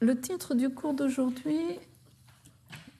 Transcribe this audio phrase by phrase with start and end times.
[0.00, 1.58] le titre du cours d'aujourd'hui,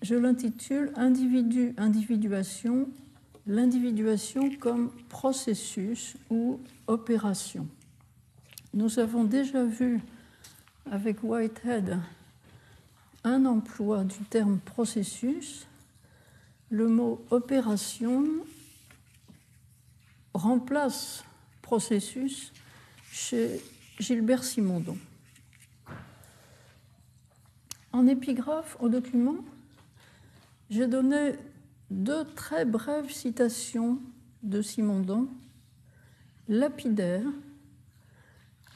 [0.03, 2.89] je l'intitule Individu, individuation,
[3.47, 7.69] l'individuation comme processus ou opération.
[8.75, 10.01] Nous avons déjà vu
[10.91, 11.99] avec Whitehead
[13.25, 15.67] un emploi du terme processus.
[16.71, 18.25] Le mot opération
[20.35, 21.25] remplace
[21.63, 22.53] processus
[23.11, 23.61] chez
[23.99, 24.97] Gilbert Simondon.
[27.99, 29.39] En épigraphe au document,
[30.71, 31.35] j'ai donné
[31.91, 33.99] deux très brèves citations
[34.45, 35.27] de Simondon,
[36.47, 37.27] lapidaires.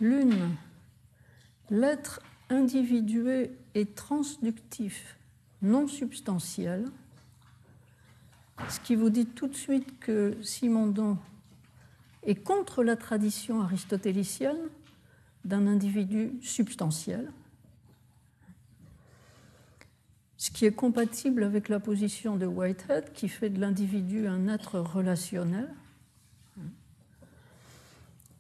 [0.01, 0.57] L'une,
[1.71, 5.17] l'être individué et transductif,
[5.63, 6.87] non substantiel,
[8.71, 11.17] ce qui vous dit tout de suite que Simondon
[12.25, 14.69] est contre la tradition aristotélicienne
[15.45, 17.31] d'un individu substantiel,
[20.43, 24.81] ce qui est compatible avec la position de Whitehead qui fait de l'individu un être
[24.81, 25.73] relationnel.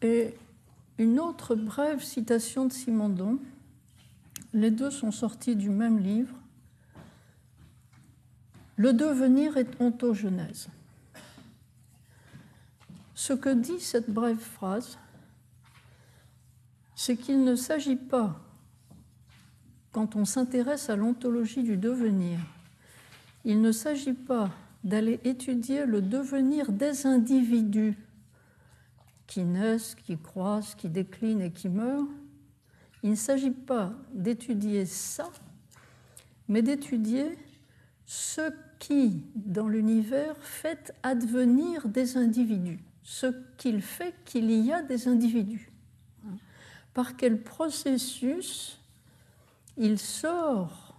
[0.00, 0.34] Et
[0.98, 3.38] une autre brève citation de Simondon,
[4.52, 6.34] les deux sont sortis du même livre,
[8.74, 10.70] Le devenir est ontogenèse.
[13.14, 14.98] Ce que dit cette brève phrase,
[16.96, 18.40] c'est qu'il ne s'agit pas,
[19.92, 22.38] quand on s'intéresse à l'ontologie du devenir,
[23.44, 24.50] il ne s'agit pas
[24.82, 27.96] d'aller étudier le devenir des individus
[29.26, 32.08] qui naissent, qui croissent, qui déclinent et qui meurent.
[33.02, 35.30] Il ne s'agit pas d'étudier ça,
[36.48, 37.38] mais d'étudier
[38.04, 43.26] ce qui, dans l'univers, fait advenir des individus ce
[43.56, 45.70] qu'il fait qu'il y a des individus.
[46.94, 48.78] Par quel processus
[49.76, 50.94] il sort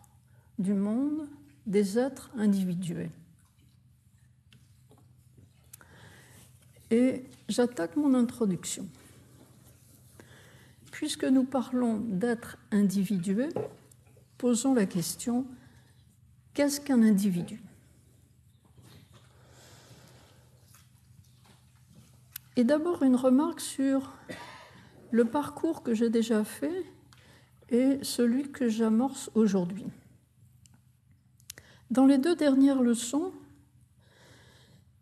[0.60, 1.28] du monde
[1.66, 3.12] des êtres individuels.
[6.92, 8.88] Et j'attaque mon introduction.
[10.92, 13.50] Puisque nous parlons d'êtres individués,
[14.38, 15.48] posons la question,
[16.54, 17.62] qu'est-ce qu'un individu?
[22.56, 24.14] Et d'abord une remarque sur
[25.10, 26.86] le parcours que j'ai déjà fait
[27.74, 29.88] et celui que j'amorce aujourd'hui.
[31.92, 33.34] Dans les deux dernières leçons,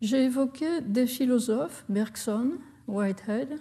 [0.02, 2.54] j'ai évoqué des philosophes, Bergson,
[2.88, 3.60] Whitehead,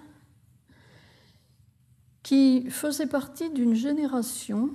[2.22, 4.70] qui faisaient partie d'une génération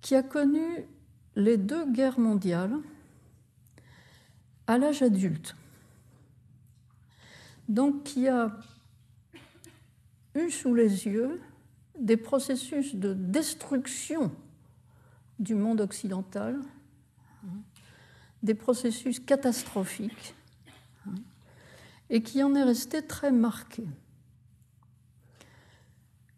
[0.00, 0.86] qui a connu
[1.34, 2.76] les deux guerres mondiales
[4.68, 5.56] à l'âge adulte
[7.68, 8.52] donc qui a
[10.34, 11.40] eu sous les yeux
[11.98, 14.32] des processus de destruction
[15.38, 16.60] du monde occidental,
[18.42, 20.34] des processus catastrophiques,
[22.10, 23.84] et qui en est resté très marqué.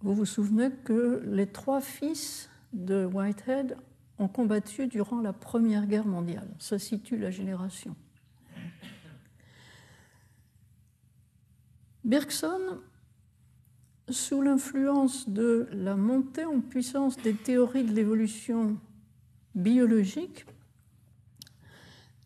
[0.01, 3.77] Vous vous souvenez que les trois fils de Whitehead
[4.19, 6.49] ont combattu durant la Première Guerre mondiale.
[6.59, 7.97] Ça situe la génération.
[12.05, 12.81] Bergson,
[14.11, 18.77] sous l'influence de la montée en puissance des théories de l'évolution
[19.55, 20.45] biologique,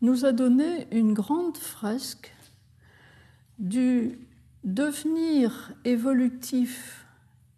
[0.01, 2.33] nous a donné une grande fresque
[3.57, 4.17] du
[4.63, 7.05] devenir évolutif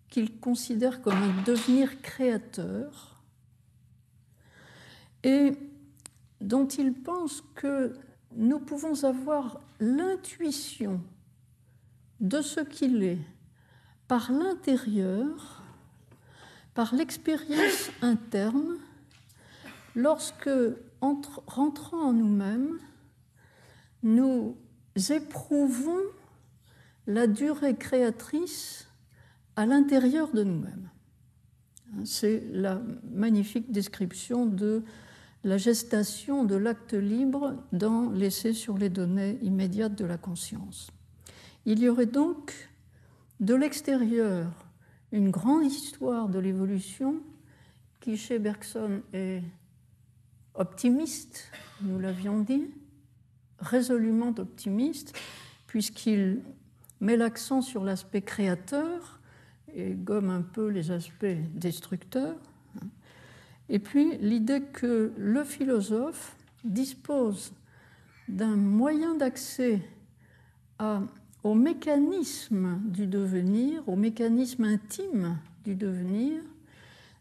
[0.10, 3.22] qu'il considère comme un devenir créateur
[5.24, 5.54] et
[6.42, 7.94] dont il pense que
[8.36, 11.02] nous pouvons avoir l'intuition
[12.20, 13.20] de ce qu'il est
[14.12, 15.64] par l'intérieur,
[16.74, 18.76] par l'expérience interne,
[19.96, 20.50] lorsque,
[21.48, 22.78] rentrant en nous-mêmes,
[24.04, 24.58] nous
[25.12, 26.02] éprouvons
[27.08, 28.90] la durée créatrice
[29.56, 30.90] à l'intérieur de nous-mêmes.
[32.04, 32.82] C'est la
[33.14, 34.84] magnifique description de
[35.46, 40.92] la gestation de l'acte libre dans l'essai sur les données immédiates de la conscience.
[41.66, 42.71] Il y aurait donc
[43.42, 44.48] de l'extérieur
[45.12, 47.22] une grande histoire de l'évolution
[48.00, 49.44] qui chez Bergson est
[50.54, 51.52] optimiste,
[51.82, 52.70] nous l'avions dit,
[53.60, 55.18] résolument optimiste,
[55.68, 56.42] puisqu'il
[57.00, 59.20] met l'accent sur l'aspect créateur
[59.74, 62.38] et gomme un peu les aspects destructeurs.
[63.70, 67.54] Et puis l'idée que le philosophe dispose
[68.28, 69.82] d'un moyen d'accès
[70.78, 71.02] à
[71.44, 76.42] au mécanisme du devenir, au mécanisme intime du devenir,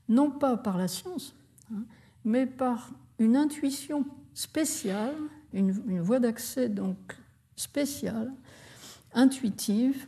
[0.09, 1.35] non pas par la science,
[1.73, 1.83] hein,
[2.25, 5.17] mais par une intuition spéciale,
[5.53, 6.97] une, une voie d'accès donc
[7.57, 8.33] spéciale,
[9.15, 10.07] intuitive,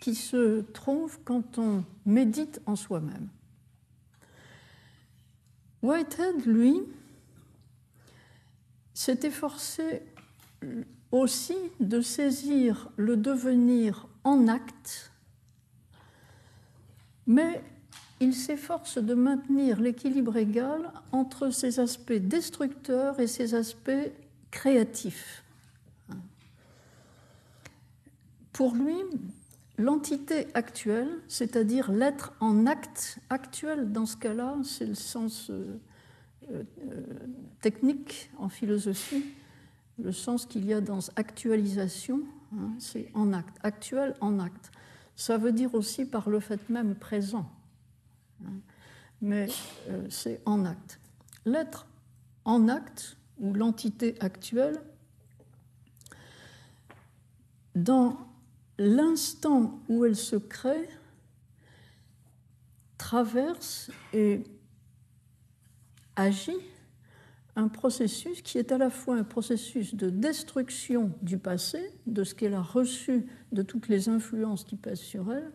[0.00, 3.28] qui se trouve quand on médite en soi-même.
[5.82, 6.82] Whitehead, lui,
[8.94, 10.02] s'est efforcé
[11.18, 15.10] aussi de saisir le devenir en acte,
[17.26, 17.62] mais
[18.20, 24.10] il s'efforce de maintenir l'équilibre égal entre ses aspects destructeurs et ses aspects
[24.50, 25.44] créatifs.
[28.52, 28.96] Pour lui,
[29.76, 35.78] l'entité actuelle, c'est-à-dire l'être en acte actuel, dans ce cas-là, c'est le sens euh,
[36.50, 36.62] euh,
[37.60, 39.24] technique en philosophie,
[39.98, 42.20] le sens qu'il y a dans actualisation,
[42.54, 44.70] hein, c'est en acte, actuel en acte.
[45.14, 47.50] Ça veut dire aussi par le fait même présent,
[48.44, 48.52] hein,
[49.22, 49.48] mais
[49.88, 51.00] euh, c'est en acte.
[51.44, 51.86] L'être
[52.44, 54.80] en acte, ou l'entité actuelle,
[57.74, 58.18] dans
[58.78, 60.88] l'instant où elle se crée,
[62.98, 64.42] traverse et
[66.16, 66.56] agit
[67.56, 72.34] un processus qui est à la fois un processus de destruction du passé, de ce
[72.34, 75.50] qu'elle a reçu de toutes les influences qui pèsent sur elle,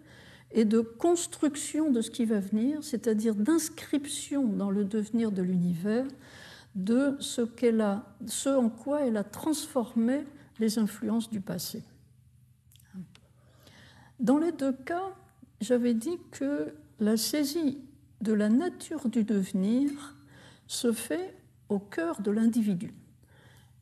[0.51, 6.05] et de construction de ce qui va venir, c'est-à-dire d'inscription dans le devenir de l'univers
[6.75, 10.25] de ce, qu'elle a, ce en quoi elle a transformé
[10.59, 11.83] les influences du passé.
[14.19, 15.13] Dans les deux cas,
[15.59, 17.79] j'avais dit que la saisie
[18.21, 20.15] de la nature du devenir
[20.67, 21.35] se fait
[21.71, 22.93] au cœur de l'individu.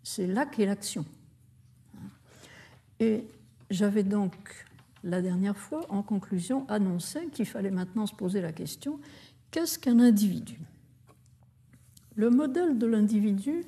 [0.03, 1.06] C'est là qu'est l'action.
[3.00, 3.25] Et
[3.71, 4.65] j'avais donc,
[5.03, 9.00] la dernière fois, en conclusion, annoncé qu'il fallait maintenant se poser la question,
[9.50, 10.59] qu'est-ce qu'un individu?
[12.15, 13.63] Le modèle de l'individu,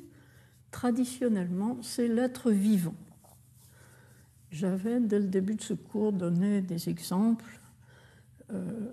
[0.69, 2.95] traditionnellement, c'est l'être vivant.
[4.51, 7.59] J'avais, dès le début de ce cours, donné des exemples.
[8.51, 8.88] Euh,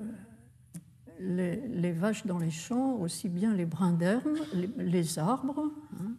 [1.20, 4.38] les, vaches dans les champs, aussi bien les brins d'herbe,
[4.76, 5.70] les, arbres,
[6.00, 6.12] hein.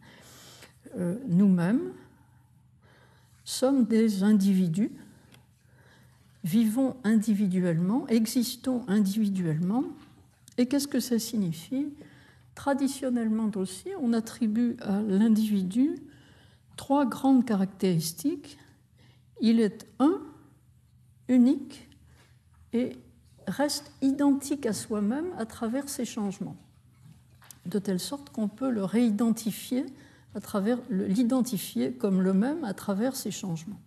[0.97, 1.91] euh, nous-mêmes,
[3.43, 4.91] sommes des individus,
[6.43, 9.83] vivons individuellement, existons individuellement.
[10.57, 11.87] Et qu'est-ce que ça signifie?
[12.55, 15.95] Traditionnellement aussi, on attribue à l'individu
[16.75, 18.57] trois grandes caractéristiques.
[19.41, 20.19] Il est un,
[21.29, 21.87] unique
[22.73, 22.97] et
[23.49, 26.55] reste identique à soi-même à travers ces changements,
[27.65, 29.85] de telle sorte qu'on peut le réidentifier
[30.35, 33.79] à travers l'identifier comme le même à travers ces changements.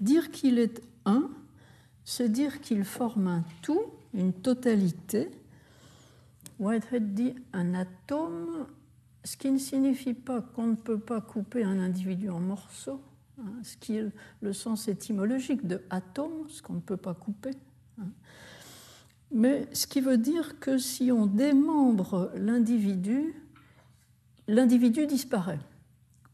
[0.00, 1.30] Dire qu'il est un,
[2.04, 3.82] c'est dire qu'il forme un tout,
[4.14, 5.30] une totalité.
[6.58, 8.66] Whitehead dit un atome,
[9.24, 13.00] ce qui ne signifie pas qu'on ne peut pas couper un individu en morceaux,
[13.38, 14.06] hein, ce qui est
[14.40, 17.52] le sens étymologique de atome, ce qu'on ne peut pas couper.
[18.00, 18.08] Hein
[19.32, 23.34] mais ce qui veut dire que si on démembre l'individu,
[24.46, 25.60] l'individu disparaît.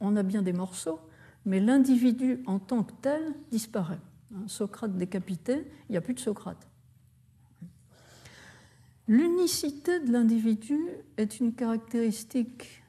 [0.00, 1.00] On a bien des morceaux,
[1.44, 4.00] mais l'individu en tant que tel disparaît.
[4.46, 6.66] Socrate décapité, il n'y a plus de Socrate.
[9.06, 10.78] L'unicité de l'individu
[11.16, 12.82] est une caractéristique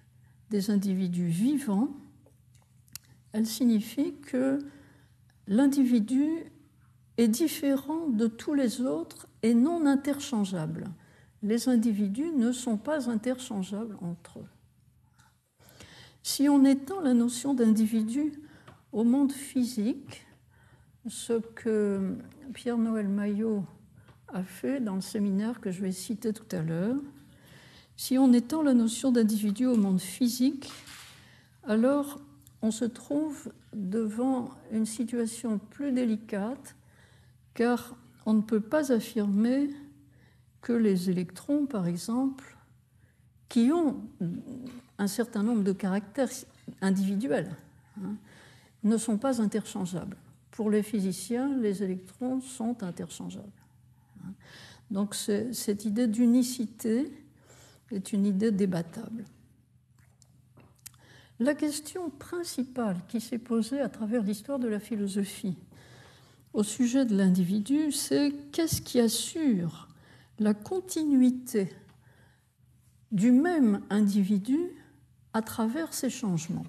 [0.49, 1.95] des individus vivants.
[3.31, 4.59] Elle signifie que
[5.47, 6.27] l'individu
[7.17, 10.87] est différent de tous les autres et non interchangeable.
[11.41, 14.47] Les individus ne sont pas interchangeables entre eux.
[16.21, 18.33] Si on étend la notion d'individu
[18.91, 20.25] au monde physique,
[21.07, 22.17] ce que
[22.53, 23.63] Pierre-Noël Maillot
[24.27, 26.97] a fait dans le séminaire que je vais citer tout à l'heure,
[27.95, 30.71] si on étend la notion d'individu au monde physique,
[31.63, 32.19] alors
[32.61, 36.75] on se trouve devant une situation plus délicate
[37.53, 37.95] car
[38.29, 39.71] on ne peut pas affirmer
[40.61, 42.55] que les électrons, par exemple,
[43.47, 44.03] qui ont
[44.99, 46.29] un certain nombre de caractères
[46.79, 47.49] individuels,
[47.97, 48.13] hein,
[48.83, 50.15] ne sont pas interchangeables.
[50.51, 53.49] Pour les physiciens, les électrons sont interchangeables.
[54.23, 54.33] Hein.
[54.91, 57.11] Donc cette idée d'unicité
[57.89, 59.25] est une idée débattable.
[61.39, 65.57] La question principale qui s'est posée à travers l'histoire de la philosophie
[66.53, 69.87] au sujet de l'individu, c'est qu'est-ce qui assure
[70.39, 71.69] la continuité
[73.11, 74.59] du même individu
[75.33, 76.65] à travers ces changements.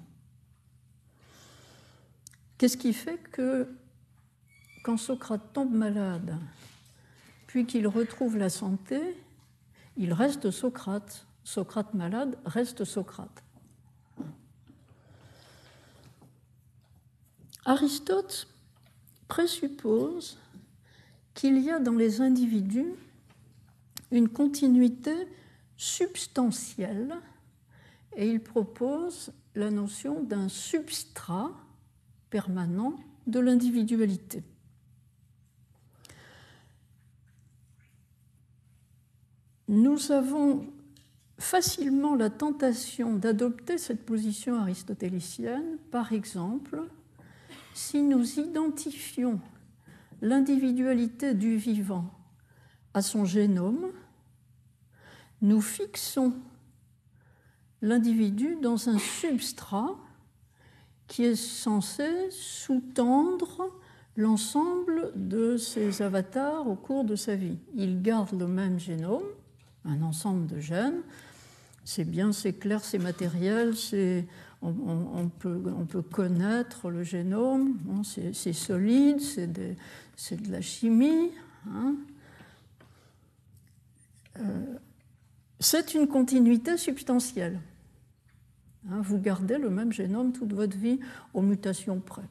[2.57, 3.67] Qu'est-ce qui fait que
[4.83, 6.35] quand Socrate tombe malade,
[7.47, 8.99] puis qu'il retrouve la santé,
[9.97, 11.25] il reste Socrate.
[11.43, 13.43] Socrate malade reste Socrate.
[17.65, 18.47] Aristote
[19.31, 20.37] présuppose
[21.33, 22.91] qu'il y a dans les individus
[24.11, 25.13] une continuité
[25.77, 27.15] substantielle
[28.17, 31.49] et il propose la notion d'un substrat
[32.29, 34.43] permanent de l'individualité.
[39.69, 40.65] Nous avons
[41.39, 46.83] facilement la tentation d'adopter cette position aristotélicienne, par exemple,
[47.73, 49.39] si nous identifions
[50.21, 52.05] l'individualité du vivant
[52.93, 53.91] à son génome,
[55.41, 56.33] nous fixons
[57.81, 59.95] l'individu dans un substrat
[61.07, 63.69] qui est censé sous-tendre
[64.15, 67.57] l'ensemble de ses avatars au cours de sa vie.
[67.75, 69.23] Il garde le même génome,
[69.85, 71.01] un ensemble de gènes.
[71.83, 73.75] C'est bien, c'est clair, c'est matériel,
[74.61, 81.31] on, peut, on, peut, connaître le génome, c'est solide, c'est de, la chimie.
[81.67, 81.95] Hein.
[84.39, 84.77] Euh,
[85.59, 87.59] c'est une continuité substantielle.
[88.89, 90.99] Hein, vous gardez le même génome toute votre vie
[91.33, 92.27] aux mutations près.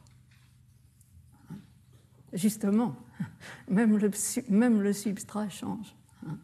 [2.33, 2.95] Justement,
[3.67, 5.95] même le, substrat change.
[6.25, 6.37] Hein.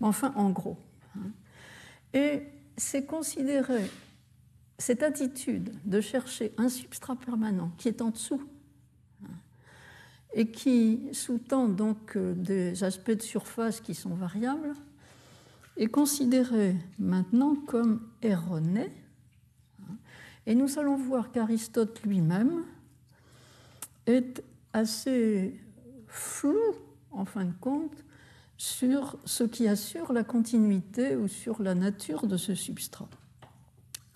[0.00, 0.78] Mais enfin, en gros.
[1.16, 1.30] Hein.
[2.12, 2.42] Et
[2.76, 3.88] c'est considéré
[4.78, 8.42] cette attitude de chercher un substrat permanent qui est en dessous
[10.34, 14.74] et qui sous-tend donc euh, des aspects de surface qui sont variables,
[15.76, 18.90] est considéré maintenant comme erroné
[20.48, 22.64] et nous allons voir qu'Aristote lui-même
[24.06, 24.42] est
[24.72, 25.60] assez
[26.06, 26.56] flou,
[27.10, 28.02] en fin de compte,
[28.56, 33.10] sur ce qui assure la continuité ou sur la nature de ce substrat.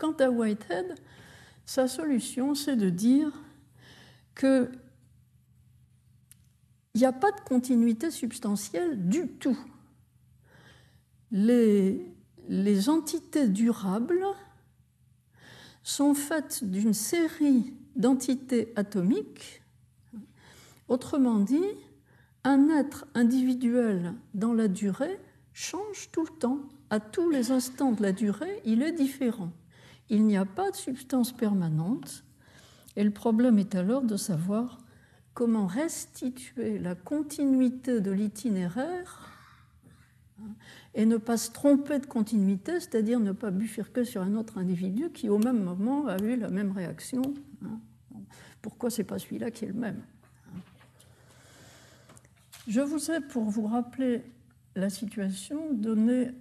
[0.02, 0.96] Quant à Whitehead,
[1.64, 3.30] sa solution, c'est de dire
[4.34, 4.68] qu'il
[6.96, 9.56] n'y a pas de continuité substantielle du tout.
[11.30, 12.04] Les,
[12.88, 14.24] entités durables
[15.84, 19.62] sont faites d'une série d'entités atomiques.
[20.88, 21.62] Autrement dit,
[22.42, 25.20] un être individuel dans la durée
[25.52, 26.58] change tout le temps.
[26.90, 29.52] À tous les instants de la durée, il est différent.
[30.12, 32.22] Il n'y a pas de substance permanente.
[32.96, 34.76] Et le problème est alors de savoir
[35.32, 39.30] comment restituer la continuité de l'itinéraire
[40.94, 45.08] et ne pas se tromper de continuité, c'est-à-dire ne pas bifurquer sur un autre individu
[45.08, 47.22] qui, au même moment, a eu la même réaction.
[47.64, 47.80] Hein.
[48.60, 50.02] Pourquoi c'est pas celui-là qui est le même
[52.68, 54.24] Je vous ai, pour vous rappeler
[54.76, 56.32] la situation, donné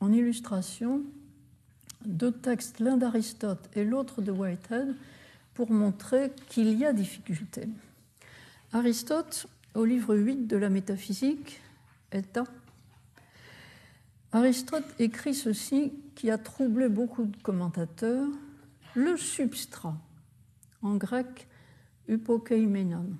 [0.00, 1.06] en illustration
[2.06, 4.94] deux textes, l'un d'Aristote et l'autre de Whitehead,
[5.54, 7.68] pour montrer qu'il y a difficulté.
[8.72, 11.60] Aristote, au livre 8 de la métaphysique,
[12.12, 12.22] un
[14.32, 18.28] Aristote écrit ceci qui a troublé beaucoup de commentateurs
[18.94, 19.96] le substrat,
[20.82, 21.48] en grec
[22.08, 23.10] upokeimenon.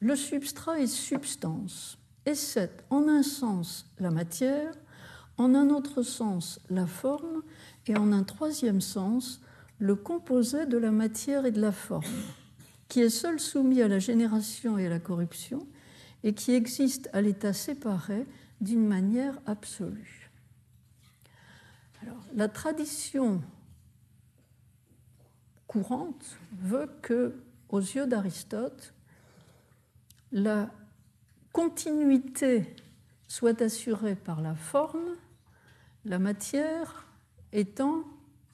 [0.00, 4.72] Le substrat est substance, et c'est en un sens la matière,
[5.38, 7.42] en un autre sens la forme,
[7.86, 9.40] et en un troisième sens
[9.78, 12.04] le composé de la matière et de la forme,
[12.88, 15.66] qui est seul soumis à la génération et à la corruption,
[16.24, 18.26] et qui existe à l'état séparé
[18.60, 20.30] d'une manière absolue.
[22.34, 23.42] La tradition
[25.66, 27.34] courante veut que,
[27.68, 28.94] aux yeux d'Aristote,
[30.32, 30.70] la
[31.52, 32.74] continuité
[33.28, 35.16] soit assurée par la forme,
[36.06, 37.06] la matière
[37.52, 38.04] étant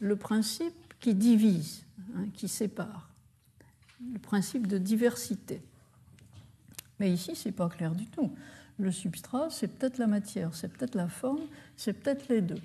[0.00, 1.84] le principe qui divise,
[2.16, 3.08] hein, qui sépare,
[4.12, 5.62] le principe de diversité.
[6.98, 8.32] Mais ici, ce n'est pas clair du tout
[8.78, 11.42] le substrat, c'est peut-être la matière, c'est peut-être la forme,
[11.76, 12.60] c'est peut-être les deux.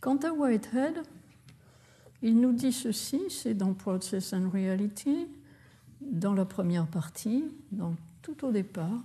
[0.00, 1.02] Quant à Whitehead,
[2.22, 5.28] il nous dit ceci, c'est dans Process and Reality,
[6.00, 7.44] dans la première partie,
[8.22, 9.02] tout au départ.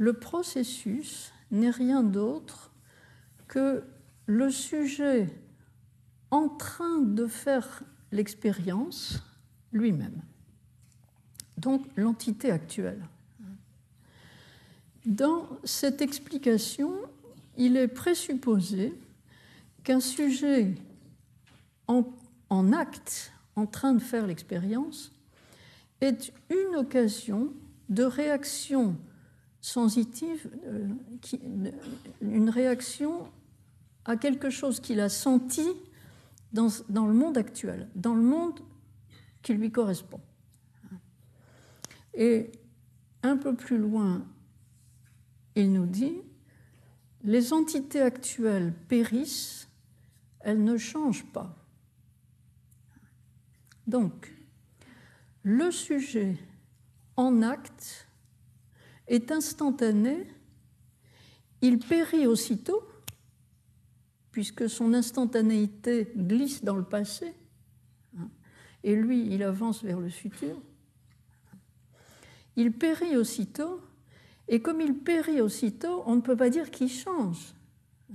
[0.00, 2.72] Le processus n'est rien d'autre
[3.46, 3.84] que
[4.26, 5.28] le sujet
[6.30, 9.22] en train de faire l'expérience
[9.72, 10.22] lui-même
[11.60, 13.06] donc l'entité actuelle.
[15.06, 16.92] Dans cette explication,
[17.56, 18.94] il est présupposé
[19.84, 20.74] qu'un sujet
[21.86, 25.12] en, acte, en train de faire l'expérience,
[26.00, 27.52] est une occasion
[27.88, 28.96] de réaction
[29.60, 30.88] sensitive, euh,
[32.20, 33.30] une réaction
[34.04, 35.66] à quelque chose qu'il a senti
[36.52, 36.68] dans,
[37.06, 38.60] le monde actuel, dans le monde
[39.42, 40.20] qui lui correspond.
[42.14, 42.50] Et
[43.22, 44.26] un peu plus loin,
[45.54, 46.16] il nous dit,
[47.22, 49.68] les entités actuelles périssent,
[50.40, 51.54] elles ne changent pas.
[53.86, 54.34] Donc,
[55.42, 56.36] le sujet
[57.16, 58.08] en acte
[59.10, 60.26] est instantané,
[61.60, 62.82] il périt aussitôt,
[64.30, 67.34] puisque son instantanéité glisse dans le passé,
[68.16, 68.30] hein,
[68.84, 70.56] et lui, il avance vers le futur.
[72.54, 73.80] Il périt aussitôt,
[74.46, 77.52] et comme il périt aussitôt, on ne peut pas dire qu'il change.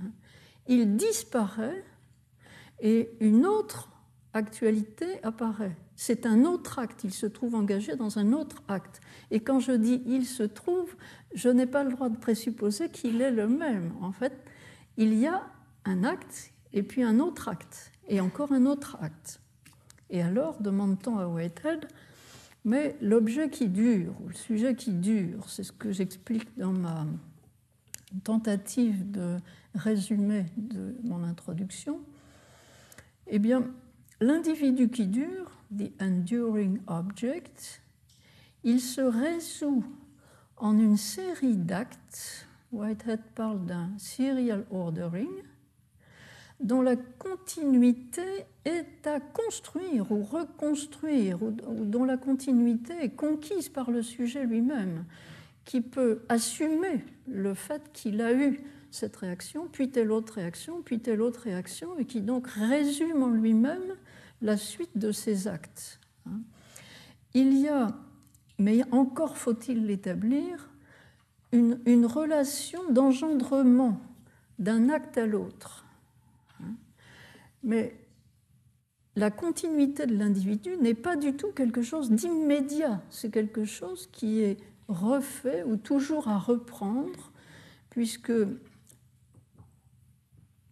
[0.00, 0.10] Hein.
[0.66, 1.84] Il disparaît,
[2.80, 3.90] et une autre
[4.32, 5.76] actualité apparaît.
[5.96, 9.00] C'est un autre acte, il se trouve engagé dans un autre acte.
[9.30, 10.94] Et quand je dis il se trouve,
[11.34, 13.92] je n'ai pas le droit de présupposer qu'il est le même.
[14.02, 14.32] En fait,
[14.98, 15.42] il y a
[15.86, 19.40] un acte et puis un autre acte et encore un autre acte.
[20.10, 21.86] Et alors, demande-t-on à Whitehead,
[22.64, 27.06] mais l'objet qui dure, ou le sujet qui dure, c'est ce que j'explique dans ma
[28.22, 29.36] tentative de
[29.74, 32.00] résumé de mon introduction,
[33.26, 33.64] eh bien,
[34.20, 37.82] l'individu qui dure, the enduring object,
[38.64, 39.84] il se résout
[40.56, 45.30] en une série d'actes, Whitehead parle d'un serial ordering,
[46.60, 53.90] dont la continuité est à construire ou reconstruire, ou dont la continuité est conquise par
[53.90, 55.04] le sujet lui-même,
[55.64, 61.00] qui peut assumer le fait qu'il a eu cette réaction, puis telle autre réaction, puis
[61.00, 63.96] telle autre réaction, et qui donc résume en lui-même
[64.40, 66.00] la suite de ces actes.
[66.26, 66.40] Hein.
[67.34, 67.88] Il y a,
[68.58, 70.70] mais encore faut-il l'établir,
[71.52, 74.00] une, relation d'engendrement
[74.58, 75.86] d'un acte à l'autre.
[76.60, 76.74] Hein.
[77.62, 77.96] Mais
[79.14, 84.40] la continuité de l'individu n'est pas du tout quelque chose d'immédiat, c'est quelque chose qui
[84.40, 84.58] est
[84.88, 87.32] refait ou toujours à reprendre,
[87.90, 88.32] puisque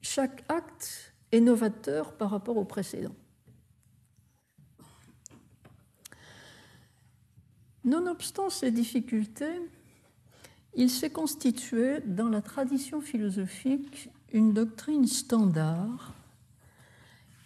[0.02, 3.14] chaque acte est novateur par rapport au précédent.
[7.84, 9.60] Nonobstant ces difficultés,
[10.74, 16.14] il s'est constitué dans la tradition philosophique une doctrine standard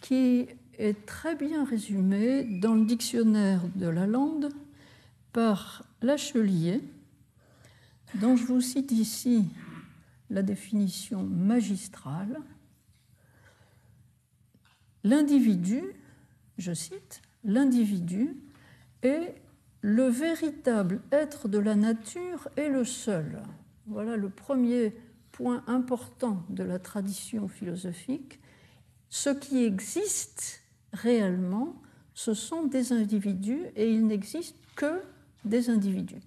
[0.01, 0.47] qui
[0.77, 4.49] est très bien résumée dans le dictionnaire de la Lande
[5.33, 6.81] par Lachelier,
[8.15, 9.45] dont je vous cite ici
[10.29, 12.39] la définition magistrale.
[15.03, 15.83] L'individu,
[16.57, 18.35] je cite, l'individu
[19.03, 19.35] est
[19.81, 23.41] le véritable être de la nature est le seul.
[23.87, 24.93] Voilà le premier
[25.31, 28.39] point important de la tradition philosophique.
[29.09, 30.61] Ce qui existe
[30.93, 31.81] réellement,
[32.13, 35.01] ce sont des individus et il n'existe que
[35.45, 36.21] des individus.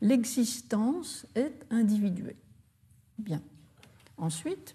[0.00, 2.36] L'existence est individuée.
[3.18, 3.42] Bien.
[4.16, 4.74] Ensuite,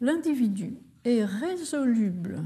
[0.00, 2.42] l'individu est résoluble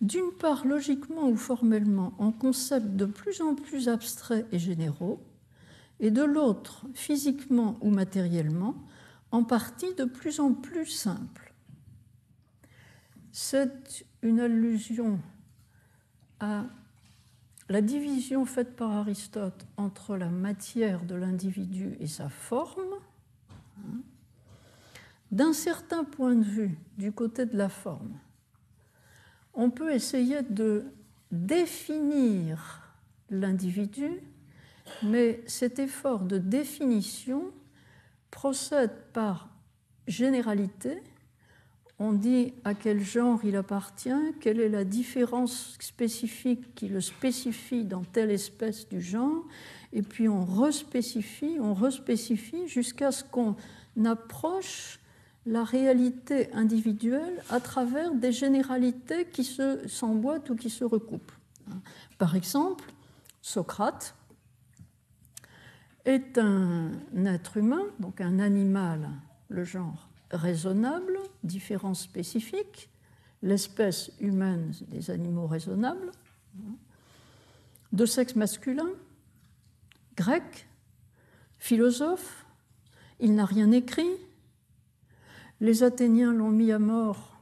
[0.00, 5.22] d'une part logiquement ou formellement en concepts de plus en plus abstraits et généraux,
[6.00, 8.74] et de l'autre physiquement ou matériellement
[9.30, 11.54] en partie de plus en plus simples.
[13.32, 15.18] C'est une allusion
[16.40, 16.64] à
[17.68, 22.94] la division faite par Aristote entre la matière de l'individu et sa forme,
[25.32, 28.16] d'un certain point de vue, du côté de la forme,
[29.56, 30.84] on peut essayer de
[31.32, 32.82] définir
[33.30, 34.10] l'individu,
[35.02, 37.50] mais cet effort de définition
[38.30, 39.48] procède par
[40.06, 41.02] généralité.
[41.98, 47.84] On dit à quel genre il appartient, quelle est la différence spécifique qui le spécifie
[47.84, 49.42] dans telle espèce du genre,
[49.94, 53.56] et puis on respécifie, on respécifie jusqu'à ce qu'on
[54.04, 55.00] approche
[55.46, 59.44] la réalité individuelle à travers des généralités qui
[59.86, 61.32] s'emboîtent ou qui se recoupent.
[62.18, 62.92] Par exemple,
[63.40, 64.14] Socrate
[66.04, 66.90] est un
[67.24, 69.08] être humain, donc un animal,
[69.48, 72.90] le genre raisonnable, différence spécifique,
[73.42, 76.10] l'espèce humaine des animaux raisonnables,
[77.92, 78.88] de sexe masculin,
[80.16, 80.68] grec,
[81.58, 82.44] philosophe,
[83.20, 84.10] il n'a rien écrit,
[85.60, 87.40] les Athéniens l'ont mis à mort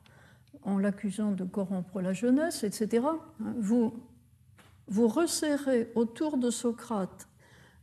[0.63, 3.07] en l'accusant de corrompre la jeunesse, etc.
[3.59, 3.95] Vous,
[4.89, 7.29] vous resserrez autour de Socrate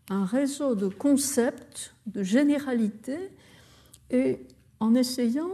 [0.09, 3.29] un réseau de concepts, de généralités,
[4.09, 4.45] et
[4.79, 5.51] en essayant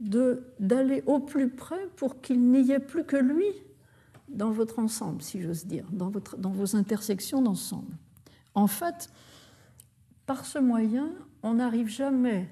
[0.00, 3.46] d'aller au plus près pour qu'il n'y ait plus que lui
[4.28, 7.96] dans votre ensemble, si j'ose dire, dans, votre, dans vos intersections d'ensemble.
[8.54, 9.10] En fait,
[10.26, 11.10] par ce moyen,
[11.42, 12.48] on n'arrive jamais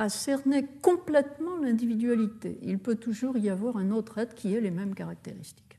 [0.00, 2.58] à cerner complètement l'individualité.
[2.62, 5.78] Il peut toujours y avoir un autre être qui ait les mêmes caractéristiques.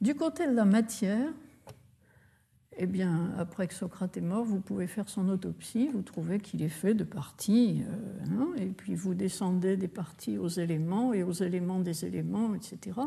[0.00, 1.32] Du côté de la matière,
[2.76, 6.60] eh bien, après que Socrate est mort, vous pouvez faire son autopsie, vous trouvez qu'il
[6.60, 11.22] est fait de parties, euh, hein, et puis vous descendez des parties aux éléments et
[11.22, 12.98] aux éléments des éléments, etc.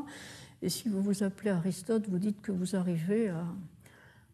[0.61, 3.29] Et si vous vous appelez Aristote, vous dites que vous arrivez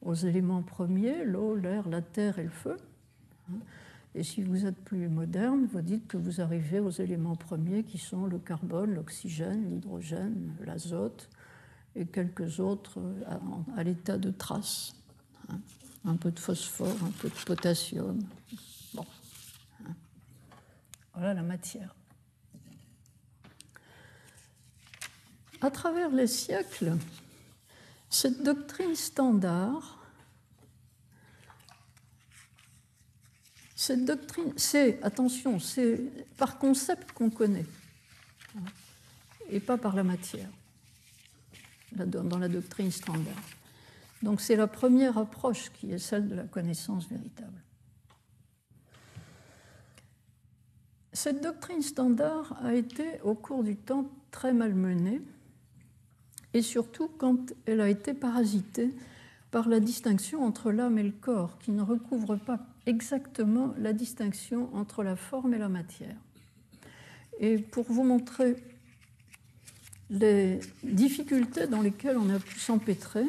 [0.04, 2.78] aux éléments premiers, l'eau, l'air, la terre et le feu.
[4.16, 7.98] Et si vous êtes plus moderne, vous dites que vous arrivez aux éléments premiers qui
[7.98, 11.30] sont le carbone, l'oxygène, l'hydrogène, l'azote
[11.96, 13.40] et quelques autres à,
[13.80, 14.94] à l'état de trace.
[15.50, 15.60] Hein.
[16.06, 18.20] un peu de phosphore, un peu de potassium.
[18.94, 19.06] Bon.
[19.86, 19.94] Hein.
[21.14, 21.96] Voilà la matière.
[25.62, 26.98] À travers les siècles,
[28.10, 30.03] cette doctrine standard,
[33.76, 36.00] cette doctrine, c'est, attention, c'est
[36.38, 37.66] par concept qu'on connaît,
[39.50, 40.50] et pas par la matière,
[41.92, 43.34] dans la doctrine standard.
[44.22, 47.62] Donc c'est la première approche qui est celle de la connaissance véritable.
[51.12, 55.22] Cette doctrine standard a été au cours du temps très malmenée,
[56.54, 58.92] et surtout quand elle a été parasitée
[59.50, 64.74] par la distinction entre l'âme et le corps, qui ne recouvre pas exactement la distinction
[64.76, 66.18] entre la forme et la matière.
[67.40, 68.56] Et pour vous montrer
[70.10, 73.26] les difficultés dans lesquelles on a pu s'empêtrer,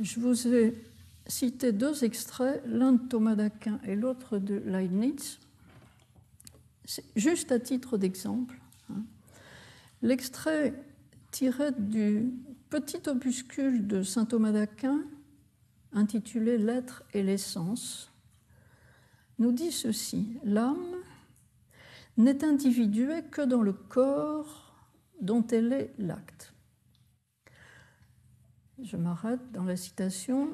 [0.00, 0.74] je vous ai
[1.26, 5.38] cité deux extraits, l'un de Thomas d'Aquin et l'autre de Leibniz,
[7.14, 8.58] juste à titre d'exemple.
[8.90, 9.02] Hein.
[10.02, 10.74] L'extrait
[11.30, 12.32] tiré du
[12.68, 15.00] petit opuscule de saint Thomas d'Aquin,
[15.92, 18.11] intitulé L'être et l'essence,
[19.42, 20.96] nous dit ceci L'âme
[22.16, 24.74] n'est individuée que dans le corps
[25.20, 26.52] dont elle est l'acte
[28.82, 30.48] je m'arrête dans la citation,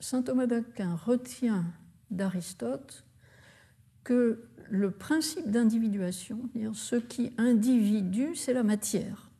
[0.00, 1.64] Saint Thomas d'Aquin retient
[2.10, 3.04] d'Aristote
[4.02, 9.30] que le principe d'individuation, ce qui individue, c'est la matière.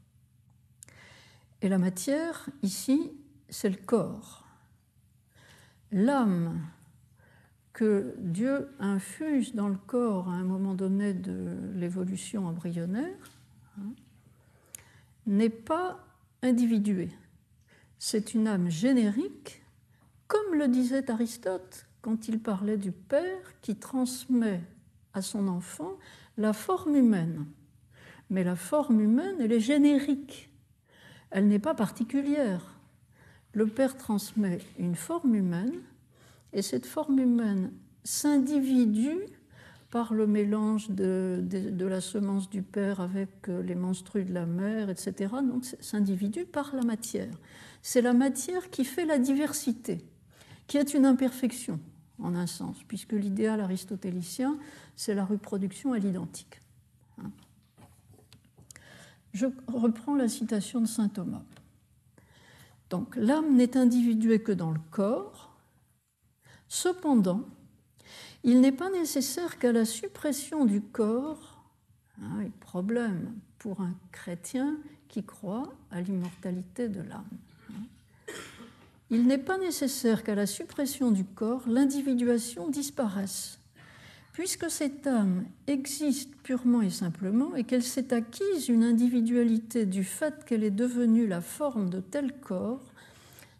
[1.61, 3.13] Et la matière, ici,
[3.49, 4.47] c'est le corps.
[5.93, 6.61] L'âme
[7.75, 13.19] que Dieu infuse dans le corps à un moment donné de l'évolution embryonnaire
[13.79, 13.93] hein,
[15.27, 15.99] n'est pas
[16.43, 17.11] individuée
[18.07, 19.63] c'est une âme générique,
[20.27, 24.61] comme le disait Aristote quand il parlait du Père qui transmet
[25.15, 25.93] à son enfant
[26.37, 27.47] la forme humaine.
[28.29, 30.51] Mais la forme humaine, elle est générique,
[31.31, 32.79] elle n'est pas particulière.
[33.55, 35.81] Le Père transmet une forme humaine
[36.55, 37.73] et cette forme humaine
[38.05, 39.27] s'individue
[39.91, 41.45] par le mélange de,
[41.79, 45.35] la semence du Père avec euh, les menstrues de la mère, etc.
[45.47, 47.35] Donc s'individue par la matière
[47.85, 50.03] c'est la matière qui fait la diversité,
[50.67, 51.79] qui est une imperfection
[52.19, 54.59] en un sens, puisque l'idéal aristotélicien,
[54.97, 56.61] c'est la reproduction à l'identique.
[57.19, 57.31] Hein.
[59.35, 61.45] Je reprends la citation de saint Thomas.
[62.89, 65.54] Donc l'âme n'est individuée que dans le corps,
[66.69, 67.43] cependant,
[68.43, 71.65] il n'est pas nécessaire qu'à la suppression du corps,
[72.21, 74.77] hein, problème pour un chrétien
[75.09, 77.25] qui croit à l'immortalité de l'âme
[79.11, 83.61] il n'est pas nécessaire qu'à la suppression du corps, l'individuation disparaisse,
[84.33, 90.45] puisque cette âme existe purement et simplement et qu'elle s'est acquise une individualité du fait
[90.45, 92.94] qu'elle est devenue la forme de tel corps,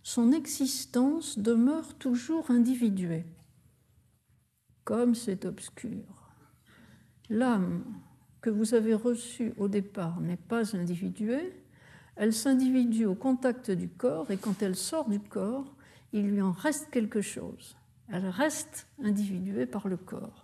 [0.05, 3.25] son existence demeure toujours individuée.
[4.85, 6.05] Comme c'est obscur.
[7.31, 7.83] L'âme
[8.43, 11.59] que vous avez reçue au départ n'est pas individuée,
[12.17, 15.75] elle s'individue au contact du corps et quand elle sort du corps,
[16.13, 17.75] il lui en reste quelque chose.
[18.13, 20.43] Elle reste individuée par le corps.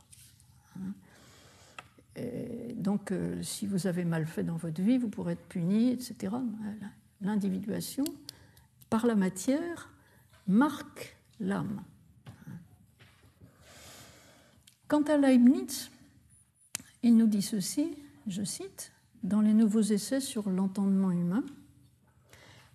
[2.76, 6.34] donc, euh, si vous avez mal fait dans votre vie, vous pourrez être puni, etc.
[7.20, 8.04] L'individuation
[8.90, 9.88] par la matière
[10.46, 11.82] marque l'âme.
[14.88, 15.90] Quant à Leibniz,
[17.02, 21.44] il nous dit ceci, je cite, dans les nouveaux essais sur l'entendement humain,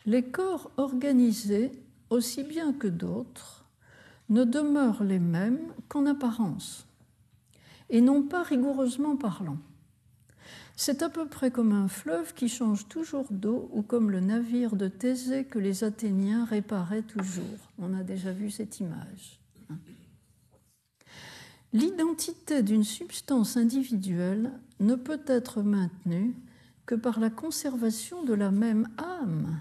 [0.06, 1.72] les corps organisés
[2.10, 3.66] aussi bien que d'autres,
[4.30, 6.88] ne demeurent les mêmes qu'en apparence,
[7.90, 9.58] et non pas rigoureusement parlant.
[10.78, 14.76] C'est à peu près comme un fleuve qui change toujours d'eau ou comme le navire
[14.76, 17.72] de Thésée que les Athéniens réparaient toujours.
[17.78, 19.40] On a déjà vu cette image.
[21.72, 26.36] L'identité d'une substance individuelle ne peut être maintenue
[26.86, 29.60] que par la conservation de la même âme,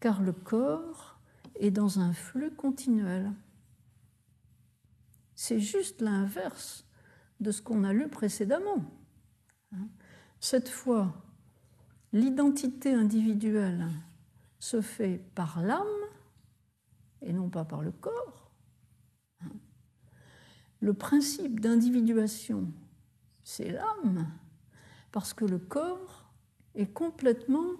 [0.00, 1.18] car le corps
[1.58, 3.32] est dans un flux continuel.
[5.34, 6.84] C'est juste l'inverse
[7.40, 8.84] de ce qu'on a lu précédemment.
[10.44, 11.10] Cette fois,
[12.12, 13.88] l'identité individuelle
[14.58, 15.86] se fait par l'âme
[17.22, 18.50] et non pas par le corps.
[20.80, 22.70] Le principe d'individuation,
[23.42, 24.30] c'est l'âme,
[25.12, 26.30] parce que le corps
[26.74, 27.70] est complètement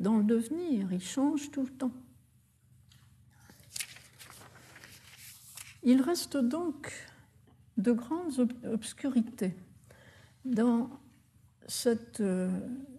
[0.00, 1.92] dans le devenir, il change tout le temps.
[5.82, 6.94] Il reste donc
[7.76, 9.54] de grandes obscurités
[10.46, 10.88] dans
[11.66, 12.50] cette euh,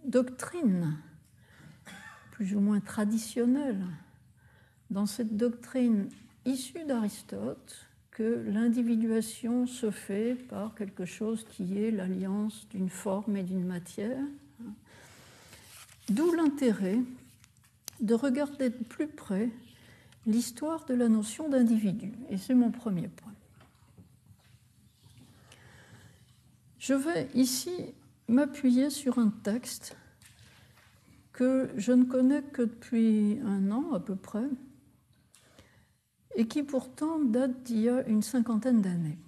[0.04, 0.96] doctrine
[2.32, 3.84] plus ou moins traditionnelle,
[4.90, 6.08] dans cette doctrine
[6.44, 13.42] issue d'Aristote, que l'individuation se fait par quelque chose qui est l'alliance d'une forme et
[13.42, 14.22] d'une matière.
[16.08, 16.98] D'où l'intérêt
[18.00, 19.50] de regarder de plus près
[20.26, 22.12] l'histoire de la notion d'individu.
[22.30, 23.32] Et c'est mon premier point.
[26.78, 27.72] Je vais ici
[28.28, 29.96] m'appuyer sur un texte
[31.32, 34.48] que je ne connais que depuis un an à peu près,
[36.34, 39.18] et qui pourtant date d'il y a une cinquantaine d'années.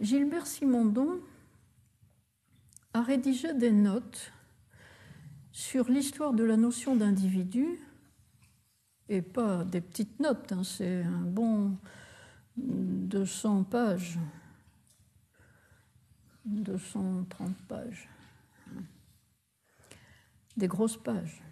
[0.00, 1.20] Gilbert Simondon
[2.94, 4.32] a rédigé des notes
[5.52, 7.78] sur l'histoire de la notion d'individu,
[9.08, 11.76] et pas des petites notes, hein, c'est un bon
[12.56, 14.18] 200 pages
[16.50, 18.08] 230 pages.
[20.56, 21.42] Des grosses pages,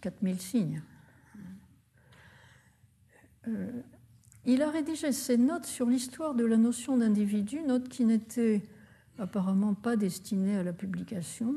[0.00, 0.82] 4000 signes.
[3.48, 3.82] Euh,
[4.44, 8.62] il a rédigé ses notes sur l'histoire de la notion d'individu, notes qui n'étaient
[9.18, 11.54] apparemment pas destinées à la publication.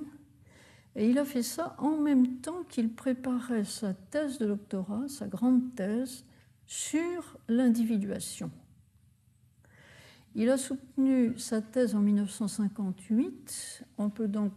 [0.95, 5.27] Et il a fait ça en même temps qu'il préparait sa thèse de doctorat, sa
[5.27, 6.25] grande thèse
[6.65, 8.51] sur l'individuation.
[10.39, 13.83] Il a soutenu sa thèse en 1958.
[13.97, 14.53] On peut donc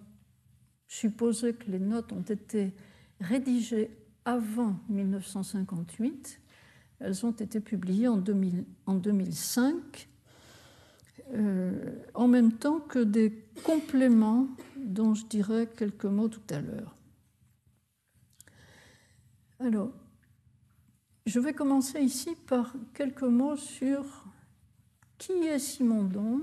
[0.87, 2.75] supposer que les notes ont été
[3.19, 3.91] rédigées
[4.27, 6.39] avant 1958.
[6.99, 10.09] Elles ont été publiées en, 2005,
[11.33, 16.95] euh, en même temps que des compléments dont je dirai quelques mots tout à l'heure.
[19.61, 19.93] Alors,
[21.25, 24.27] je vais commencer ici par quelques mots sur
[25.21, 26.41] qui est Simondon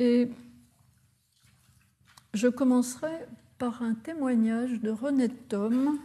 [0.00, 0.28] Et
[2.34, 3.12] je commencerai
[3.56, 5.98] par un témoignage de René Thom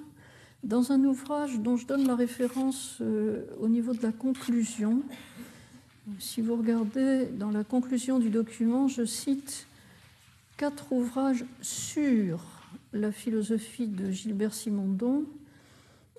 [0.64, 5.02] dans un ouvrage dont je donne la référence euh, au niveau de la conclusion.
[6.20, 9.66] Si vous regardez dans la conclusion du document, je cite
[10.58, 12.40] quatre ouvrages sur
[12.94, 15.26] la philosophie de Gilbert Simondon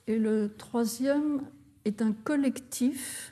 [0.09, 1.43] et le troisième
[1.85, 3.32] est un collectif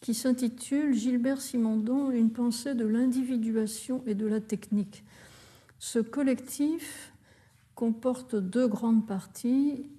[0.00, 5.04] qui s'intitule Gilbert Simondon, une pensée de l'individuation et de la technique.
[5.78, 7.12] Ce collectif
[7.74, 9.90] comporte deux grandes parties.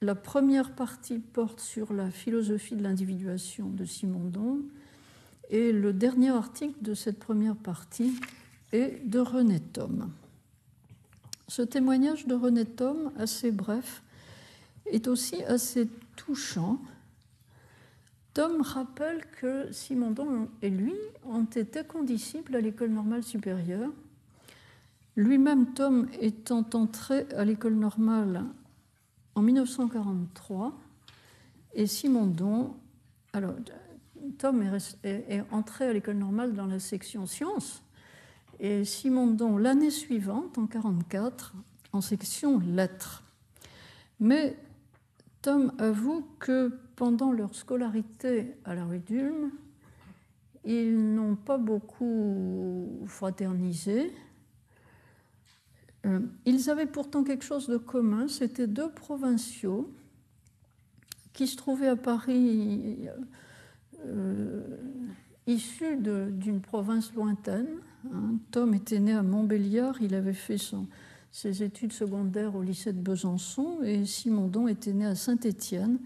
[0.00, 4.60] La première partie porte sur la philosophie de l'individuation de Simondon
[5.50, 8.14] et le dernier article de cette première partie
[8.72, 10.10] est de René Thom.
[11.48, 14.02] Ce témoignage de René Thom, assez bref,
[14.86, 16.80] est aussi assez touchant
[18.34, 23.90] Tom rappelle que Simondon et lui ont été condisciples à l'école normale supérieure.
[25.16, 28.44] Lui-même, Tom étant entré à l'école normale
[29.34, 30.78] en 1943
[31.74, 32.76] et Simondon,
[33.32, 33.54] alors
[34.38, 34.62] Tom
[35.02, 37.82] est, entré à l'école normale dans la section sciences
[38.60, 41.54] et Simondon l'année suivante, en 1944,
[41.92, 43.24] en section lettres.
[44.20, 44.56] Mais
[45.42, 49.52] Tom avoue que pendant leur scolarité à la rue d'Ulm,
[50.66, 54.12] ils n'ont pas beaucoup fraternisé.
[56.04, 59.94] Euh, ils avaient pourtant quelque chose de commun, c'étaient deux provinciaux
[61.32, 63.08] qui se trouvaient à Paris,
[64.04, 64.62] euh,
[65.46, 67.78] issus d'une province lointaine.
[68.12, 68.34] Hein.
[68.50, 70.58] Tom était né à Montbéliard, il avait fait
[71.32, 75.98] ses études secondaires au lycée de Besançon et Simondon était né à Saint-Étienne.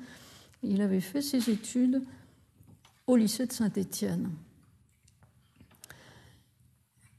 [0.65, 2.03] Il avait fait ses études
[3.07, 4.31] au lycée de Saint-Étienne.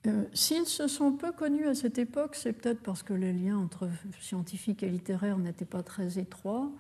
[0.08, 3.58] Euh, s'ils se sont peu connus à cette époque, c'est peut-être parce que les liens
[3.58, 6.72] entre scientifiques et littéraires n'étaient pas très étroits.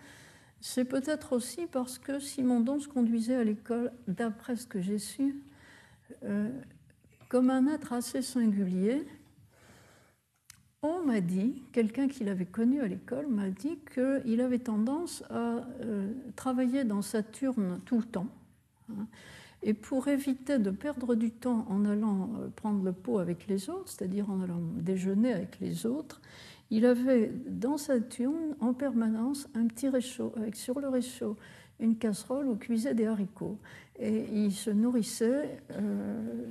[0.61, 5.43] C'est peut-être aussi parce que Simondon se conduisait à l'école, d'après ce que j'ai su,
[6.23, 6.49] euh,
[7.29, 9.05] comme un être assez singulier.
[10.87, 15.65] On m'a dit, quelqu'un qui l'avait connu à l'école m'a dit qu'il avait tendance à
[15.81, 18.27] euh, travailler dans Saturne tout le temps.
[18.91, 19.07] Hein.
[19.63, 23.71] Et pour éviter de perdre du temps en allant euh, prendre le pot avec les
[23.71, 26.21] autres, c'est-à-dire en allant déjeuner avec les autres,
[26.69, 31.35] il avait dans Saturne en permanence un petit réchaud, avec sur le réchaud
[31.79, 33.57] une casserole où cuisait des haricots.
[33.97, 36.45] Et il se nourrissait euh,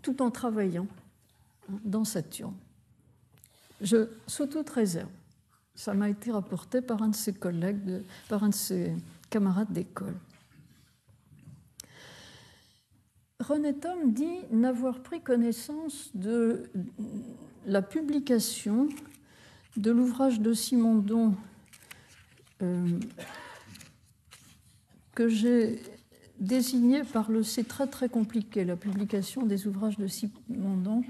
[0.00, 0.86] tout en travaillant
[1.68, 2.54] hein, dans Saturne.
[3.80, 5.08] Je, sous toute réserve,
[5.74, 8.94] ça m'a été rapporté par un de ses collègues, par un de ses
[9.30, 10.16] camarades d'école.
[13.40, 16.64] René Thom dit n'avoir pris connaissance de
[17.66, 18.88] la publication
[19.76, 21.36] de l'ouvrage de Simondon
[22.62, 22.98] euh,
[25.14, 25.80] que j'ai
[26.40, 31.02] désigné par le c'est très très compliqué, la publication des ouvrages de Simondon.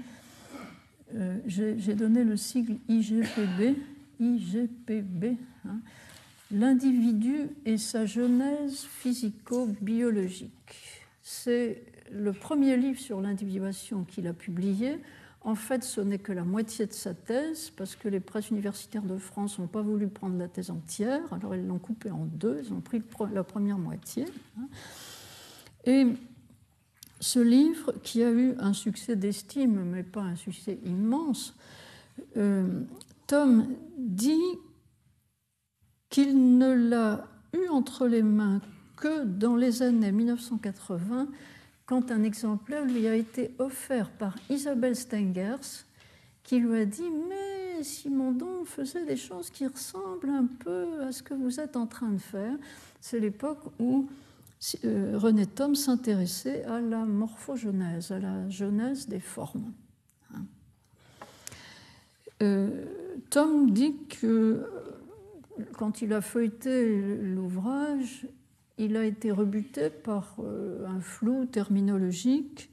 [1.15, 3.75] Euh, j'ai donné le sigle IGPB,
[4.19, 5.79] IGPB, hein,
[6.51, 10.51] l'individu et sa genèse physico-biologique.
[11.21, 14.99] C'est le premier livre sur l'individuation qu'il a publié,
[15.41, 19.03] en fait, ce n'est que la moitié de sa thèse, parce que les presses universitaires
[19.03, 22.61] de France n'ont pas voulu prendre la thèse entière, alors ils l'ont coupée en deux,
[22.65, 23.01] ils ont pris
[23.33, 24.25] la première moitié.
[24.59, 24.67] Hein.
[25.85, 26.07] Et
[27.19, 31.55] ce livre, qui a eu un succès d'estime, mais pas un succès immense,
[32.37, 32.67] euh,
[33.27, 34.57] Tom dit
[36.09, 38.61] qu'il ne l'a eu entre les mains
[38.95, 41.27] que dans les années 1980
[41.89, 45.85] quand un exemplaire lui a été offert par Isabelle Stengers,
[46.43, 51.23] qui lui a dit Mais Simondon faisait des choses qui ressemblent un peu à ce
[51.23, 52.53] que vous êtes en train de faire.
[53.01, 54.07] C'est l'époque où
[54.83, 59.71] René Thom s'intéressait à la morphogenèse, à la genèse des formes.
[60.33, 60.43] Hein.
[62.41, 62.85] Euh,
[63.29, 64.65] Tom dit que
[65.73, 68.27] quand il a feuilleté l'ouvrage,
[68.77, 72.69] il a été rebuté par euh, un flou terminologique.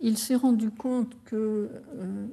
[0.00, 2.26] Il s'est rendu compte que euh,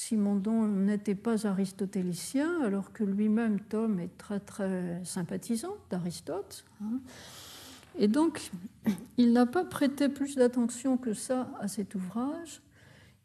[0.00, 6.64] Simondon n'était pas aristotélicien, alors que lui-même, Tom, est très très sympathisant d'Aristote.
[6.82, 7.00] Hein.
[7.98, 8.50] Et donc,
[9.18, 12.62] il n'a pas prêté plus d'attention que ça à cet ouvrage.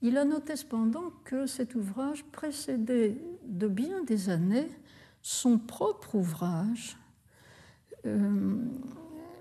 [0.01, 4.69] Il a noté cependant que cet ouvrage précédait de bien des années
[5.21, 6.97] son propre ouvrage
[8.05, 8.57] euh,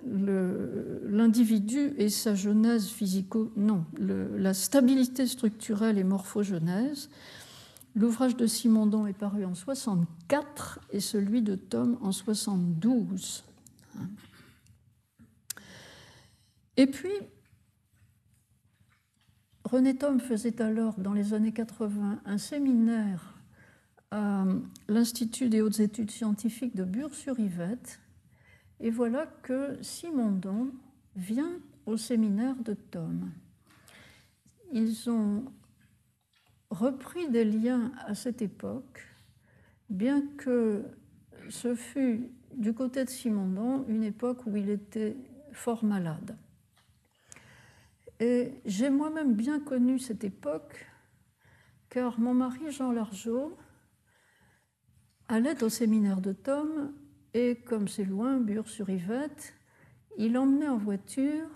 [0.06, 3.52] l'individu et sa genèse physico.
[3.56, 7.10] Non, la stabilité structurelle et morphogenèse.
[7.96, 13.44] L'ouvrage de Simondon est paru en 64 et celui de Tom en 72.
[16.76, 17.12] Et puis,
[19.64, 23.34] René Thom faisait alors, dans les années 80, un séminaire
[24.10, 24.44] à
[24.88, 28.00] l'Institut des hautes études scientifiques de Bure-sur-Yvette,
[28.84, 30.70] et voilà que Simondon
[31.16, 33.30] vient au séminaire de Tom.
[34.72, 35.46] Ils ont
[36.68, 39.00] repris des liens à cette époque,
[39.88, 40.84] bien que
[41.48, 45.16] ce fût du côté de Simondon une époque où il était
[45.52, 46.36] fort malade.
[48.20, 50.84] Et j'ai moi-même bien connu cette époque,
[51.88, 53.56] car mon mari Jean Largeau
[55.26, 56.92] allait au séminaire de Tom
[57.34, 59.54] et comme c'est loin, Bure-sur-Yvette,
[60.16, 61.48] il emmenait en voiture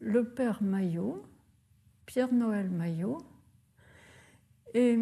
[0.00, 1.22] le père Maillot,
[2.06, 3.18] Pierre-Noël Maillot,
[4.74, 4.98] et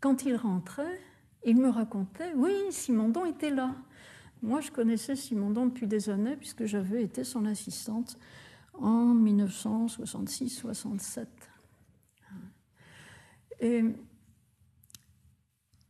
[0.00, 1.00] quand il rentrait,
[1.44, 3.74] il me racontait, oui, Simondon était là.
[4.42, 8.18] Moi, je connaissais Simondon depuis des années puisque j'avais été son assistante
[8.74, 11.26] en 1966-67.
[13.60, 13.84] Et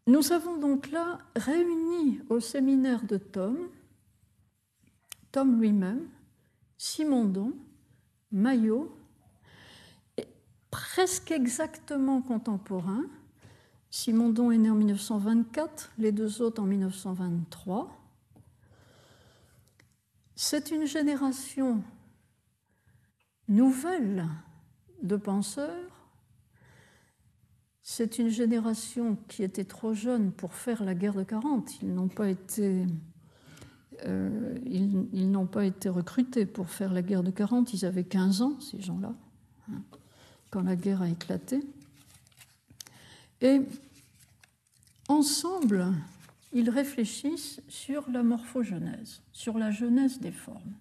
[0.07, 3.57] nous avons donc là réuni au séminaire de Tom,
[5.33, 6.09] Tom lui-même,
[6.77, 7.53] Simondon,
[8.31, 8.95] Maillot,
[10.71, 13.07] presque exactement contemporains.
[13.91, 17.97] Simondon est né en 1924, les deux autres en 1923.
[20.35, 21.83] C'est une génération
[23.49, 24.27] nouvelle
[25.03, 25.94] de penseurs
[27.87, 31.83] c'est une génération qui était trop jeune pour faire la guerre de 40.
[31.83, 32.87] Ils n'ont pas été,
[34.07, 37.75] euh, ils, n'ont pas été recrutés pour faire la guerre de 40.
[37.75, 39.13] Ils avaient 15 ans, ces gens-là,
[39.71, 39.83] hein,
[40.51, 41.61] quand la guerre a éclaté.
[43.43, 43.61] Et
[45.09, 45.93] ensemble,
[46.55, 50.73] ils réfléchissent sur la morphogenèse, sur la genèse des formes.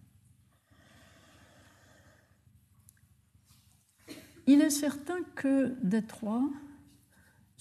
[4.48, 6.44] Il est certain que des trois,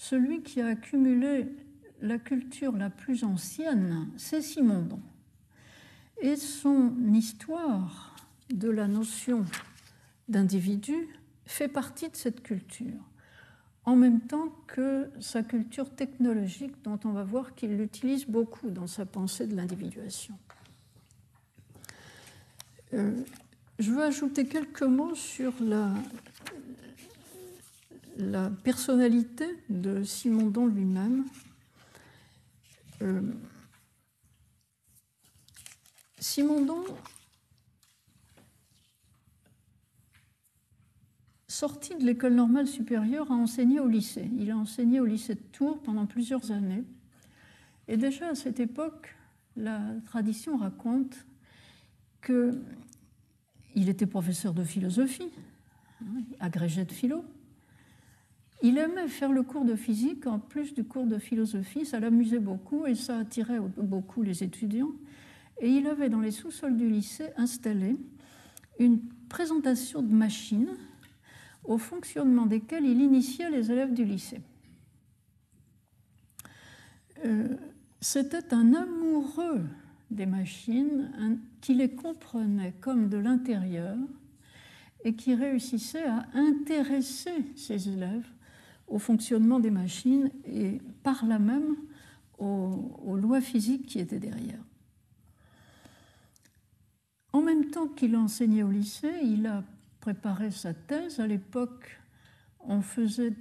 [0.03, 1.47] celui qui a accumulé
[2.01, 4.99] la culture la plus ancienne, c'est Simondon.
[6.21, 8.13] Et son histoire
[8.49, 9.45] de la notion
[10.27, 11.07] d'individu
[11.45, 12.99] fait partie de cette culture,
[13.85, 18.87] en même temps que sa culture technologique, dont on va voir qu'il l'utilise beaucoup dans
[18.87, 20.37] sa pensée de l'individuation.
[22.93, 23.15] Euh,
[23.79, 25.93] je veux ajouter quelques mots sur la,
[28.17, 31.25] la personnalité de Simondon lui-même.
[33.01, 33.21] Euh,
[36.19, 36.83] Simondon,
[41.47, 44.29] sorti de l'école normale supérieure, a enseigné au lycée.
[44.37, 46.83] Il a enseigné au lycée de Tours pendant plusieurs années.
[47.87, 49.15] Et déjà à cette époque,
[49.55, 51.25] la tradition raconte
[52.25, 55.31] qu'il était professeur de philosophie,
[56.01, 57.25] hein, agrégé de philo,
[58.63, 62.39] il aimait faire le cours de physique en plus du cours de philosophie, ça l'amusait
[62.39, 64.93] beaucoup et ça attirait beaucoup les étudiants.
[65.59, 67.97] Et il avait dans les sous-sols du lycée installé
[68.79, 70.71] une présentation de machines
[71.65, 74.39] au fonctionnement desquelles il initiait les élèves du lycée.
[77.25, 77.49] Euh,
[77.99, 79.61] c'était un amoureux
[80.09, 83.97] des machines qui les comprenait comme de l'intérieur
[85.03, 88.32] et qui réussissait à intéresser ses élèves
[88.93, 91.75] au fonctionnement des machines et par là même
[92.37, 94.59] aux, lois physiques qui étaient derrière.
[97.31, 99.63] En même temps qu'il enseignait au lycée, il a
[99.99, 101.19] préparé sa thèse.
[101.19, 101.99] À l'époque,
[102.59, 103.33] on faisait,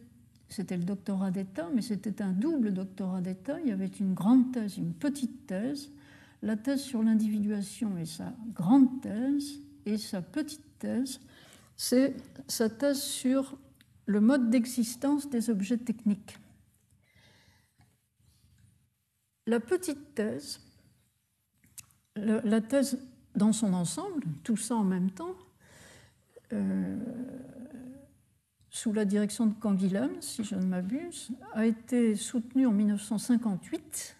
[0.49, 3.61] c'était le doctorat d'État, mais c'était un double doctorat d'État.
[3.61, 5.91] Il y avait une grande thèse, une petite thèse.
[6.41, 11.21] La thèse sur l'individuation et sa grande thèse, et sa petite thèse,
[11.77, 12.15] c'est
[12.49, 13.59] sa thèse sur
[14.07, 16.39] le mode d'existence des objets techniques.
[19.47, 20.61] La petite thèse,
[22.17, 22.99] la thèse
[23.35, 25.37] dans son ensemble, tout ça en même temps,
[26.53, 26.97] euh,
[28.71, 34.17] sous la direction de Canguilhem, si je ne m'abuse, a été soutenue en 1958.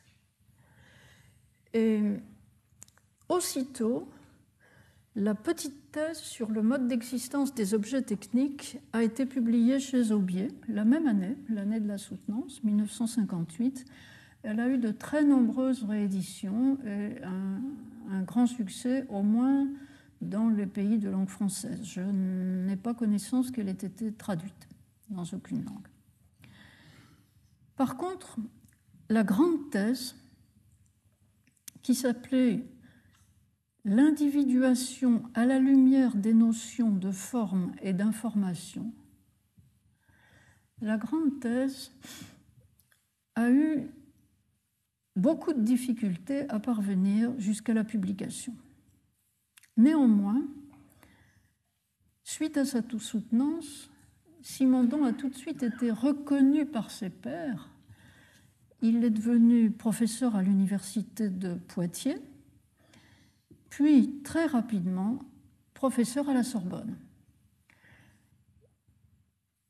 [1.75, 2.03] Et
[3.29, 4.11] aussitôt,
[5.15, 10.49] la petite thèse sur le mode d'existence des objets techniques a été publiée chez Aubier
[10.69, 13.85] la même année, l'année de la soutenance, 1958.
[14.43, 19.69] Elle a eu de très nombreuses rééditions et un, grand succès, au moins
[20.21, 21.81] dans les pays de langue française.
[21.83, 24.69] Je n'ai pas connaissance qu'elle ait été traduite
[25.09, 25.89] dans aucune langue.
[27.77, 28.37] Par contre,
[29.09, 30.15] la grande thèse,
[31.83, 32.65] qui s'appelait
[33.85, 38.93] l'individuation à la lumière des notions de forme et d'information,
[40.81, 41.93] la grande thèse
[43.35, 43.89] a eu
[45.17, 48.55] beaucoup de difficultés à parvenir jusqu'à la publication.
[49.77, 50.43] Néanmoins,
[52.25, 53.91] suite à sa soutenance,
[54.43, 57.71] Simondon a tout de suite été reconnu par ses pairs.
[58.81, 62.21] Il est devenu professeur à l'université de Poitiers
[63.73, 65.19] puis très rapidement
[65.73, 66.95] professeur à la Sorbonne.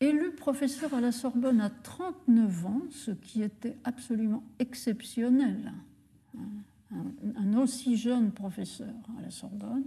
[0.00, 5.72] Élu professeur à la Sorbonne à 39 ans, ce qui était absolument exceptionnel,
[6.36, 9.84] un, aussi jeune professeur à la Sorbonne,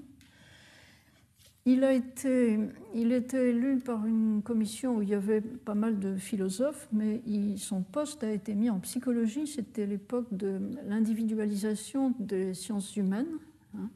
[1.66, 2.58] il a été,
[2.94, 7.22] il était élu par une commission où il y avait pas mal de philosophes, mais
[7.58, 9.46] son poste a été mis en psychologie.
[9.46, 13.40] C'était l'époque de l'individualisation des sciences humaines.
[13.80, 13.90] Hein,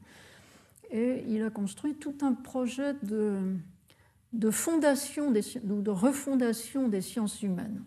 [0.90, 7.82] et il a construit tout un projet de, fondation des, de refondation des sciences humaines.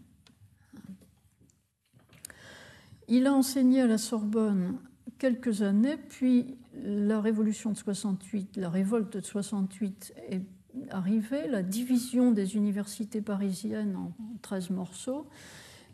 [3.07, 4.77] Il a enseigné à la Sorbonne
[5.19, 10.41] quelques années, puis la révolution de 68, la révolte de 68 est
[10.89, 15.27] arrivée, la division des universités parisiennes en 13 morceaux,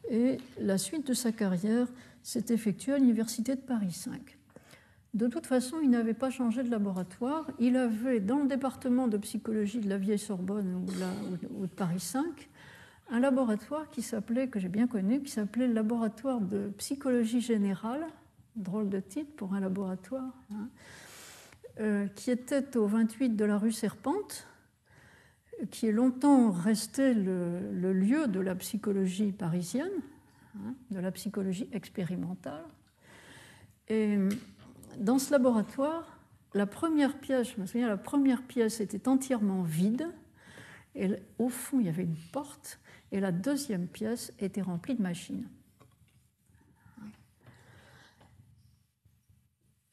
[0.09, 1.87] et la suite de sa carrière
[2.23, 4.38] s'est effectuée à l'université de Paris 5.
[5.15, 7.47] De toute façon, il n'avait pas changé de laboratoire.
[7.57, 10.85] Il avait, dans le département de psychologie de la vieille Sorbonne
[11.51, 12.47] ou, de Paris 5,
[13.09, 18.05] un laboratoire qui s'appelait, que j'ai bien connu, qui s'appelait le laboratoire de psychologie générale,
[18.55, 20.69] drôle de titre pour un laboratoire, hein,
[21.79, 24.45] euh, qui était au 28 de la rue Serpente,
[25.71, 29.89] qui est longtemps resté le, lieu de la psychologie parisienne,
[30.55, 32.63] hein, de la psychologie expérimentale.
[34.99, 36.19] Dans ce laboratoire,
[36.53, 40.07] la première pièce, je me souviens, la première pièce était entièrement vide,
[40.95, 42.79] et au fond, il y avait une porte,
[43.11, 45.47] et la deuxième pièce était remplie de machines.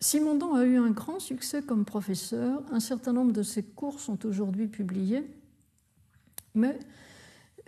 [0.01, 2.63] Simondon a eu un grand succès comme professeur.
[2.71, 5.27] Un certain nombre de ses cours sont aujourd'hui publiés,
[6.55, 6.79] mais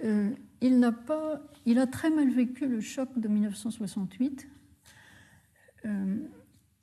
[0.04, 0.30] euh,
[0.60, 4.46] il, n'a pas, il a très mal vécu le choc de 1968.
[5.84, 6.16] Euh,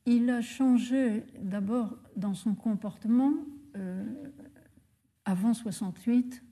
[0.05, 3.33] il a changé d'abord dans son comportement.
[3.75, 4.03] Euh,
[5.25, 6.43] avant 68,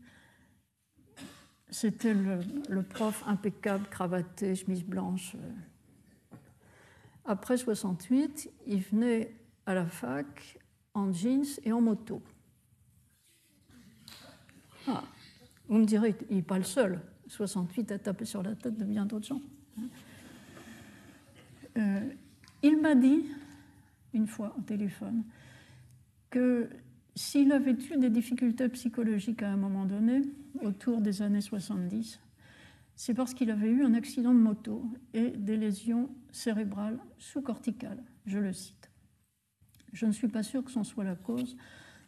[1.70, 5.36] c'était le, prof impeccable, cravaté, chemise blanche.
[7.26, 9.36] Après 68, il venait
[9.66, 10.60] à la fac
[10.94, 12.22] en jeans et en moto.
[14.88, 15.04] Ah,
[15.70, 17.00] vous me direz, il n'est pas le seul.
[17.28, 19.42] 68 a tapé sur la tête de bien d'autres gens.
[21.78, 22.10] Euh,
[22.62, 23.26] il m'a dit,
[24.14, 25.24] une fois au téléphone,
[26.30, 26.70] que
[27.16, 30.22] s'il avait eu des difficultés psychologiques à un moment donné,
[30.62, 32.20] autour des années 70,
[32.96, 38.40] c'est parce qu'il avait eu un accident de moto et des lésions cérébrales sous-corticales, je
[38.40, 38.90] le cite.
[39.94, 41.56] Je ne suis pas sûr que ce soit la cause.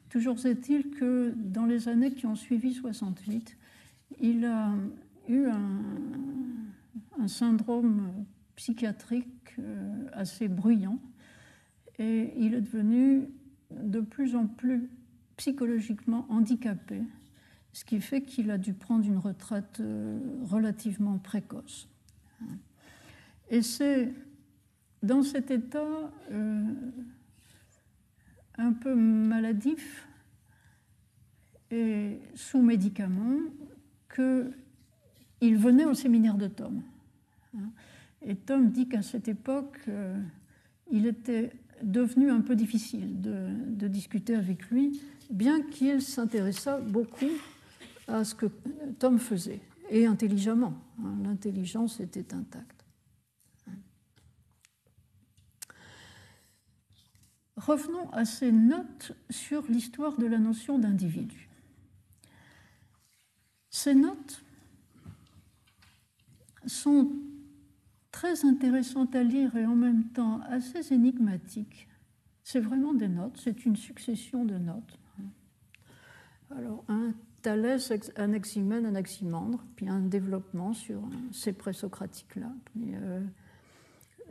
[0.10, 3.58] Toujours est-il que dans les années qui ont suivi 68,
[4.20, 4.74] il a
[5.28, 8.26] eu un, syndrome
[8.56, 10.99] psychiatrique euh, assez bruyant
[12.00, 13.30] et il est devenu
[13.72, 14.89] de plus en plus
[15.38, 17.02] psychologiquement handicapé,
[17.74, 21.89] ce qui fait qu'il a dû prendre une retraite euh, relativement précoce.
[23.50, 24.14] Et c'est
[25.04, 26.74] dans cet état euh,
[28.58, 30.08] un peu maladif
[31.72, 33.39] et sous médicaments
[34.14, 36.82] qu'il venait au séminaire de Tom.
[38.22, 40.20] Et Tom dit qu'à cette époque, euh,
[40.91, 41.52] il était
[41.86, 47.29] devenu un peu difficile de, discuter avec lui, bien qu'il s'intéressât beaucoup
[48.07, 48.47] à ce que
[48.99, 50.73] Tom faisait, et intelligemment.
[50.99, 52.71] Hein, l'intelligence était intacte.
[57.55, 61.49] Revenons à ces notes sur l'histoire de la notion d'individu.
[63.69, 64.43] Ces notes
[66.65, 67.11] sont
[68.26, 71.88] très intéressante à lire et en même temps assez énigmatique.
[72.43, 74.97] C'est vraiment des notes, c'est une succession de notes.
[76.49, 77.13] Alors, un
[77.43, 83.21] Thalès, Anaximène, Anaximandre, puis un développement sur ces présocratiques-là, puis euh,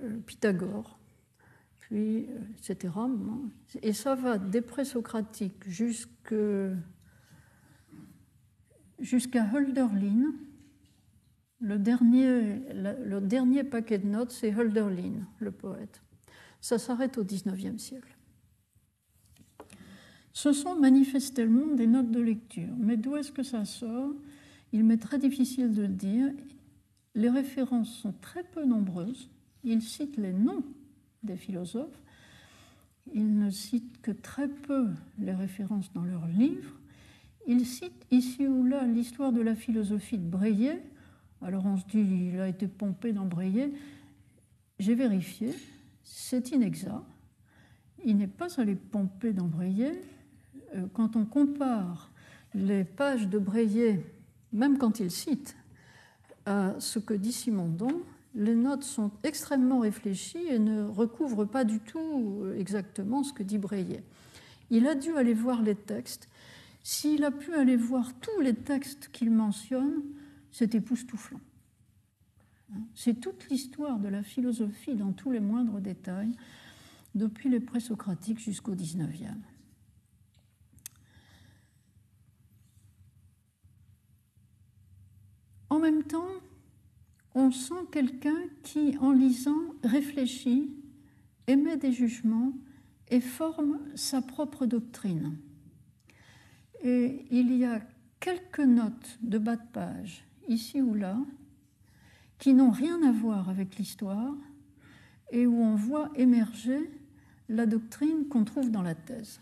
[0.03, 0.99] euh, Pythagore,
[1.79, 2.95] puis euh, etc.
[3.83, 6.75] Et ça va des présocratiques jusqu'à
[9.55, 10.33] Hölderlin,
[11.65, 11.79] le
[13.21, 16.03] dernier, paquet de notes, c'est Hölderlin, le poète.
[16.61, 18.17] Ça s'arrête au XIXe siècle.
[20.33, 24.13] Ce sont manifestement des notes de lecture, mais d'où est-ce que ça sort?
[24.73, 26.31] Il m'est très difficile de le dire.
[27.15, 29.31] Les références sont très peu nombreuses.
[29.63, 30.65] Il cite les noms
[31.23, 32.03] des philosophes.
[33.15, 34.89] Il ne cite que très peu
[35.19, 36.75] les références dans leurs livres.
[37.47, 40.83] Il cite ici ou là l'histoire de la philosophie de Breillet,
[41.45, 43.73] alors on se dit, il a été pompé d'embrayer.
[44.79, 45.51] J'ai vérifié,
[46.03, 47.05] c'est inexact.
[48.05, 49.93] Il n'est pas allé pomper d'embrayer.
[50.75, 52.11] Euh, quand on compare
[52.55, 54.01] les pages de Breillet,
[54.53, 55.57] même quand il cite,
[56.47, 58.03] à ce que dit Simondon,
[58.35, 63.59] les notes sont extrêmement réfléchies et ne recouvrent pas du tout exactement ce que dit
[63.59, 64.03] Breillet.
[64.71, 66.29] Il a dû aller voir les textes.
[66.83, 70.03] S'il a pu aller voir tous les textes qu'il mentionne,
[70.55, 71.41] c'est époustouflant.
[72.95, 76.31] C'est toute l'histoire de la philosophie dans tous les moindres détails,
[77.17, 79.33] depuis les présocratiques jusqu'au XIXe.
[85.71, 86.41] En même temps,
[87.35, 90.73] on sent quelqu'un qui, en lisant, réfléchit,
[91.49, 92.53] émet des jugements
[93.09, 95.37] et forme sa propre doctrine.
[96.85, 97.83] Et il y a
[98.21, 101.17] quelques notes de bas de page ici ou là,
[102.39, 104.35] qui n'ont rien à voir avec l'histoire
[105.31, 106.91] et où on voit émerger
[107.49, 109.41] la doctrine qu'on trouve dans la thèse.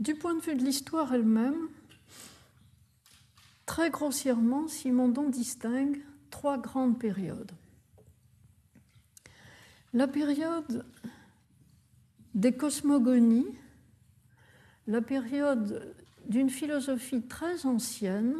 [0.00, 1.68] Du point de vue de l'histoire elle-même,
[3.66, 6.00] Très grossièrement, Simondon distingue
[6.30, 7.52] trois grandes périodes.
[9.92, 10.84] La période
[12.34, 13.48] des cosmogonies,
[14.86, 15.94] la période
[16.28, 18.34] d'une philosophie très ancienne,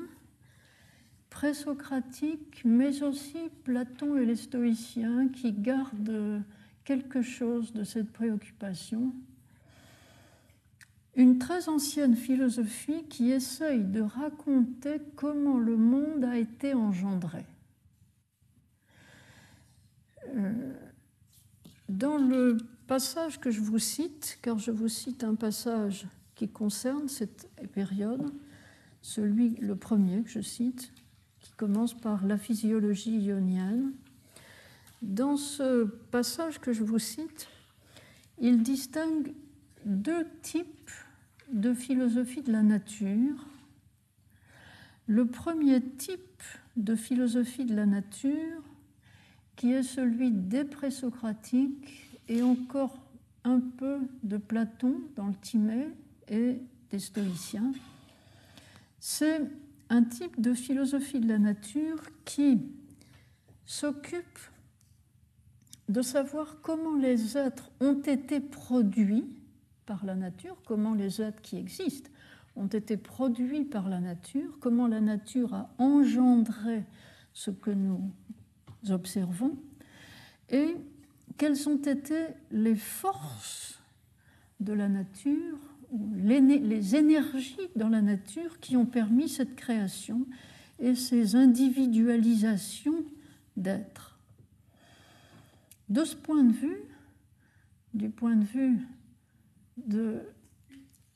[1.30, 6.42] présocratique, mais aussi Platon et les stoïciens qui gardent
[6.84, 9.12] quelque chose de cette préoccupation.
[11.16, 17.44] Une très ancienne philosophie qui essaye de raconter comment le monde a été engendré.
[20.34, 20.72] Euh,
[21.88, 22.56] dans le
[22.86, 28.32] passage que je vous cite, car je vous cite un passage qui concerne cette période,
[29.02, 30.92] celui le premier que je cite,
[31.40, 33.92] qui commence par la physiologie ionienne.
[35.02, 37.48] Dans ce passage que je vous cite,
[38.38, 39.32] il distingue
[39.84, 40.90] deux types
[41.52, 43.46] de philosophie de la nature.
[45.06, 46.42] Le premier type
[46.76, 48.62] de philosophie de la nature,
[49.56, 52.98] qui est celui des présocratiques et encore
[53.44, 55.88] un peu de Platon dans le Timée
[56.28, 56.60] et
[56.90, 57.72] des stoïciens,
[58.98, 59.40] c'est
[59.90, 62.60] un type de philosophie de la nature qui
[63.66, 64.38] s'occupe
[65.88, 69.24] de savoir comment les êtres ont été produits
[69.86, 72.10] par la nature, comment les êtres qui existent
[72.56, 76.84] ont été produits par la nature, comment la nature a engendré
[77.32, 78.12] ce que nous
[78.90, 79.58] observons,
[80.50, 80.76] et
[81.36, 83.80] quelles ont été les forces
[84.60, 85.58] de la nature,
[86.16, 90.26] les énergies dans la nature qui ont permis cette création
[90.80, 93.04] et ces individualisations
[93.56, 94.18] d'êtres.
[95.88, 96.80] De ce point de vue,
[97.92, 98.78] du point de vue
[99.76, 100.20] de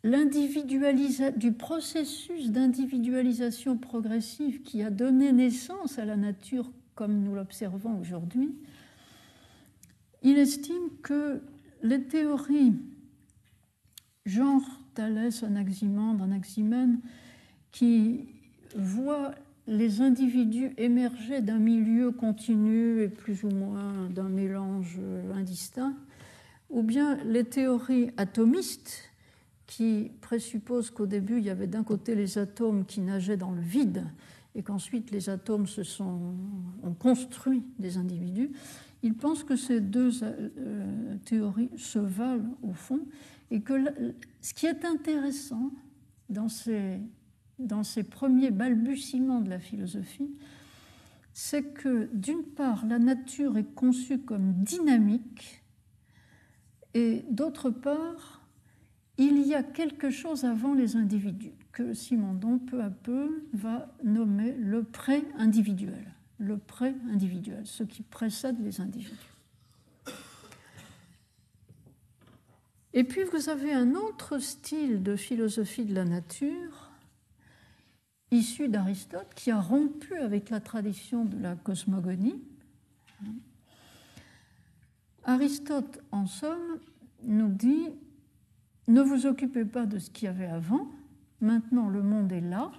[0.04, 8.54] du processus d'individualisation progressive qui a donné naissance à la nature comme nous l'observons aujourd'hui,
[10.22, 11.42] il estime que
[11.82, 12.74] les théories
[14.28, 14.62] genre
[14.94, 17.00] Thalès, Anaximandre, Anaximène,
[17.72, 18.26] qui
[18.76, 19.34] voient
[19.66, 24.98] les individus émerger d'un milieu continu et plus ou moins d'un mélange
[25.34, 25.94] indistinct,
[26.70, 29.10] ou bien les théories atomistes
[29.66, 33.60] qui présupposent qu'au début il y avait d'un côté les atomes qui nageaient dans le
[33.60, 34.04] vide
[34.54, 36.34] et qu'ensuite les atomes se sont,
[36.82, 38.50] ont construit des individus,
[39.02, 43.00] il pense que ces deux euh, théories se valent au fond
[43.50, 43.74] et que
[44.40, 45.70] ce qui est intéressant
[46.28, 47.00] dans ces,
[47.58, 50.30] dans ces premiers balbutiements de la philosophie,
[51.32, 55.62] c'est que d'une part, la nature est conçue comme dynamique
[56.94, 58.42] et d'autre part,
[59.18, 64.52] il y a quelque chose avant les individus que Simondon peu à peu va nommer
[64.52, 69.16] le pré-individuel le pré-individuel, ce qui précède les individus.
[72.98, 76.90] Et puis vous avez un autre style de philosophie de la nature,
[78.32, 82.42] issu d'Aristote, qui a rompu avec la tradition de la cosmogonie.
[85.22, 86.80] Aristote, en somme,
[87.22, 87.86] nous dit,
[88.88, 90.88] ne vous occupez pas de ce qu'il y avait avant,
[91.40, 92.72] maintenant le monde est là,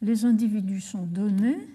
[0.00, 1.68] les individus sont donnés,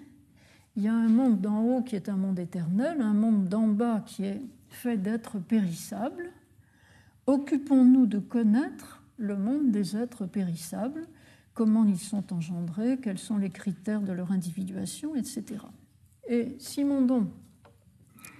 [0.74, 3.68] il y a un monde d'en haut qui est un monde éternel, un monde d'en
[3.68, 6.32] bas qui est fait d'êtres périssables.
[7.26, 11.06] Occupons-nous de connaître le monde des êtres périssables,
[11.54, 15.44] comment ils sont engendrés, quels sont les critères de leur individuation, etc.
[16.28, 17.30] Et Simondon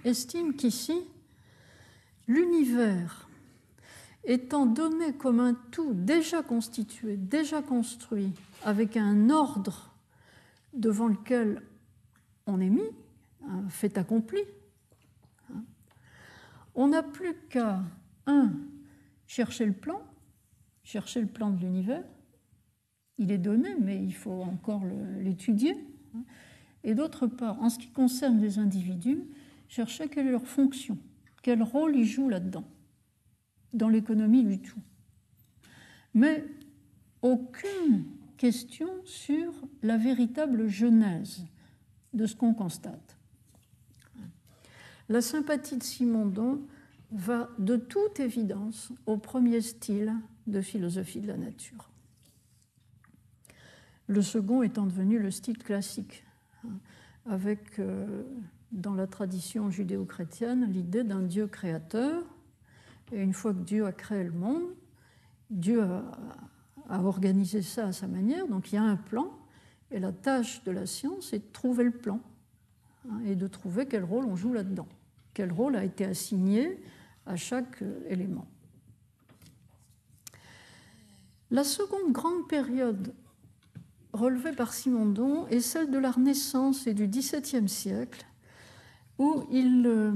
[0.03, 0.99] estime qu'ici,
[2.27, 3.27] l'univers
[4.25, 8.33] étant donné comme un tout déjà constitué, déjà construit,
[8.63, 9.91] avec un ordre
[10.73, 11.61] devant lequel
[12.47, 12.89] on est mis,
[13.69, 14.39] fait accompli.
[16.73, 17.83] On n'a plus qu'à,
[18.25, 18.51] un,
[19.35, 20.01] chercher le plan,
[20.83, 22.05] chercher le plan de l'univers.
[23.17, 24.83] Il est donné, mais il faut encore
[25.19, 25.75] l'étudier.
[26.85, 29.25] Et d'autre part, en ce qui concerne les individus,
[29.67, 30.97] chercher quelle est leur fonction,
[31.43, 32.63] quel rôle ils jouent là-dedans,
[33.73, 34.79] dans l'économie du tout.
[36.13, 36.45] Mais
[37.21, 38.05] aucune
[38.37, 39.51] question sur
[39.83, 41.45] la véritable genèse
[42.13, 43.17] de ce qu'on constate.
[45.09, 46.61] La sympathie de Simondon
[47.15, 50.13] va de toute évidence au premier style
[50.47, 51.89] de philosophie de la nature.
[54.07, 56.23] Le second étant devenu le style classique,
[57.25, 58.23] avec euh,
[58.71, 62.23] dans la tradition judéo-chrétienne l'idée d'un Dieu créateur.
[63.11, 64.63] Et une fois que Dieu a créé le monde,
[65.49, 66.03] Dieu a,
[66.89, 69.31] a organisé ça à sa manière, donc il y a un plan,
[69.91, 72.19] Et la tâche de la science est de trouver le plan
[73.09, 74.87] hein, et de trouver quel rôle on joue là-dedans,
[75.33, 76.79] quel rôle a été assigné
[77.25, 78.47] à chaque élément.
[81.51, 83.13] La seconde grande période
[84.13, 88.25] relevée par Simondon est celle de la Renaissance et du XVIIe siècle,
[89.19, 90.11] où il, euh,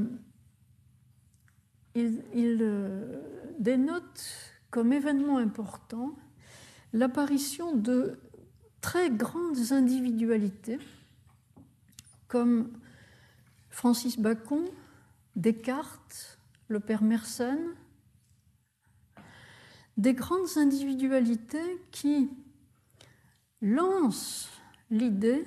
[1.95, 3.21] il, euh,
[3.59, 4.25] dénote
[4.71, 6.15] comme événement important
[6.93, 8.19] l'apparition de
[8.81, 10.79] très grandes individualités
[12.27, 12.71] comme
[13.69, 14.65] Francis Bacon,
[15.35, 16.38] Descartes,
[16.69, 17.75] le père Mersenne,
[19.97, 22.29] des grandes individualités qui
[23.61, 24.49] lancent
[24.89, 25.45] l'idée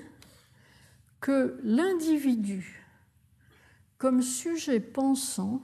[1.20, 2.84] que l'individu,
[3.96, 5.62] comme sujet pensant,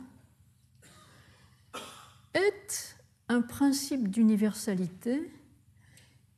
[2.35, 2.97] est
[3.29, 5.31] un principe d'universalité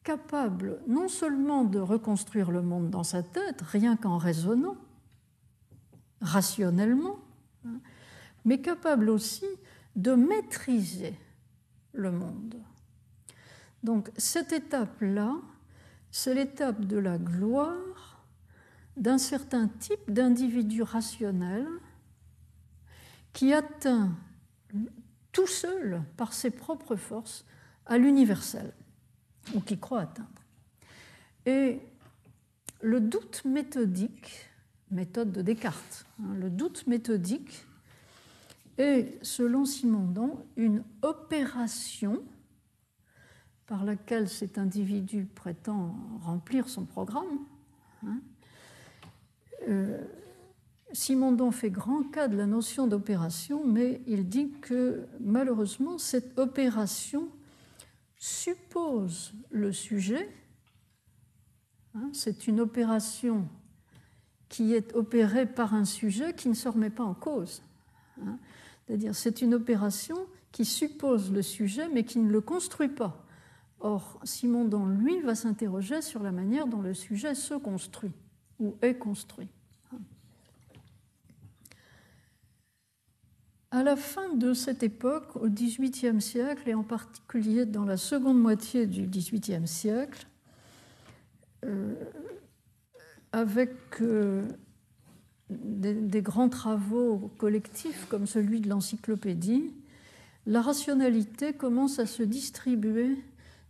[0.03, 4.79] capable non seulement de reconstruire le monde dans sa tête, rien qu'en raisonnant,
[6.23, 7.19] rationnellement,
[7.67, 7.81] hein,
[8.45, 9.47] mais capable aussi
[9.97, 11.15] de maîtriser
[11.93, 12.57] le monde.
[13.83, 15.37] Donc cette étape-là,
[16.11, 18.25] c'est l'étape de la gloire
[18.97, 21.67] d'un certain type d'individu rationnel
[23.33, 24.13] qui atteint
[25.33, 27.45] tout seul, par ses propres forces,
[27.87, 28.73] à l'universel,
[29.55, 30.29] ou qui croit atteindre.
[31.47, 31.81] Et
[32.83, 34.49] le doute méthodique,
[34.91, 37.65] méthode de Descartes, hein, le doute méthodique
[38.81, 42.23] est, selon Simondon, une opération
[43.67, 47.47] par laquelle cet individu prétend remplir son programme.
[48.05, 48.21] Hein.
[49.69, 50.05] Euh,
[50.93, 57.29] Simondon fait grand cas de la notion d'opération, mais il dit que malheureusement, cette opération
[58.17, 60.29] suppose le sujet.
[61.95, 63.49] Hein, c'est une opération
[64.49, 67.63] qui est opérée par un sujet qui ne se remet pas en cause.
[68.21, 68.39] Hein.
[68.91, 70.17] C'est-à-dire, c'est une opération
[70.51, 73.25] qui suppose le sujet, mais qui ne le construit pas.
[73.79, 78.11] Or, Simondon, lui, va s'interroger sur la manière dont le sujet se construit
[78.59, 79.47] ou est construit.
[83.71, 88.41] À la fin de cette époque, au XVIIIe siècle, et en particulier dans la seconde
[88.41, 90.27] moitié du XVIIIe siècle,
[91.65, 91.95] euh,
[93.31, 93.71] avec
[94.01, 94.49] euh,
[95.51, 99.73] des, grands travaux collectifs comme celui de l'encyclopédie,
[100.47, 103.19] la rationalité commence à se distribuer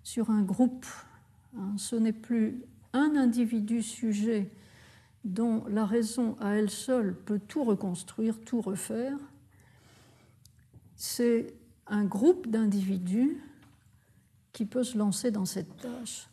[0.03, 0.87] sur un groupe.
[1.57, 2.62] Hein, ce n'est plus
[2.93, 4.51] un individu sujet
[5.24, 9.18] dont la raison à elle seule peut tout reconstruire, tout refaire,
[10.97, 11.55] c'est
[11.87, 13.43] un groupe d'individus
[14.53, 16.28] qui peut se lancer dans cette tâche.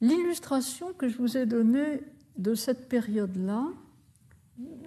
[0.00, 2.00] L'illustration que je vous ai donnée
[2.40, 3.68] de cette période-là,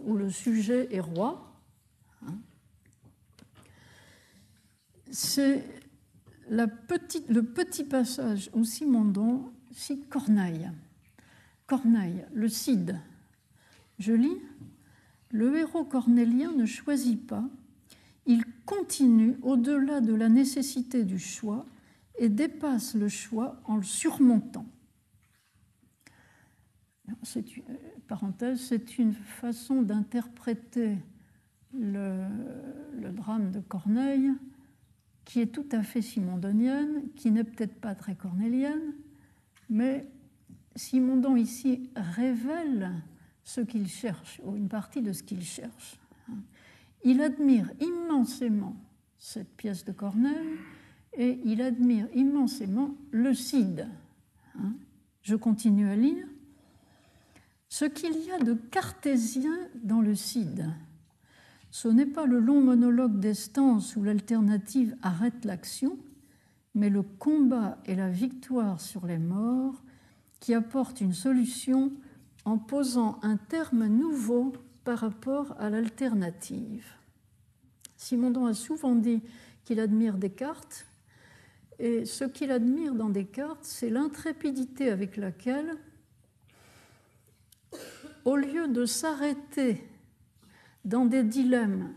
[0.06, 1.54] où le sujet est roi,
[2.26, 2.36] hein,
[5.12, 5.64] c'est
[6.49, 10.70] le petit passage où Simondon cite Corneille.
[11.68, 12.99] Corneille, le Cid.
[13.99, 14.41] Je lis
[15.30, 17.47] Le héros cornélien ne choisit pas,
[18.26, 21.66] il continue au-delà de la nécessité du choix
[22.18, 24.66] et dépasse le choix en le surmontant.
[27.24, 27.64] C'est une,
[28.08, 30.97] parenthèse, c'est une façon d'interpréter
[31.74, 32.26] le,
[32.99, 34.32] le, drame de Corneille
[35.26, 38.93] qui est tout à fait simondonienne, qui n'est peut-être pas très cornélienne,
[39.70, 40.08] mais
[40.76, 42.91] Simondon ici révèle
[43.43, 45.99] ce qu'il cherche, ou une partie de ce qu'il cherche.
[47.04, 48.76] Il admire immensément
[49.18, 50.58] cette pièce de Corneille
[51.14, 53.88] et il admire immensément le Cid.
[55.22, 56.28] Je continue à lire.
[57.74, 60.70] Ce qu'il y a de cartésien dans le Cid,
[61.72, 65.98] ce n'est pas le long monologue d'Estance où l'alternative arrête l'action,
[66.76, 69.82] mais le combat et la victoire sur les morts
[70.40, 71.92] qui apportent une solution
[72.46, 74.54] en posant un terme nouveau
[74.84, 76.86] par rapport à l'alternative.
[77.98, 79.24] Simondon a souvent dit
[79.66, 80.86] qu'il admire Descartes,
[81.80, 85.76] et ce qu'il admire dans Descartes, c'est l'intrépidité avec laquelle,
[88.26, 89.88] au lieu de s'arrêter
[90.86, 91.94] dans des dilemmes,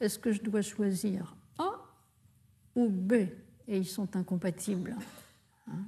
[0.00, 1.72] est-ce que je dois choisir A
[2.74, 3.12] ou B?
[3.68, 4.96] Et ils sont incompatibles.
[5.68, 5.84] Hein,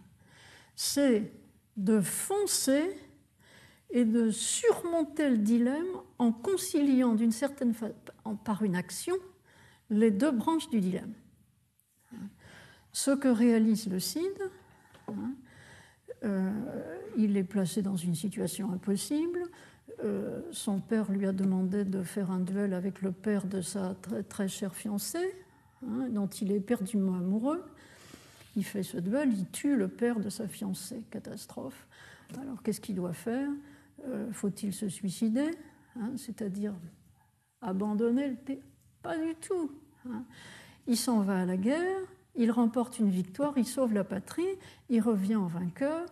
[0.74, 1.32] c'est
[1.76, 2.96] de foncer
[3.90, 5.86] et de surmonter le dilemme
[6.18, 7.74] en conciliant d'une certaine
[8.44, 9.16] par une action,
[9.90, 11.14] les deux branches du dilemme.
[12.92, 14.24] Ce que réalise le CID,
[15.08, 15.34] hein,
[17.16, 19.40] il est placé dans une situation impossible.
[20.04, 23.94] Euh, son père lui a demandé de faire un duel avec le père de sa
[24.00, 25.34] très, très chère fiancée,
[25.84, 27.64] hein, dont il est perdument amoureux.
[28.54, 31.02] Il fait ce duel, il tue le père de sa fiancée.
[31.10, 31.86] Catastrophe.
[32.40, 33.48] Alors qu'est-ce qu'il doit faire?
[34.06, 35.50] Euh, Faut-il se suicider?
[35.96, 36.74] Hein, C'est-à-dire
[37.60, 38.60] abandonner le thé
[39.02, 39.72] Pas du tout.
[40.08, 40.24] Hein.
[40.86, 42.00] Il s'en va à la guerre,
[42.38, 44.46] il remporte une victoire, il sauve la patrie,
[44.88, 46.06] il revient en vainqueur.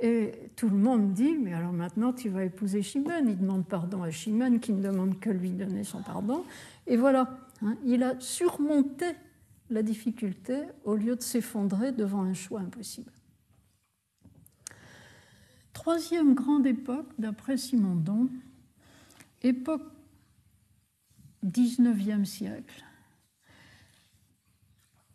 [0.00, 3.28] Et tout le monde dit, mais alors maintenant tu vas épouser Chimène.
[3.28, 6.44] Il demande pardon à Chimène qui ne demande que lui donner son pardon.
[6.86, 9.06] Et voilà, hein, il a surmonté
[9.70, 13.10] la difficulté au lieu de s'effondrer devant un choix impossible.
[15.72, 18.28] Troisième grande époque, d'après Simondon,
[19.42, 19.82] époque
[21.44, 22.84] 19e siècle.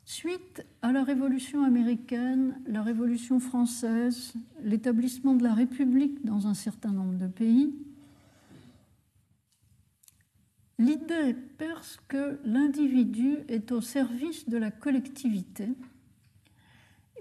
[0.10, 4.34] Suite à la Révolution américaine, la Révolution française,
[4.64, 7.76] l'établissement de la République dans un certain nombre de pays,
[10.80, 15.68] l'idée perce que l'individu est au service de la collectivité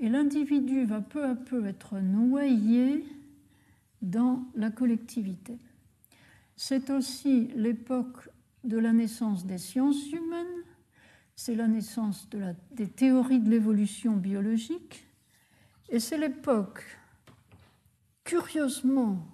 [0.01, 3.05] et l'individu va peu à peu être noyé
[4.01, 5.59] dans la collectivité.
[6.57, 8.30] C'est aussi l'époque
[8.64, 10.64] de la naissance des sciences humaines,
[11.39, 12.28] c'est la naissance
[12.72, 15.07] des théories de l'évolution biologique,
[15.89, 16.82] et c'est l'époque,
[18.24, 19.24] curieusement,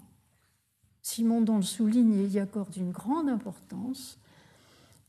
[1.00, 4.18] Simondon le souligne et y accorde une grande importance,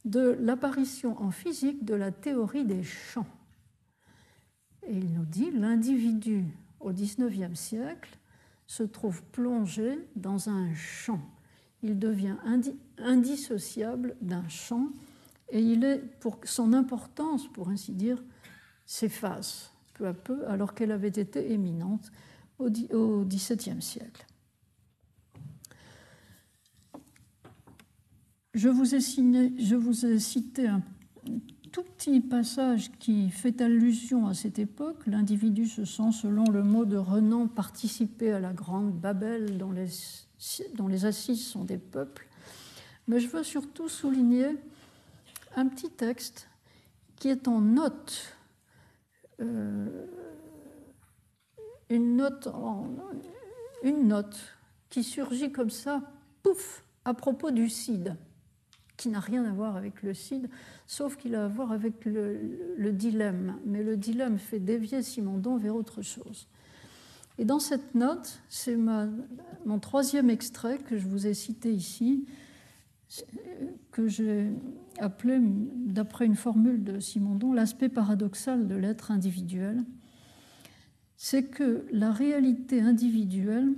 [0.05, 3.27] de l'apparition en physique de la théorie des champs.
[4.87, 6.45] Et il nous dit l'individu
[6.79, 8.17] au XIXe siècle
[8.67, 11.19] se trouve plongé dans un champ.
[11.83, 12.37] Il devient
[12.97, 14.87] indissociable d'un champ
[15.49, 18.23] et il est, pour son importance, pour ainsi dire,
[18.85, 22.11] s'efface peu à peu, alors qu'elle avait été éminente
[22.59, 24.25] au XVIIe siècle.
[28.55, 28.95] Je vous,
[30.05, 30.81] ai cité un
[31.73, 35.05] tout petit passage qui fait allusion à cette époque.
[35.07, 39.87] L'individu se sent, selon le mot de Renan, participer à la grande Babel dont les,
[40.75, 42.29] dont les assises sont des peuples.
[43.09, 44.47] Mais je veux surtout souligner
[45.55, 46.47] un petit texte
[47.15, 48.35] qui est en note,
[49.41, 50.05] euh,
[51.89, 52.47] une, note
[53.83, 54.37] une note
[54.89, 56.01] qui surgit comme ça,
[56.43, 58.15] pouf, à propos du CID,
[58.97, 60.49] qui n'a rien à voir avec le CID,
[60.87, 63.57] sauf qu'il a à voir avec le, dilemme.
[63.65, 66.47] Mais le dilemme fait dévier Simondon vers autre chose.
[67.37, 72.25] Et dans cette note, c'est mon troisième extrait que je vous ai cité ici,
[73.91, 74.51] que j'ai
[74.99, 79.83] appelé, d'après une formule de Simondon, l'aspect paradoxal de l'être individuel,
[81.17, 83.73] c'est que la réalité individuelle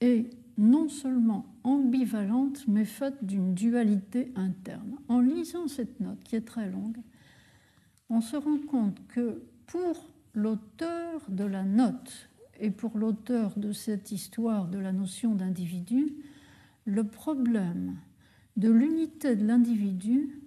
[0.00, 4.96] est non seulement ambivalente, mais faite d'une dualité interne.
[5.08, 6.98] En lisant cette note, qui est très longue,
[8.10, 12.28] on se rend compte que pour l'auteur de la note
[12.60, 16.14] et pour l'auteur de cette histoire de la notion d'individu,
[16.84, 17.96] le problème
[18.58, 20.40] de l'unité de l'individu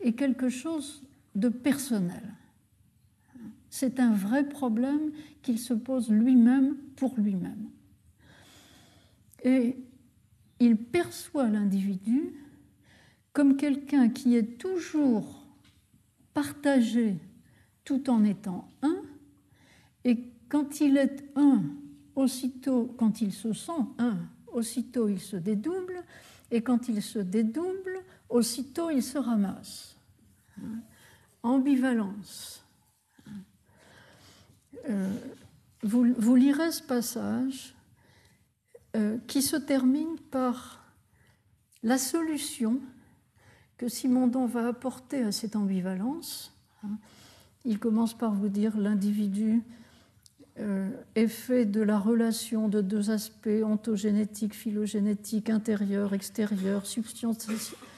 [0.00, 2.34] est quelque chose de personnel.
[3.68, 7.68] C'est un vrai problème qu'il se pose lui-même pour lui-même.
[9.44, 9.76] Et
[10.60, 12.34] il perçoit l'individu
[13.32, 15.46] comme quelqu'un qui est toujours
[16.34, 17.16] partagé
[17.84, 19.02] tout en étant un,
[20.04, 21.62] et quand il est un,
[22.14, 24.18] aussitôt, quand il se sent un,
[24.52, 26.04] aussitôt il se dédouble,
[26.52, 27.98] et quand il se dédouble,
[28.28, 29.96] aussitôt il se ramasse.
[31.42, 32.64] Ambivalence.
[34.88, 35.16] Euh,
[35.82, 37.74] vous, lirez ce passage
[38.94, 40.84] euh, qui se termine par
[41.82, 42.80] la solution
[43.78, 46.52] que Simondon va apporter à cette ambivalence.
[47.64, 49.62] Il commence par vous dire l'individu
[50.58, 50.90] euh,
[51.28, 56.84] fait de la relation de deux aspects, ontogénétique, phylogénétique, intérieur, extérieur,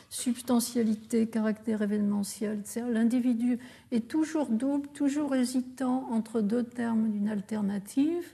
[0.08, 2.62] substantialité, caractère événementiel.
[2.90, 3.58] L'individu
[3.90, 8.24] est toujours double, toujours hésitant entre deux termes d'une alternative.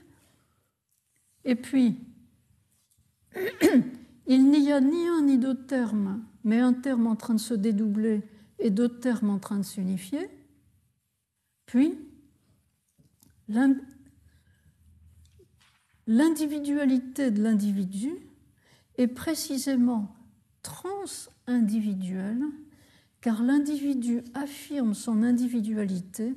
[1.43, 1.97] Et puis,
[4.27, 7.55] il n'y a ni un ni deux termes, mais un terme en train de se
[7.55, 8.21] dédoubler
[8.59, 10.29] et deux termes en train de s'unifier.
[11.65, 11.97] Puis,
[16.07, 18.11] L'individualité de l'individu
[18.97, 20.15] est précisément
[20.63, 22.43] trans-individuelle
[23.21, 26.33] car l'individu affirme son individualité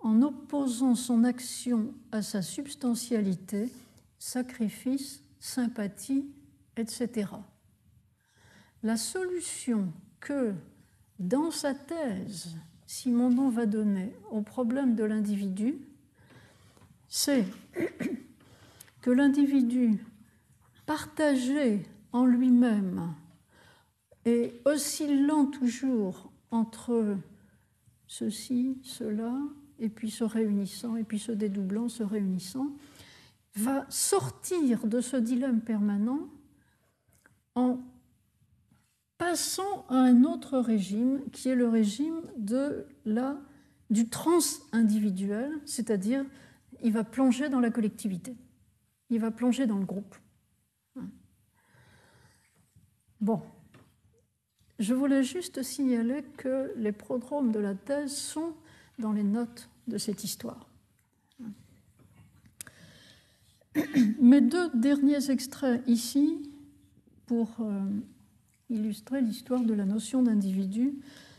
[0.00, 3.70] en opposant son action à sa substantialité,
[4.18, 6.26] sacrifice, sympathie,
[6.76, 7.30] etc.
[8.82, 10.52] La solution que,
[11.18, 12.54] dans sa thèse,
[12.86, 15.78] Simondon va donner au problème de l'individu,
[17.08, 17.44] c'est
[19.06, 20.04] que l'individu
[20.84, 23.14] partagé en lui-même
[24.24, 27.16] et oscillant toujours entre
[28.08, 29.32] ceci, cela,
[29.78, 32.72] et puis se réunissant, et puis se dédoublant, se réunissant,
[33.54, 36.26] va sortir de ce dilemme permanent
[37.54, 37.78] en
[39.18, 43.38] passant à un autre régime qui est le régime de la,
[43.88, 46.24] du trans-individuel, c'est-à-dire
[46.82, 48.34] il va plonger dans la collectivité,
[49.10, 50.14] il va plonger dans le groupe.
[53.20, 53.40] Bon,
[54.78, 58.52] je voulais juste signaler que les prodromes de la thèse sont
[58.98, 60.68] dans les notes de cette histoire.
[64.20, 66.50] Mes deux derniers extraits ici,
[67.26, 67.80] pour euh,
[68.70, 70.94] illustrer l'histoire de la notion d'individu,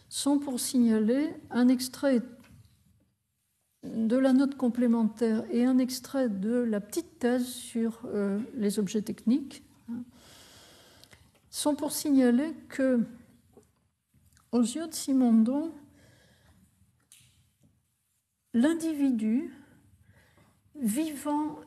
[0.10, 2.22] sont pour signaler un extrait
[3.96, 9.02] de la note complémentaire et un extrait de la petite thèse sur euh, les objets
[9.02, 10.04] techniques, hein,
[11.50, 13.04] sont pour signaler que,
[14.52, 15.72] aux yeux de Simondon,
[18.60, 19.54] L'individu
[20.74, 21.60] vivant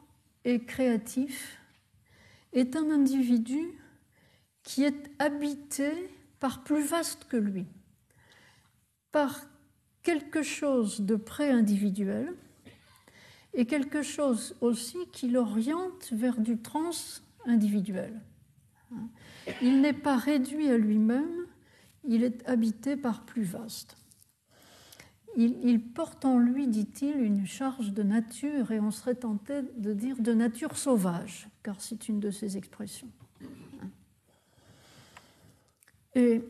[0.45, 1.57] et créatif
[2.53, 3.79] est un individu
[4.65, 5.93] qui est habité
[6.41, 7.67] par plus vaste que lui,
[9.13, 9.41] par
[10.11, 12.35] quelque chose de pré-individuel
[13.55, 18.21] et quelque chose aussi qui l'oriente vers du trans-individuel.
[19.63, 21.47] Il n'est pas réduit à lui-même,
[22.05, 23.97] il est habité par plus vaste
[25.37, 30.17] il, porte en lui, dit-il, une charge de nature, et on serait tenté de dire
[30.19, 33.11] de nature sauvage, car c'est une de ses expressions.
[36.15, 36.43] Et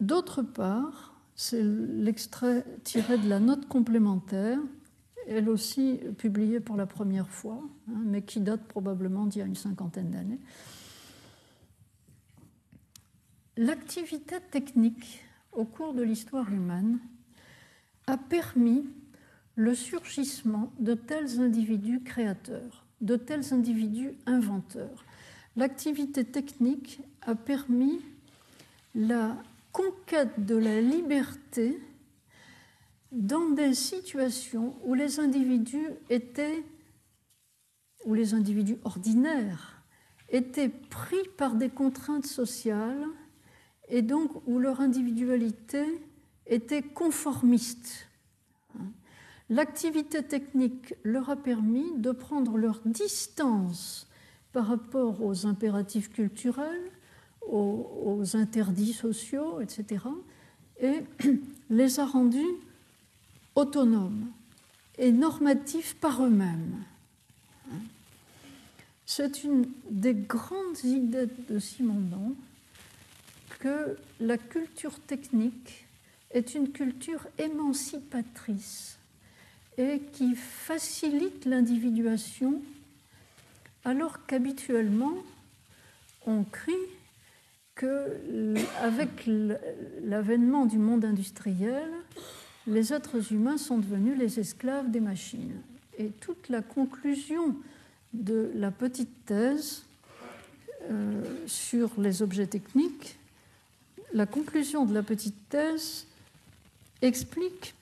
[0.00, 4.58] d'autre part, c'est l'extrait tiré de la note complémentaire,
[5.26, 9.46] elle aussi publiée pour la première fois, hein, mais qui date probablement d'il y a
[9.46, 10.40] une cinquantaine d'années.
[13.56, 16.98] L'activité technique au cours de l'histoire humaine
[18.06, 18.84] a permis
[19.56, 25.04] le surgissement de tels individus créateurs, de tels individus inventeurs.
[25.56, 28.00] L'activité technique a permis
[28.96, 29.36] la
[29.74, 31.82] conquête de la liberté
[33.10, 36.64] dans des situations où les individus étaient,
[38.06, 39.82] où les individus ordinaires
[40.28, 43.04] étaient pris par des contraintes sociales
[43.88, 45.84] et donc où leur individualité
[46.46, 48.08] étaient conformistes.
[49.50, 54.08] L'activité technique leur a permis de prendre leur distance
[54.52, 56.90] par rapport aux impératifs culturels,
[57.48, 60.04] aux, interdits sociaux, etc.,
[60.80, 61.02] et
[61.70, 62.42] les a rendus
[63.54, 64.26] autonomes
[64.98, 66.84] et normatifs par eux-mêmes.
[69.06, 72.34] C'est une des grandes idées de Simondon
[73.60, 75.86] que la culture technique
[76.30, 78.98] est une culture émancipatrice
[79.78, 82.62] et qui facilite l'individuation
[83.84, 85.14] alors qu'habituellement
[86.26, 86.72] on crie
[87.74, 89.28] que avec
[90.04, 91.90] l'avènement du monde industriel,
[92.66, 95.60] les êtres humains sont devenus les esclaves des machines.
[95.98, 97.56] Et toute la conclusion
[98.12, 99.84] de la petite thèse
[100.90, 103.18] euh, sur les objets techniques,
[104.12, 106.06] la conclusion de la petite thèse
[107.02, 107.74] explique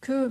[0.00, 0.30] que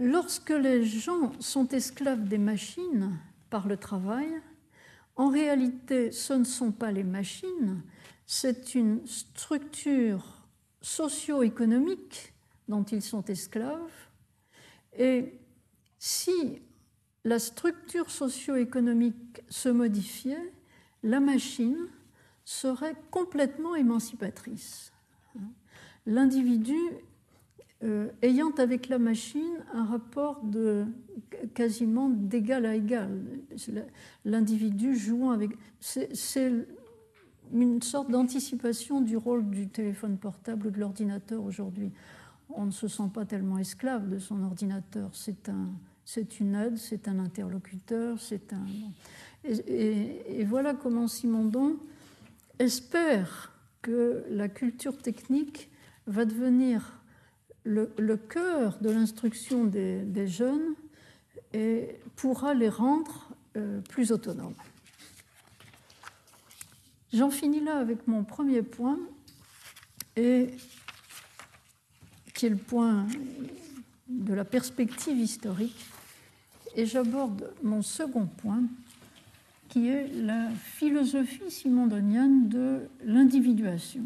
[0.00, 3.16] lorsque les gens sont esclaves des machines
[3.50, 4.28] par le travail,
[5.18, 7.82] en réalité, ce ne sont pas les machines,
[8.24, 10.46] c'est une structure
[10.80, 12.32] socio-économique
[12.68, 13.90] dont ils sont esclaves.
[14.96, 15.40] Et
[15.98, 16.62] si
[17.24, 20.52] la structure socio-économique se modifiait,
[21.02, 21.88] la machine
[22.44, 24.92] serait complètement émancipatrice.
[26.06, 26.78] L'individu
[27.84, 30.84] euh, ayant avec la machine un rapport de
[31.54, 33.22] quasiment d'égal à égal.
[34.24, 35.50] L'individu jouant avec.
[35.80, 36.66] C'est
[37.52, 41.92] une sorte d'anticipation du rôle du téléphone portable ou de l'ordinateur aujourd'hui.
[42.50, 45.10] On ne se sent pas tellement esclave de son ordinateur.
[45.12, 45.70] C'est un,
[46.40, 48.66] une aide, c'est un interlocuteur, c'est un.
[49.44, 51.76] Et, et, voilà comment Simondon
[52.58, 53.52] espère
[53.82, 55.70] que la culture technique
[56.06, 56.97] va devenir
[57.68, 60.74] le, cœur de l'instruction des, jeunes
[61.52, 64.54] et pourra les rendre euh, plus autonomes.
[67.12, 68.98] J'en finis là avec mon premier point,
[70.16, 70.48] et
[72.34, 73.06] qui est le point
[74.08, 75.86] de la perspective historique,
[76.74, 78.62] et j'aborde mon second point,
[79.68, 84.02] qui est la philosophie simondonienne de l'individuation.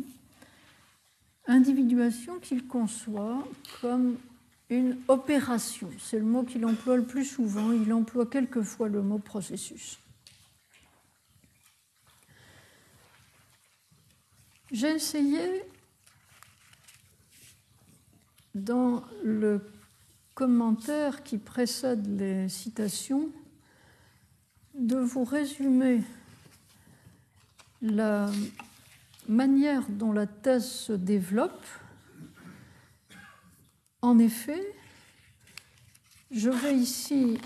[1.47, 3.47] Individuation qu'il conçoit
[3.81, 4.17] comme
[4.71, 5.91] une opération.
[5.99, 7.73] C'est le mot qu'il emploie le plus souvent.
[7.73, 9.99] Il emploie quelquefois le mot processus.
[14.71, 15.63] J'ai essayé,
[18.55, 19.61] dans le
[20.35, 23.29] commentaire qui précède les citations,
[24.75, 26.03] de vous résumer
[27.83, 28.31] la
[29.29, 31.67] manière dont la thèse se développe.
[34.01, 34.63] En effet,
[36.31, 37.39] je vais ici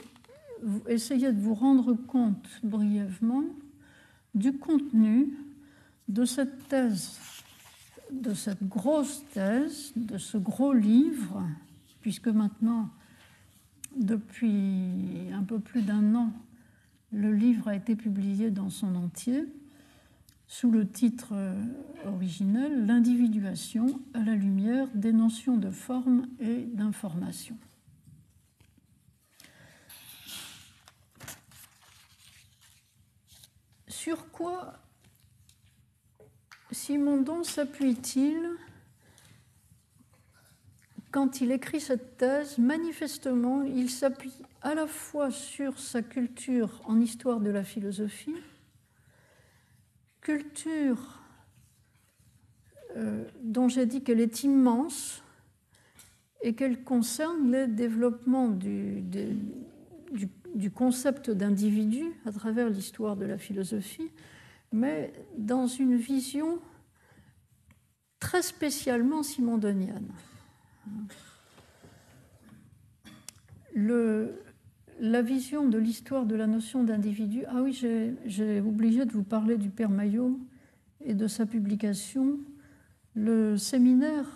[0.88, 3.44] essayer de vous rendre compte brièvement
[4.34, 5.32] du contenu
[6.08, 7.18] de cette thèse,
[8.10, 11.42] de cette grosse thèse, de ce gros livre,
[12.00, 12.90] puisque maintenant,
[13.96, 16.32] depuis un peu plus d'un an,
[17.12, 19.44] le livre a été publié dans son entier
[20.46, 21.60] sous le titre euh,
[22.06, 27.58] originel L'individuation à la lumière des notions de forme et d'information.
[33.88, 34.74] Sur quoi
[36.70, 38.38] Simondon s'appuie-t-il
[41.10, 42.58] quand il écrit cette thèse?
[42.58, 48.34] Manifestement, il s'appuie à la fois sur sa culture en histoire de la philosophie,
[50.26, 51.20] culture
[52.96, 55.22] euh, dont j'ai dit qu'elle est immense
[56.42, 59.04] et qu'elle concerne le développement du,
[60.52, 64.10] du concept d'individu à travers l'histoire de la philosophie,
[64.72, 66.58] mais dans une vision
[68.18, 70.10] très spécialement simondonienne.
[73.74, 74.42] Le,
[75.00, 77.44] la vision de l'histoire de la notion d'individu.
[77.48, 77.72] Ah oui,
[78.24, 80.38] j'ai oublié de vous parler du Père Maillot
[81.04, 82.38] et de sa publication.
[83.14, 84.26] Le séminaire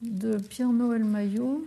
[0.00, 1.66] de Pierre-Noël Maillot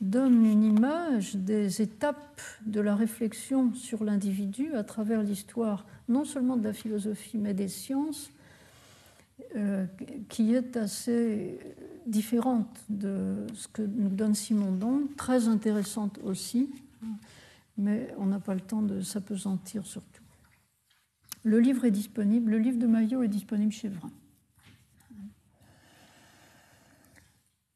[0.00, 6.56] donne une image des étapes de la réflexion sur l'individu à travers l'histoire non seulement
[6.56, 8.32] de la philosophie mais des sciences,
[9.56, 9.86] euh,
[10.28, 11.58] qui est assez
[12.06, 16.70] différente de ce que nous donne Simondon, très intéressante aussi,
[17.76, 20.22] mais on n'a pas le temps de s'apesantir sur tout.
[21.42, 24.10] Le livre est disponible, le livre de Maillot est disponible chez Vrin.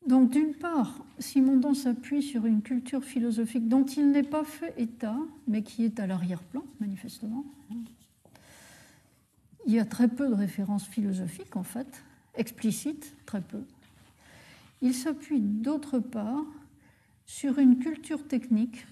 [0.06, 5.16] Donc d'une part, Simondon s'appuie sur une culture philosophique dont il n'est pas fait état,
[5.48, 7.44] mais qui est à l'arrière-plan, manifestement.
[9.66, 12.04] Il y a très peu de références philosophiques, en fait,
[12.34, 13.62] explicites, très peu.
[14.82, 16.44] Il s'appuie d'autre part
[17.24, 18.86] sur une culture technique,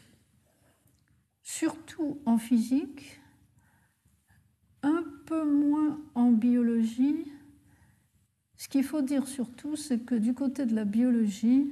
[1.43, 3.21] surtout en physique,
[4.83, 7.31] un peu moins en biologie.
[8.57, 11.71] Ce qu'il faut dire surtout, c'est que du côté de la biologie,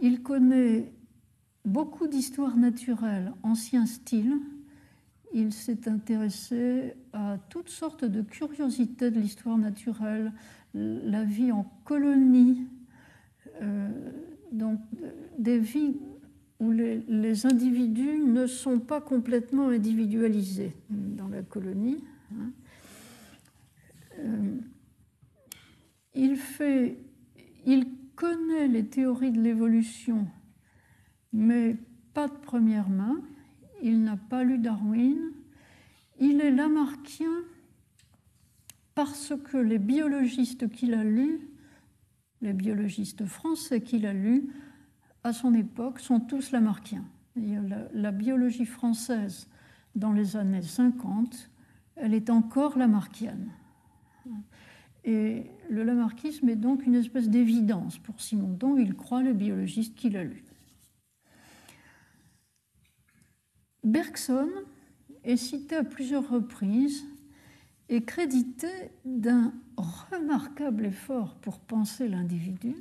[0.00, 0.92] il connaît
[1.64, 4.36] beaucoup d'histoires naturelles, ancien style.
[5.38, 10.32] Il s'est intéressé à toutes sortes de curiosités de l'histoire naturelle,
[10.72, 12.66] la vie en colonie,
[13.60, 13.90] euh,
[14.50, 14.80] donc
[15.38, 15.98] des vies
[16.58, 22.02] où les, individus ne sont pas complètement individualisés dans la colonie.
[22.32, 22.50] Hein.
[24.18, 24.56] Euh,
[26.14, 26.96] il, fait,
[27.66, 30.26] il connaît les théories de l'évolution,
[31.34, 31.76] mais
[32.14, 33.20] pas de première main.
[33.86, 35.18] Il n'a pas lu Darwin.
[36.18, 37.30] Il est lamarckien
[38.96, 41.40] parce que les biologistes qu'il a lus
[42.42, 44.48] les biologistes français qu'il a lus
[45.24, 47.04] à son époque sont tous lamarckiens.
[47.92, 49.48] La, biologie française
[49.94, 51.50] dans les années 50,
[51.96, 53.50] elle est encore lamarckienne.
[55.04, 60.16] Et le lamarckisme est donc une espèce d'évidence pour Simondon, il croit les biologistes qu'il
[60.16, 60.45] a lus.
[63.86, 64.50] Bergson
[65.22, 67.04] est cité à plusieurs reprises
[67.88, 68.66] est crédité
[69.04, 72.74] d'un remarquable effort pour penser l'individu,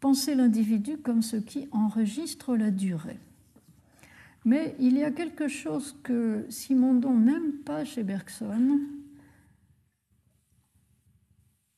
[0.00, 3.20] penser l'individu comme ce qui enregistre la durée.
[4.44, 8.80] Mais il y a quelque chose que Simondon n'aime pas chez Bergson,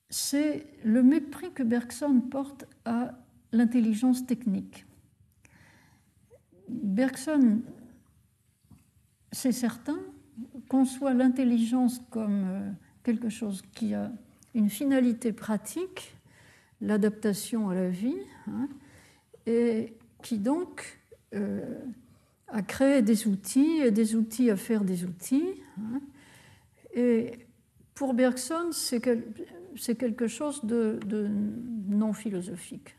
[0.09, 3.19] c'est le mépris que Bergson porte à
[3.53, 4.87] l'intelligence technique.
[6.69, 7.61] Bergson,
[9.32, 9.99] c'est certain,
[10.69, 12.70] conçoit l'intelligence comme euh,
[13.03, 14.11] quelque chose qui a
[14.55, 16.15] une finalité pratique,
[16.81, 18.16] l'adaptation à la vie,
[18.49, 18.69] hein,
[19.47, 21.01] et qui donc
[21.35, 21.78] euh,
[22.49, 25.62] a créé des outils et des outils à faire des outils.
[25.78, 26.01] Hein.
[26.95, 27.39] et
[27.95, 30.99] pour Bergson, c'est quelque chose de,
[31.89, 32.97] non philosophique.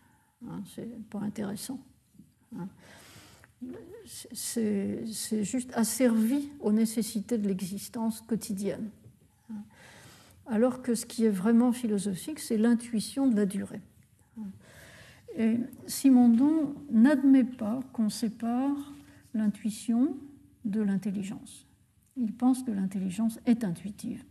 [0.48, 1.80] Hein, c'est pas intéressant.
[2.58, 2.68] Hein.
[4.34, 8.90] C'est juste asservi aux nécessités de l'existence quotidienne.
[10.48, 13.82] Alors que ce qui est vraiment philosophique, c'est l'intuition de la durée.
[15.38, 15.58] Et
[15.88, 18.94] Simondon n'admet pas qu'on sépare
[19.34, 20.16] l'intuition
[20.64, 21.66] de l'intelligence.
[22.16, 24.24] Il pense que l'intelligence est intuitive.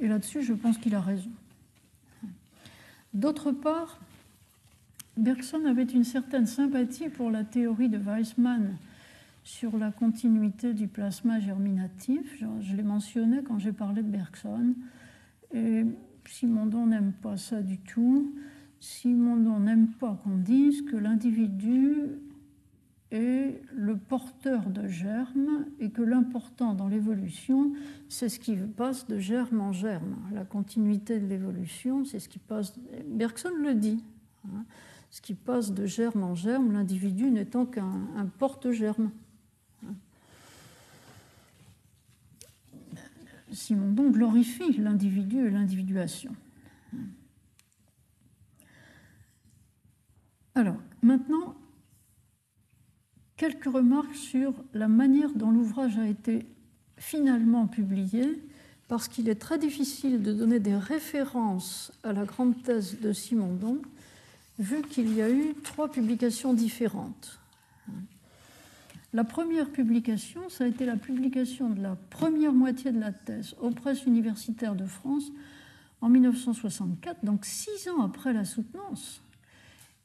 [0.00, 1.30] Et là-dessus, je pense qu'il a raison.
[3.14, 3.98] D'autre part,
[5.18, 8.76] Bergson avait une certaine sympathie pour la théorie de Weissmann
[9.42, 12.40] sur la continuité du plasma germinatif.
[12.60, 14.74] Je, l'ai mentionné quand j'ai parlé de Bergson.
[15.52, 15.84] Et
[16.24, 18.32] Simondon n'aime pas ça du tout.
[18.78, 21.96] Simondon n'aime pas qu'on dise que l'individu
[23.10, 27.72] est le porteur de germes et que l'important dans l'évolution,
[28.08, 30.14] c'est ce qui passe de germe en germe.
[30.32, 32.78] La continuité de l'évolution, c'est ce qui passe.
[33.08, 34.04] Bergson le dit.
[35.10, 39.10] Ce qui passe de germe en germe, l'individu n'étant qu'un porte-germe.
[43.50, 46.34] Simondon glorifie l'individu et l'individuation.
[50.54, 51.56] Alors, maintenant,
[53.36, 56.46] quelques remarques sur la manière dont l'ouvrage a été
[56.96, 58.42] finalement publié,
[58.88, 63.80] parce qu'il est très difficile de donner des références à la grande thèse de Simondon,
[64.58, 67.38] vu qu'il y a eu trois publications différentes.
[69.14, 73.54] La première publication, ça a été la publication de la première moitié de la thèse
[73.60, 75.24] aux presses universitaires de France
[76.00, 79.22] en 1964, donc six ans après la soutenance.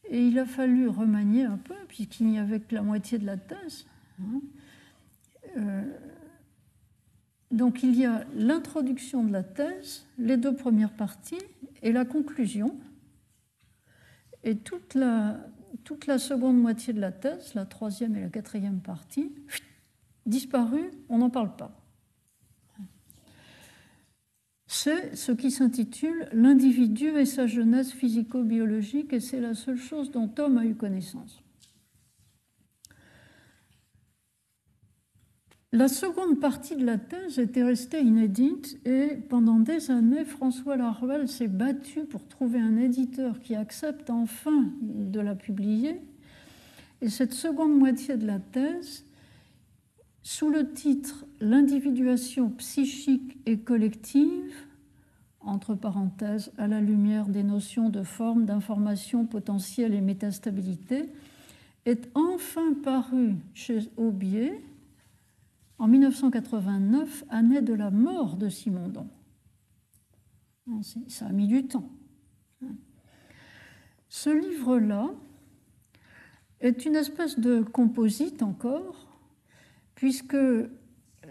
[0.10, 3.38] Et il a fallu remanier un peu, puisqu'il n'y avait que la moitié de la
[3.38, 3.86] thèse.
[4.22, 4.42] Hein.
[5.58, 5.84] Euh,
[7.52, 11.42] donc il y a l'introduction de la thèse, les deux premières parties
[11.82, 12.76] et la conclusion.
[14.44, 15.40] Et toute la,
[16.18, 19.32] seconde moitié de la thèse, la troisième et la quatrième partie,
[20.26, 21.80] disparu, on n'en parle pas
[24.76, 30.28] c'est ce qui s'intitule L'individu et sa jeunesse physico-biologique, et c'est la seule chose dont
[30.28, 31.43] Tom a eu connaissance.
[35.74, 41.28] La seconde partie de la thèse était restée inédite et pendant des années, François Laruelle
[41.28, 46.00] s'est battu pour trouver un éditeur qui accepte enfin de la publier.
[47.02, 49.04] Et cette seconde moitié de la thèse,
[50.22, 54.54] sous le titre L'individuation psychique et collective,
[55.42, 61.10] entre parenthèses, à la lumière des notions de forme, d'information potentielle et métastabilité,
[61.88, 64.62] est enfin paru chez Aubier
[65.80, 69.08] en 1989, année de la mort de Simondon.
[71.08, 71.90] Ça a mis du temps.
[74.08, 75.10] Ce livre-là
[76.62, 79.10] est une espèce de composite encore,
[79.96, 80.38] puisque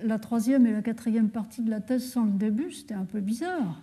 [0.03, 3.21] la troisième et la quatrième partie de la thèse sans le début, c'était un peu
[3.21, 3.81] bizarre.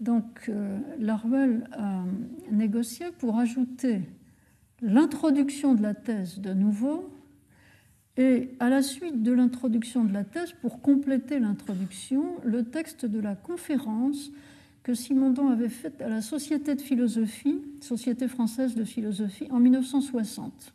[0.00, 2.04] Donc, euh, Laruelle a
[2.50, 4.02] négocié pour ajouter
[4.82, 7.10] l'introduction de la thèse de nouveau,
[8.16, 13.20] et à la suite de l'introduction de la thèse, pour compléter l'introduction, le texte de
[13.20, 14.30] la conférence
[14.82, 20.72] que Simondon avait faite à la Société de philosophie, Société française de philosophie, en 1960.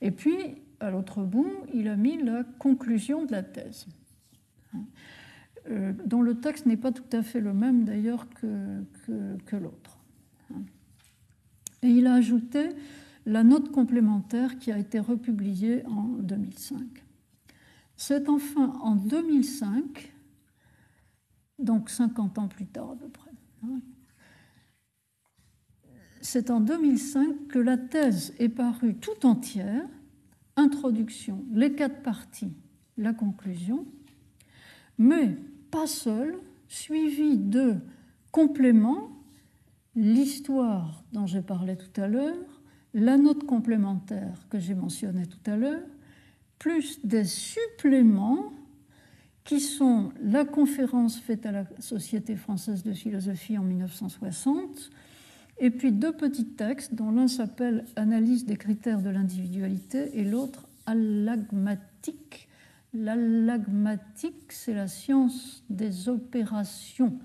[0.00, 0.36] Et puis,
[0.80, 3.86] à l'autre bout, il a mis la conclusion de la thèse,
[5.70, 8.82] euh, dont le texte n'est pas tout à fait le même d'ailleurs que,
[9.46, 9.98] que, l'autre.
[11.82, 12.70] Et il a ajouté
[13.26, 16.80] la note complémentaire qui a été republiée en 2005.
[17.96, 20.12] C'est enfin en 2005,
[21.58, 23.30] donc 50 ans plus tard à peu près,
[23.64, 23.80] hein,
[26.20, 29.86] c'est en 2005 que la thèse est parue tout entière
[30.56, 32.52] introduction, les quatre parties,
[32.96, 33.86] la conclusion,
[34.98, 35.36] mais
[35.70, 36.38] pas seul,
[36.68, 37.76] suivi de
[38.30, 39.10] compléments,
[39.94, 42.61] l'histoire dont j'ai parlé tout à l'heure,
[42.94, 45.82] la note complémentaire que j'ai mentionnée tout à l'heure,
[46.58, 48.52] plus des suppléments
[49.44, 54.90] qui sont la conférence faite à la Société française de philosophie en 1960,
[55.58, 60.68] et puis deux petits textes dont l'un s'appelle Analyse des critères de l'individualité et l'autre
[60.86, 62.48] Allagmatique.
[62.94, 67.18] L'allagmatique, c'est la science des opérations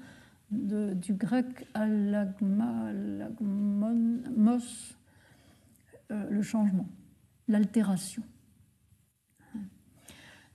[0.50, 3.58] du grec allagma, allagmos,
[6.10, 6.88] le changement,
[7.48, 8.24] l'altération.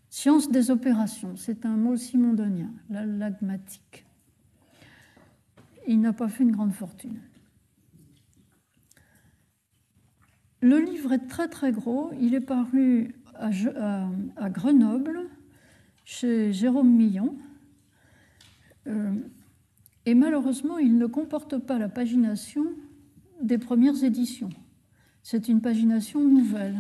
[0.08, 4.04] Science des opérations, c'est un mot simondonien, l'allagmatique.
[5.86, 7.18] Il n'a pas fait une grande fortune.
[10.60, 12.12] Le livre est très très gros.
[12.20, 15.28] Il est paru à, Grenoble
[16.04, 17.36] chez Jérôme Millon.
[18.86, 19.14] Euh,
[20.06, 22.66] et malheureusement, il ne comporte pas la pagination
[23.40, 24.50] des premières éditions.
[25.22, 26.78] C'est une pagination nouvelle.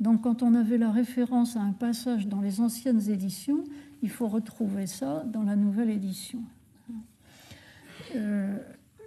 [0.00, 3.64] Donc quand on avait la référence à un passage dans les anciennes éditions,
[4.02, 6.40] il faut retrouver ça dans la nouvelle édition.
[8.14, 8.56] Euh,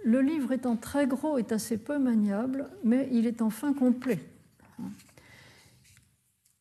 [0.04, 4.18] le livre étant très gros est assez peu maniable, mais il est enfin complet.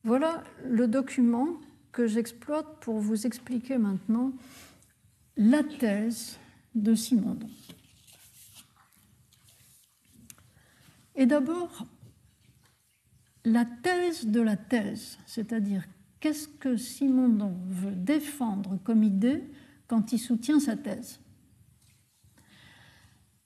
[0.03, 1.47] Voilà le document
[1.91, 4.31] que j'exploite pour vous expliquer maintenant
[5.37, 6.37] la thèse
[6.73, 7.49] de Simondon.
[11.15, 11.85] Et d'abord,
[13.43, 15.85] la thèse de la thèse, c'est-à-dire
[16.19, 19.43] qu'est-ce que Simondon veut défendre comme idée
[19.87, 21.19] quand il soutient sa thèse.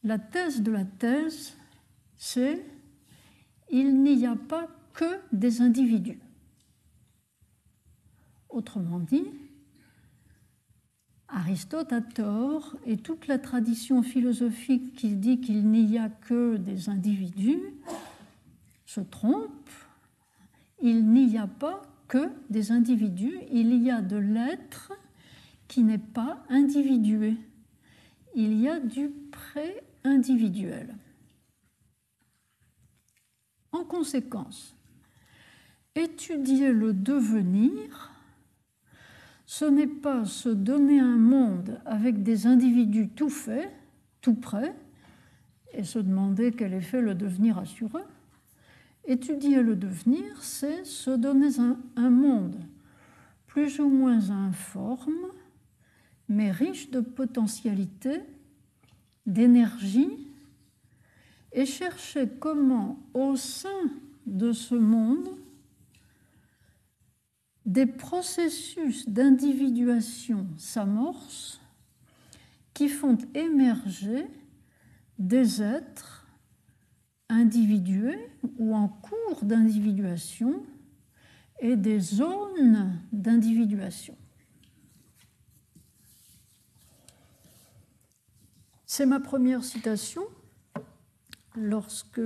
[0.04, 1.58] La thèse de la thèse,
[2.16, 2.64] c'est
[3.70, 6.20] il n'y a pas que des individus.
[8.50, 9.26] Autrement dit,
[11.27, 16.89] Aristote a tort et toute la tradition philosophique qui dit qu'il n'y a que des
[16.89, 17.61] individus
[18.85, 19.69] se trompe.
[20.81, 24.93] Il n'y a pas que des individus, il y a de l'être
[25.68, 27.35] qui n'est pas individué.
[28.35, 30.95] Il y a du pré-individuel.
[33.72, 34.76] En conséquence,
[35.95, 38.15] étudier le devenir
[39.46, 43.72] ce n'est pas se donner un monde avec des individus tout faits,
[44.22, 44.76] tout prêts,
[45.74, 48.06] et se demander quel effet le devenir a sur eux.
[49.06, 52.58] Étudier le devenir, c'est se donner un, un, monde
[53.46, 55.28] plus ou moins informe,
[56.28, 58.22] mais riche de potentialités,
[59.26, 60.28] d'énergie,
[61.52, 63.92] et chercher comment, au sein
[64.26, 65.30] de ce monde,
[67.66, 71.60] des processus d'individuation s'amorcent
[72.74, 74.28] qui font émerger
[75.18, 76.28] des êtres
[77.30, 78.30] individués
[78.60, 80.64] ou en cours d'individuation
[81.60, 84.16] et des zones d'individuation.
[88.86, 90.24] C'est ma première citation
[91.56, 92.22] lorsque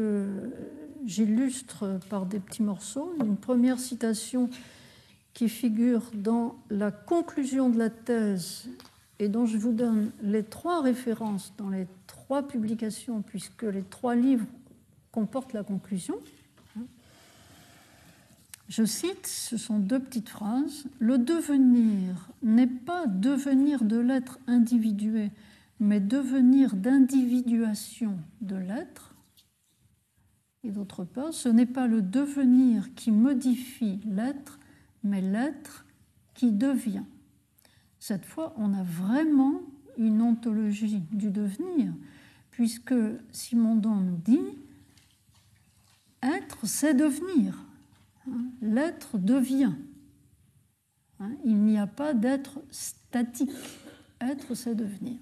[1.05, 4.49] j'illustre par des petits morceaux une première citation
[5.39, 8.67] qui figure dans la conclusion de la thèse
[9.19, 14.15] et dont je vous donne les trois références dans les trois publications, puisque les trois
[14.15, 14.45] livres
[15.13, 16.15] comportent la conclusion.
[18.67, 20.87] Je cite, ce sont deux petites phrases.
[20.99, 25.31] Le devenir n'est pas devenir de l'être individué,
[25.79, 29.15] mais devenir d'individuation de l'être.
[30.65, 34.58] Et d'autre part, ce n'est pas le devenir qui modifie l'être,
[35.03, 35.85] mais l'être
[36.33, 37.03] qui devient.
[37.99, 39.61] Cette fois, on a vraiment
[39.97, 41.93] une ontologie du devenir,
[42.51, 42.95] puisque
[43.31, 44.57] Simondon nous dit
[46.21, 47.57] être, c'est devenir.
[48.27, 49.73] Hein, l'être devient.
[51.19, 53.51] Hein, il n'y a pas d'être statique.
[54.21, 55.17] Être, c'est devenir.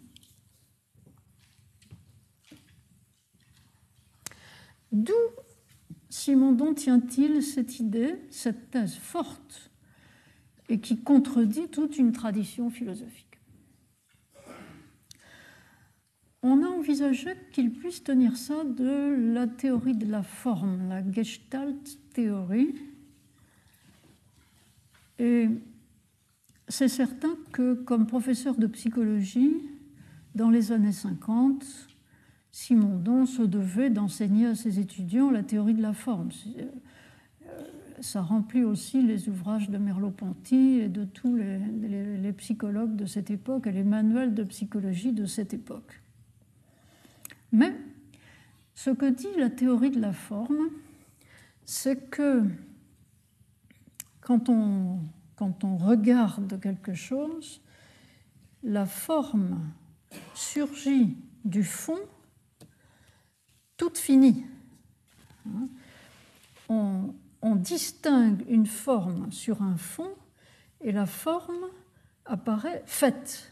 [4.91, 5.13] D'où
[6.17, 9.69] Simondon tient-il cette idée, cette thèse forte
[10.67, 13.37] et qui contredit toute une tradition philosophique?
[16.41, 21.99] On a envisagé qu'il puisse tenir ça de la théorie de la forme, la Gestalt
[22.13, 22.73] théorie.
[25.19, 25.49] Et
[26.67, 29.55] c'est certain que comme professeur de psychologie,
[30.33, 31.63] dans les années 50,
[32.59, 36.31] Simondon se devait d'enseigner à ses étudiants la théorie de la forme
[37.99, 43.67] ça remplit aussi les ouvrages de Merleau-Ponty et de tous les, psychologues de cette époque
[43.67, 46.01] et les manuels de psychologie de cette époque.
[47.51, 47.75] Mais
[48.73, 50.69] ce que dit la théorie de la forme,
[51.63, 52.41] c'est que
[54.21, 54.99] quand on
[55.35, 57.61] quand on regarde quelque chose,
[58.63, 59.59] la forme
[60.33, 61.15] surgit
[61.45, 61.99] du fond
[63.77, 64.45] toute finie.
[66.69, 67.13] On,
[67.55, 70.11] distingue une forme sur un fond
[70.81, 71.67] et la forme
[72.25, 73.51] apparaît faite.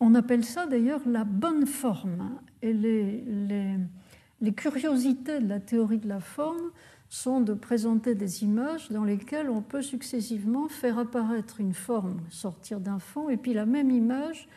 [0.00, 2.40] On appelle ça d'ailleurs la bonne forme.
[2.62, 6.70] Et les, curiosités de la théorie de la forme
[7.08, 12.80] sont de présenter des images dans lesquelles on peut successivement faire apparaître une forme, sortir
[12.80, 14.48] d'un fond, et puis la même image,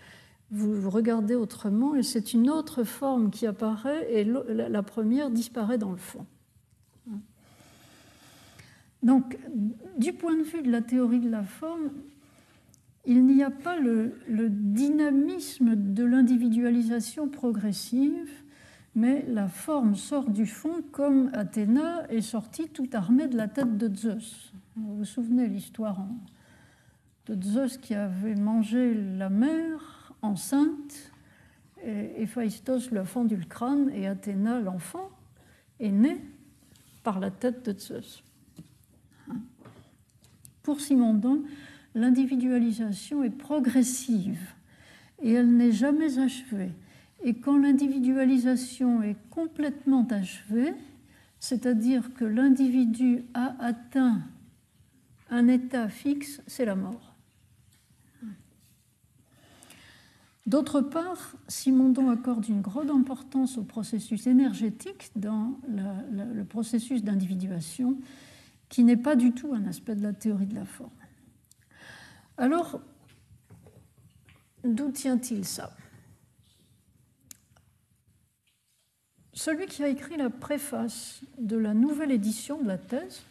[0.52, 5.92] vous regardez autrement, et c'est une autre forme qui apparaît, et la première disparaît dans
[5.92, 6.26] le fond.
[9.02, 9.40] Donc,
[9.98, 11.90] du point de vue de la théorie de la forme,
[13.06, 18.30] il n'y a pas le, dynamisme de l'individualisation progressive,
[18.94, 23.78] mais la forme sort du fond comme Athéna est sortie tout armée de la tête
[23.78, 24.54] de Zeus.
[24.76, 26.06] Vous vous souvenez l'histoire
[27.26, 31.12] de Zeus qui avait mangé la mère enceinte,
[31.84, 33.00] et Héphaïstos lui
[33.38, 35.10] le crâne, et Athéna, l'enfant,
[35.80, 36.22] est né
[37.04, 38.24] par la tête de Zeus.
[40.64, 41.44] Pour Simondon,
[41.96, 44.54] l'individualisation est progressive
[45.22, 46.72] et elle n'est jamais achevée.
[47.24, 50.74] Et quand l'individualisation est complètement achevée,
[51.40, 54.22] c'est-à-dire que l'individu a atteint
[55.30, 57.11] un état fixe, c'est la mort.
[60.48, 67.98] D'autre part, Simondon accorde une grande importance au processus énergétique dans le processus d'individuation,
[68.68, 70.90] qui n'est pas du tout un aspect de la théorie de la forme.
[72.38, 72.82] Alors,
[74.64, 75.76] d'où tient-il ça?
[79.34, 83.24] Celui qui a écrit la préface de la nouvelle édition de la thèse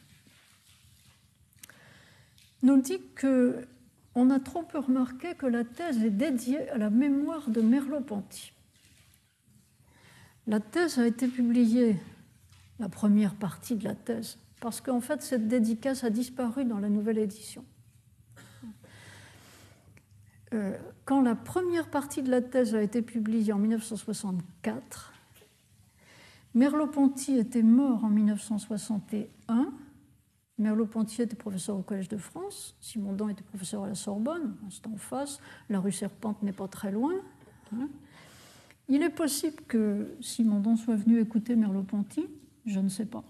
[2.63, 3.67] nous dit que
[4.21, 8.53] on a trop peu remarqué que la thèse est dédiée à la mémoire de Merleau-Ponty.
[10.47, 11.97] La thèse a été publiée,
[12.79, 16.91] la première partie de la thèse, parce qu'en fait cette dédicace a disparu dans la
[16.91, 17.65] nouvelle édition.
[20.53, 25.15] Euh, quand la première partie de la thèse a été publiée en 1964,
[26.55, 29.73] Merleau-Ponty était mort en 1961.
[30.61, 34.97] Merleau-Ponty était professeur au Collège de France, Simondon était professeur à la Sorbonne, c'est en
[34.97, 37.15] face, la rue Serpente n'est pas très loin.
[37.75, 37.89] Hein.
[38.89, 42.27] Il est possible que Simondon soit venu écouter Merleau-Ponty,
[42.67, 43.25] je ne sais pas.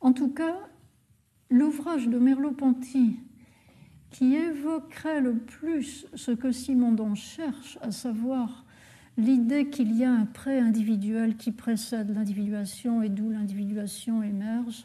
[0.00, 0.56] En tout cas,
[1.50, 3.18] l'ouvrage de Merleau-Ponty
[4.10, 8.64] qui évoquerait le plus ce que Simondon cherche, à savoir
[9.16, 14.84] l'idée qu'il y a un pré-individuel qui précède l'individuation et d'où l'individuation émerge.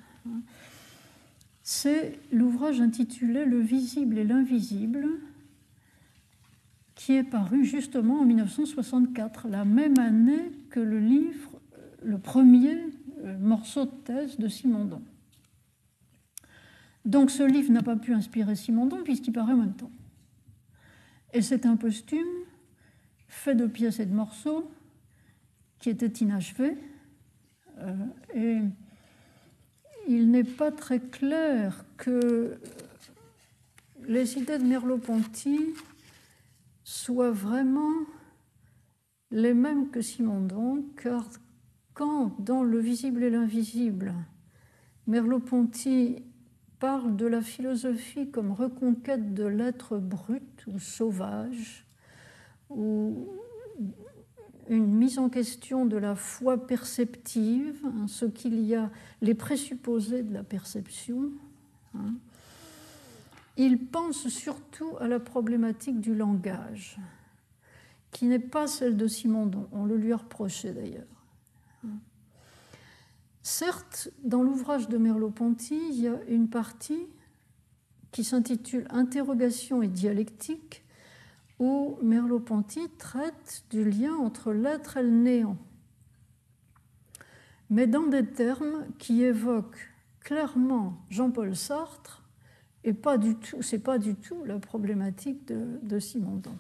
[1.64, 5.08] C'est l'ouvrage intitulé Le visible et l'invisible,
[6.96, 11.60] qui est paru justement en 1964, la même année que le livre,
[12.04, 12.78] le premier
[13.24, 15.02] euh, morceau de thèse de Simondon.
[17.06, 19.92] Donc ce livre n'a pas pu inspirer Simondon puisqu'il paraît en même temps.
[21.34, 22.26] Et c'est un posthume
[23.28, 24.72] fait de pièces et de morceaux
[25.80, 26.78] qui était inachevé.
[27.80, 27.94] Euh,
[28.34, 28.60] et
[30.08, 32.58] il n'est pas très clair que
[34.08, 35.60] les idées de Merleau-Ponty
[36.84, 37.94] soient vraiment
[39.32, 41.28] les mêmes que Simondon, car
[41.94, 44.14] quand dans Le visible et l'invisible,
[45.08, 46.24] Merleau-Ponty
[46.80, 51.86] parle de la philosophie comme reconquête de l'être brut ou sauvage,
[52.70, 53.28] ou
[54.70, 58.90] une mise en question de la foi perceptive, hein, ce qu'il y a,
[59.22, 61.32] les présupposés de la perception.
[61.96, 62.16] Hein.
[63.58, 66.98] Il pense surtout à la problématique du langage,
[68.12, 71.04] qui n'est pas celle de Simondon, on le lui a reproché d'ailleurs.
[73.42, 77.06] Certes, dans l'ouvrage de Merleau-Ponty, il y a une partie
[78.12, 80.85] qui s'intitule Interrogation et dialectique,
[81.60, 85.58] où Merleau-Ponty traite du lien entre l'être et le néant,
[87.70, 92.24] mais dans des termes qui évoquent clairement Jean-Paul Sartre
[92.84, 96.56] et pas du tout, c'est pas du tout la problématique de, Simondon.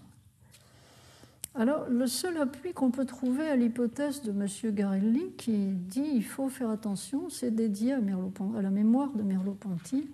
[1.53, 4.73] Alors, le seul appui qu'on peut trouver à l'hypothèse de M.
[4.73, 10.09] Garelli, qui dit il faut faire attention, c'est dédié à, à, la mémoire de Merleau-Ponty,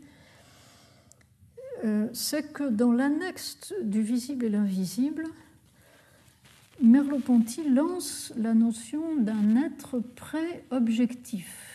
[1.84, 5.26] euh, c'est que dans l'annexe du visible et l'invisible,
[6.82, 11.68] Merleau-Ponty lance la notion d'un être pré-objectif.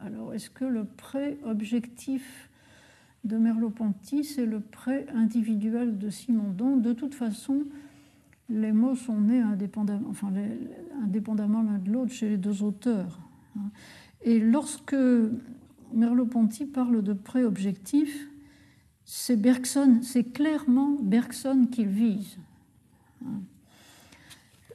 [0.00, 2.48] Alors, est-ce que le pré-objectif
[3.26, 6.76] de Merleau-Ponty, c'est le prêt individuel de Simondon.
[6.76, 7.64] De toute façon,
[8.48, 10.32] les mots sont nés indépendamment, enfin,
[11.02, 13.18] indépendamment l'un de l'autre chez les deux auteurs.
[13.56, 13.70] Hein.
[14.22, 14.96] Et lorsque
[15.92, 18.28] Merleau-Ponty parle de prêt objectif,
[19.06, 22.36] c'est Bergson, c'est clairement Bergson qu'il vise.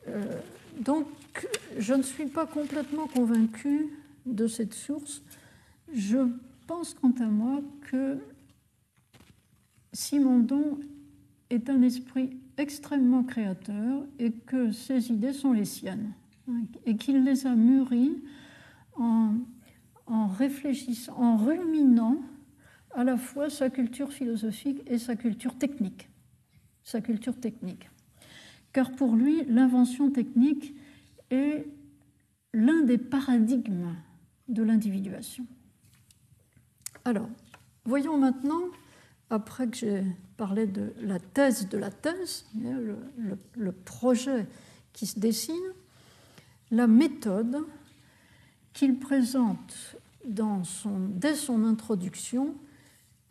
[0.07, 0.39] Euh,
[0.79, 1.05] donc,
[1.77, 3.89] je ne suis pas complètement convaincue
[4.25, 5.21] de cette source.
[5.93, 6.17] Je
[6.65, 8.17] pense quant à moi que
[9.91, 10.79] Simondon
[11.49, 16.13] est un esprit extrêmement créateur et que ses idées sont les siennes
[16.49, 18.17] hein, et qu'il les a mûries
[18.95, 19.33] en,
[20.05, 22.21] en réfléchissant, en ruminant
[22.95, 26.09] à la fois sa culture philosophique et sa culture technique.
[26.83, 27.89] Sa culture technique.
[28.73, 30.75] Car pour lui, l'invention technique
[31.29, 31.67] est
[32.53, 33.95] l'un des paradigmes
[34.47, 35.45] de l'individuation.
[37.05, 37.29] Alors,
[37.85, 38.61] voyons maintenant,
[39.29, 40.03] après que j'ai
[40.37, 44.47] parlé de la thèse de la thèse, le, projet
[44.93, 45.55] qui se dessine,
[46.69, 47.57] la méthode
[48.73, 52.55] qu'il présente dans son, dès son introduction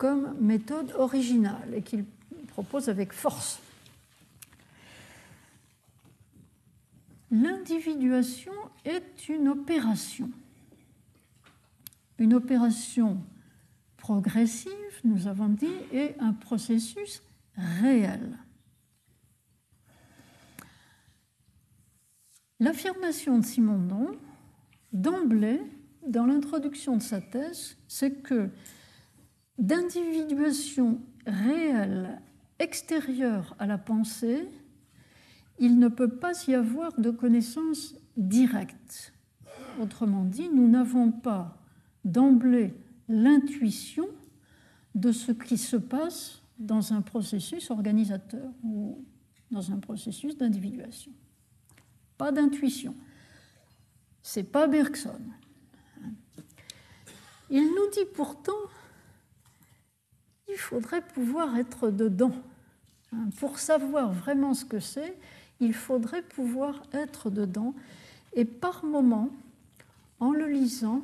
[0.01, 2.06] comme méthode originale et qu'il
[2.47, 3.60] propose avec force.
[7.31, 8.55] L'individuation
[8.86, 10.31] est une opération,
[12.18, 13.22] une opération
[13.98, 14.72] progressive,
[15.05, 17.22] nous avons dit, et un processus
[17.59, 18.39] réel.
[22.59, 24.16] L'affirmation de Simondon,
[24.94, 25.60] d'emblée,
[26.09, 28.48] dans l'introduction de sa thèse, c'est que
[29.61, 32.20] d'individuation réelle
[32.59, 34.49] extérieure à la pensée,
[35.59, 39.12] il ne peut pas y avoir de connaissance directe.
[39.81, 41.59] Autrement dit, nous n'avons pas
[42.05, 42.74] d'emblée
[43.09, 44.09] l'intuition
[44.95, 49.05] de ce qui se passe dans un processus organisateur ou
[49.51, 51.12] dans un processus d'individuation.
[52.16, 52.95] Pas d'intuition.
[54.23, 55.20] C'est pas Bergson.
[57.51, 58.53] Il nous dit pourtant
[60.51, 62.32] qu'il faudrait pouvoir être dedans.
[63.39, 65.16] Pour savoir vraiment ce que c'est,
[65.60, 67.74] il faudrait pouvoir être dedans.
[68.35, 69.31] Et par moments,
[70.18, 71.02] en le lisant,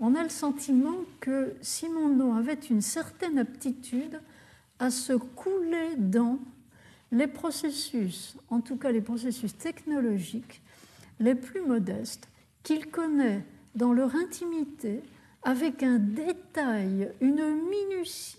[0.00, 4.20] on a le sentiment que Simondon avait une certaine aptitude
[4.80, 6.38] à se couler dans
[7.12, 10.62] les processus, en tout cas les processus technologiques
[11.20, 12.28] les plus modestes,
[12.64, 13.44] qu'il connaît
[13.76, 15.02] dans leur intimité
[15.42, 18.38] avec un détail, une minutie,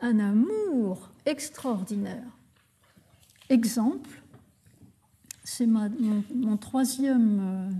[0.00, 2.38] un amour extraordinaire.
[3.48, 4.22] Exemple,
[5.44, 7.70] c'est mon, troisième, euh,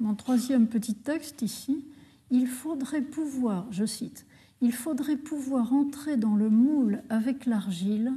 [0.00, 1.84] mon troisième petit texte ici
[2.30, 4.26] il faudrait pouvoir, je cite,
[4.60, 8.12] il faudrait pouvoir entrer dans le moule avec l'argile,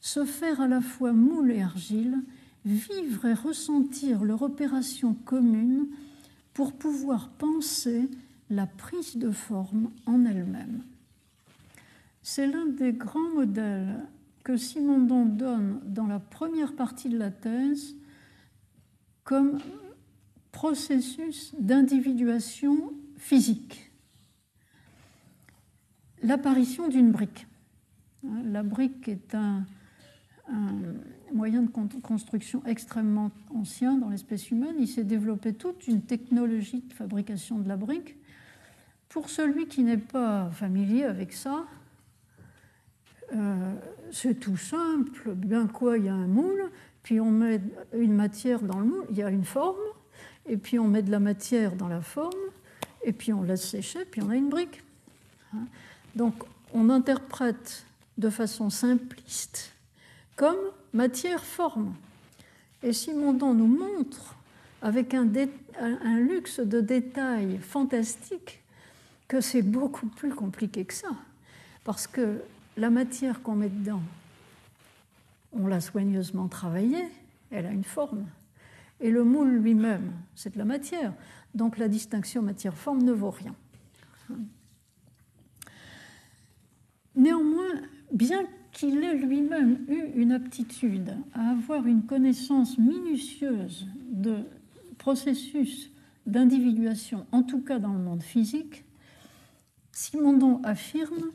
[0.00, 2.18] se faire à la fois moule et argile,
[2.64, 5.86] vivre et ressentir leur opération commune
[6.52, 8.08] pour pouvoir penser
[8.50, 10.82] la prise de forme en elle-même.
[12.22, 14.04] C'est l'un des grands modèles
[14.44, 17.94] que Simondon donne dans la première partie de la thèse
[19.24, 19.58] comme
[20.52, 23.90] processus d'individuation physique.
[26.22, 27.46] L'apparition d'une brique.
[28.44, 29.64] La brique est un,
[31.32, 31.70] moyen de
[32.00, 34.76] construction extrêmement ancien dans l'espèce humaine.
[34.80, 38.16] Il s'est développé toute une technologie de fabrication de la brique.
[39.08, 41.64] Pour celui qui n'est pas familier avec ça,
[43.34, 43.74] euh,
[44.12, 45.34] c'est tout simple.
[45.34, 46.70] Bien quoi, il y a un moule,
[47.02, 47.60] puis on met
[47.94, 49.76] une matière dans le moule, il y a une forme,
[50.46, 52.34] et puis on met de la matière dans la forme,
[53.02, 54.82] et puis on laisse sécher, puis on a une brique.
[55.54, 55.66] Hein.
[56.14, 56.34] Donc
[56.72, 57.84] on interprète
[58.18, 59.72] de façon simpliste
[60.36, 60.58] comme
[60.92, 61.94] matière-forme.
[62.82, 64.36] Et Simondon nous montre,
[64.82, 65.26] avec un,
[66.20, 68.62] luxe de détails fantastique,
[69.28, 71.10] que c'est beaucoup plus compliqué que ça.
[71.84, 72.42] Parce que
[72.76, 74.02] la matière qu'on met dedans,
[75.52, 77.04] on l'a soigneusement travaillée,
[77.50, 78.26] elle a une forme.
[79.00, 81.12] Et le moule lui-même, c'est de la matière.
[81.54, 83.54] Donc la distinction matière-forme ne vaut rien.
[87.14, 87.82] Néanmoins,
[88.12, 94.44] bien qu'il ait lui-même eu une aptitude à avoir une connaissance minutieuse de
[94.98, 95.90] processus
[96.26, 98.84] d'individuation, en tout cas dans le monde physique,
[99.98, 101.32] Simondon affirme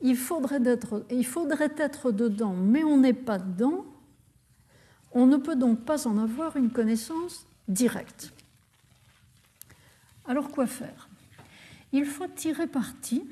[0.00, 3.84] il faudrait, être, il faudrait être dedans, mais on n'est pas dedans.
[5.12, 8.32] On ne peut donc pas en avoir une connaissance directe.
[10.26, 11.10] Alors quoi faire?
[11.92, 13.26] Il faut tirer parti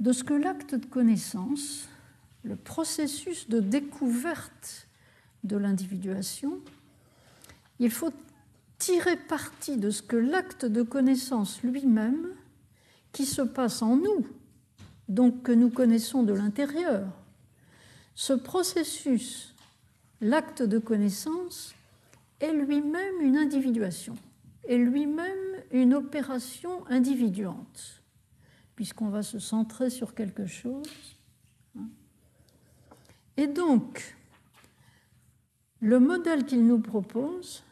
[0.00, 1.88] de ce que l'acte de connaissance,
[2.42, 4.86] le processus de découverte
[5.44, 6.60] de l'individuation,
[7.78, 8.12] il faut
[8.78, 12.34] tirer parti de ce que l'acte de connaissance lui-même,
[13.12, 14.26] qui se passe en nous,
[15.08, 17.06] donc que nous connaissons de l'intérieur,
[18.14, 19.54] ce processus,
[20.20, 21.74] l'acte de connaissance,
[22.40, 24.14] est lui-même une individuation,
[24.68, 28.02] est lui-même une opération individuante,
[28.74, 31.16] puisqu'on va se centrer sur quelque chose.
[33.36, 34.16] Et donc,
[35.80, 37.62] le modèle qu'il nous propose,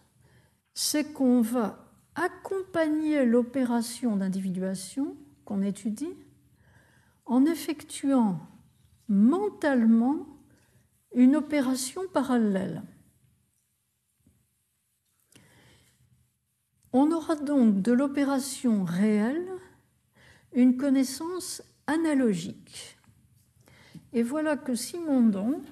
[0.75, 5.17] c'est qu'on va accompagner l'opération d'individuation
[5.63, 6.15] étudie
[7.27, 8.41] en effectuant
[9.09, 10.27] mentalement
[11.15, 12.83] une opération parallèle.
[16.93, 19.49] On aura donc de l'opération réelle
[20.53, 22.99] une connaissance analogique.
[24.13, 25.63] Et voilà que Simondon,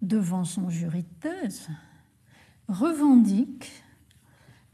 [0.00, 1.68] devant son jury de thèse,
[2.68, 3.70] revendique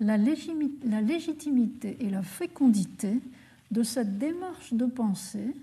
[0.00, 3.20] la, légitimité et la fécondité
[3.74, 5.54] de cette démarche de pensée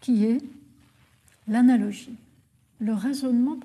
[0.00, 0.40] qui est
[1.48, 2.16] l'analogie,
[2.78, 3.58] le raisonnement.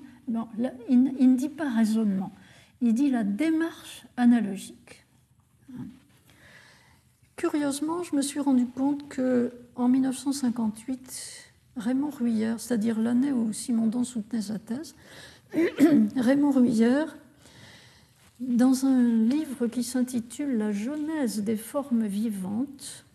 [0.90, 2.32] il, ne dit pas raisonnement,
[2.82, 5.04] il dit la démarche analogique.
[7.36, 14.02] Curieusement, je me suis rendu compte que en 1958, Raymond Ruyère, c'est-à-dire l'année où Simondon
[14.02, 14.96] soutenait sa thèse,
[16.16, 17.16] Raymond Ruyère,
[18.40, 23.05] dans un livre qui s'intitule La genèse des formes vivantes,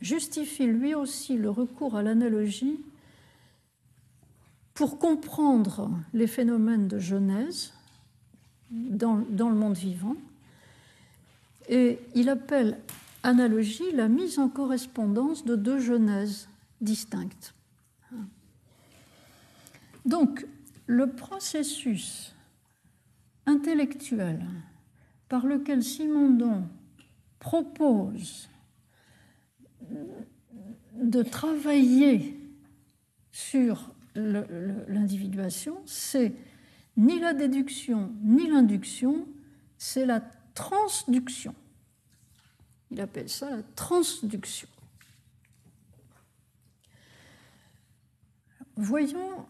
[0.00, 2.80] justifie lui aussi le recours à l'analogie
[4.74, 7.74] pour comprendre les phénomènes de genèse
[8.70, 10.16] dans, le monde vivant.
[11.68, 12.78] Et il appelle
[13.22, 16.48] analogie la mise en correspondance de deux genèses
[16.80, 17.54] distinctes.
[20.06, 20.46] Donc,
[20.86, 22.34] le processus
[23.46, 24.44] intellectuel
[25.28, 26.64] par lequel Simondon
[27.38, 28.49] propose
[30.94, 32.38] de travailler
[33.32, 36.32] sur l'individuation, c'est
[36.96, 39.26] ni la déduction ni l'induction,
[39.78, 40.20] c'est la
[40.54, 41.54] transduction.
[42.90, 44.68] Il appelle ça la transduction.
[48.76, 49.46] Voyons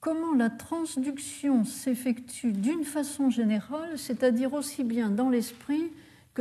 [0.00, 5.90] comment la transduction s'effectue d'une façon générale, c'est-à-dire aussi bien dans l'esprit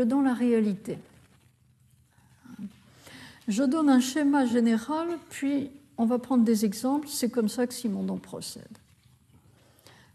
[0.05, 0.97] dans la réalité.
[3.47, 7.07] Je donne un schéma général, puis on va prendre des exemples.
[7.07, 8.77] C'est comme ça que Simondon procède.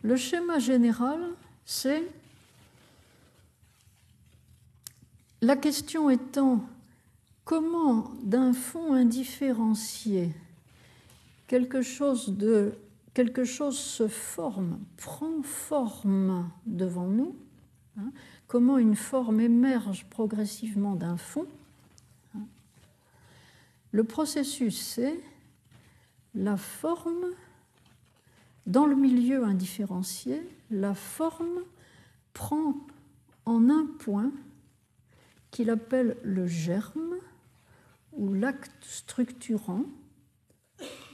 [0.03, 1.21] Le schéma général,
[1.65, 2.03] c'est
[5.41, 6.65] la question étant
[7.45, 10.31] comment d'un fond indifférencié
[11.47, 17.37] quelque chose se forme, prend forme devant nous,
[17.99, 18.13] hein,
[18.47, 21.47] comment une forme émerge progressivement d'un fond.
[23.93, 25.21] Le processus, c'est
[26.35, 27.27] la forme
[28.67, 31.61] dans le milieu indifférencié, la forme
[32.33, 32.75] prend
[33.45, 34.33] en un point
[35.51, 37.15] qu'il appelle le germe
[38.15, 39.85] ou l'acte structurant,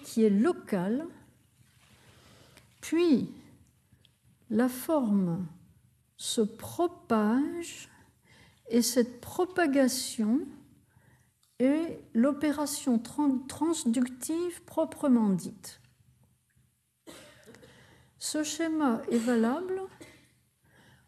[0.05, 1.07] qui est local,
[2.81, 3.29] puis
[4.49, 5.47] la forme
[6.21, 7.89] se propage
[8.69, 10.41] et cette propagation
[11.59, 12.99] est l'opération
[13.49, 15.81] transductive proprement dite.
[18.19, 19.81] Ce schéma est valable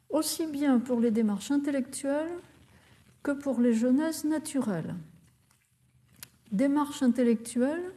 [0.09, 2.41] aussi bien pour les démarches intellectuelles
[3.23, 4.95] que pour les jeunesses naturelles.
[6.53, 7.93] Démarche intellectuelle,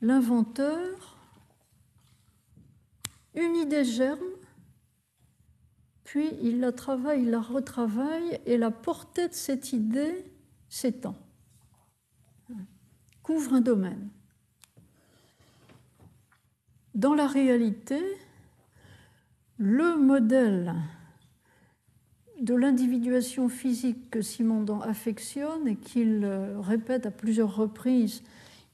[0.00, 1.18] l'inventeur
[3.34, 4.37] unit des germes
[6.08, 10.24] puis il la travaille, il la retravaille, et la portée de cette idée
[10.70, 11.14] s'étend,
[13.22, 14.08] couvre un domaine.
[16.94, 18.00] Dans la réalité,
[19.58, 20.76] le modèle
[22.40, 26.24] de l'individuation physique que Simondon affectionne et qu'il
[26.58, 28.22] répète à plusieurs reprises,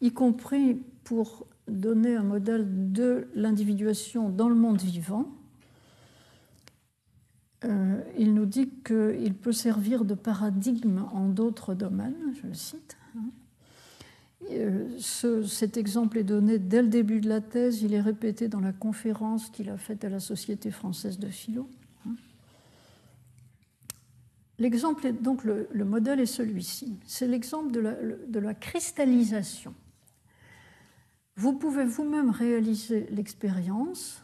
[0.00, 5.32] y compris pour donner un modèle de l'individuation dans le monde vivant,
[7.64, 12.96] euh, il nous dit qu'il peut servir de paradigme en d'autres domaines, je le cite.
[13.16, 13.30] Hein.
[14.50, 14.98] Euh,
[15.46, 18.72] cet exemple est donné dès le début de la thèse, il est répété dans la
[18.72, 21.68] conférence qu'il a faite à la Société française de philo.
[22.06, 22.14] Hein.
[24.58, 26.98] L'exemple, donc le, modèle est celui-ci.
[27.06, 29.74] C'est l'exemple de de la cristallisation.
[31.36, 34.22] Vous pouvez vous-même réaliser l'expérience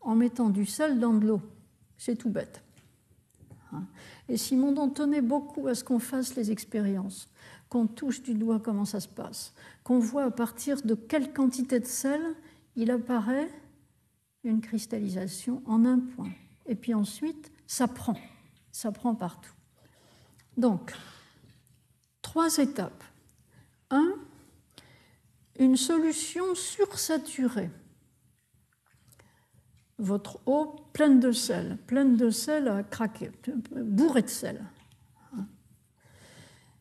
[0.00, 1.42] en mettant du sel dans de l'eau.
[1.98, 2.62] C'est tout bête.
[3.72, 3.84] Hein.
[4.28, 7.28] Et Simondon tenait beaucoup à ce qu'on fasse les expériences,
[7.68, 11.80] qu'on touche du doigt comment ça se passe, qu'on voit à partir de quelle quantité
[11.80, 12.20] de sel
[12.76, 13.50] il apparaît
[14.44, 16.32] une cristallisation en un point.
[16.66, 18.16] Et puis ensuite, ça prend,
[18.72, 19.52] ça prend partout.
[20.56, 20.94] Donc,
[22.22, 23.04] trois étapes.
[23.90, 24.14] Un,
[25.58, 27.70] une solution sursaturée
[30.00, 33.30] votre eau pleine de sel, pleine de sel à craquer,
[33.76, 34.64] bourrée de sel.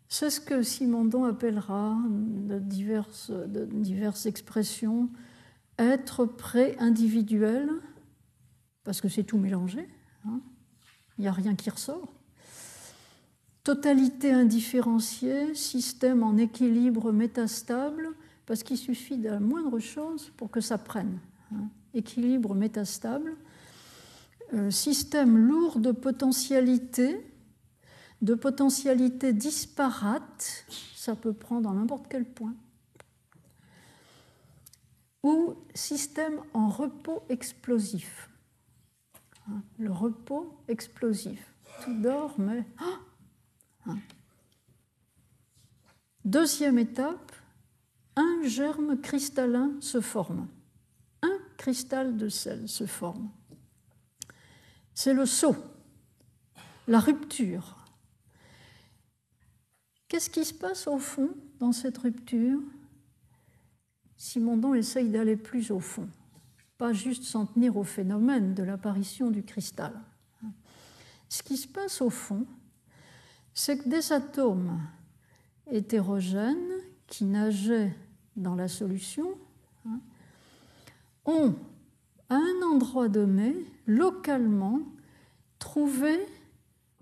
[0.07, 5.09] C'est ce que Simondon appellera de diverses, expressions
[5.77, 7.69] être prêt individuel,
[8.83, 9.87] parce que c'est tout mélangé,
[10.25, 10.41] hein.
[11.17, 12.11] il n'y a rien qui ressort.
[13.63, 18.09] Totalité indifférenciée, système en équilibre métastable,
[18.47, 21.19] parce qu'il suffit de la moindre chose pour que ça prenne.
[21.53, 23.35] Hein équilibre métastable,
[24.53, 27.19] euh, système lourd de potentialités,
[28.21, 32.55] de potentialités disparates, ça peut prendre en n'importe quel point,
[35.23, 38.29] ou système en repos explosif.
[39.47, 41.53] Hein, le repos explosif.
[41.83, 42.65] Tout dort, mais...
[42.79, 42.99] Ah,
[43.87, 43.97] hein.
[46.25, 47.31] Deuxième étape,
[48.15, 50.47] un germe cristallin se forme
[51.59, 53.29] cristal de sel se forme.
[54.93, 55.57] C'est le saut,
[56.87, 57.75] la rupture.
[60.07, 61.29] Qu'est-ce qui se passe au fond
[61.59, 62.61] dans cette rupture?
[64.15, 66.07] Simondon essaye d'aller plus au fond,
[66.77, 69.93] pas juste s'en tenir au phénomène de l'apparition du cristal.
[71.27, 72.47] Ce qui se passe au fond,
[73.53, 74.81] c'est que des atomes
[75.69, 77.95] hétérogènes qui nageaient
[78.37, 79.37] dans la solution
[81.25, 81.55] ont,
[82.29, 83.55] à un endroit donné,
[83.85, 84.81] localement,
[85.57, 86.17] trouvé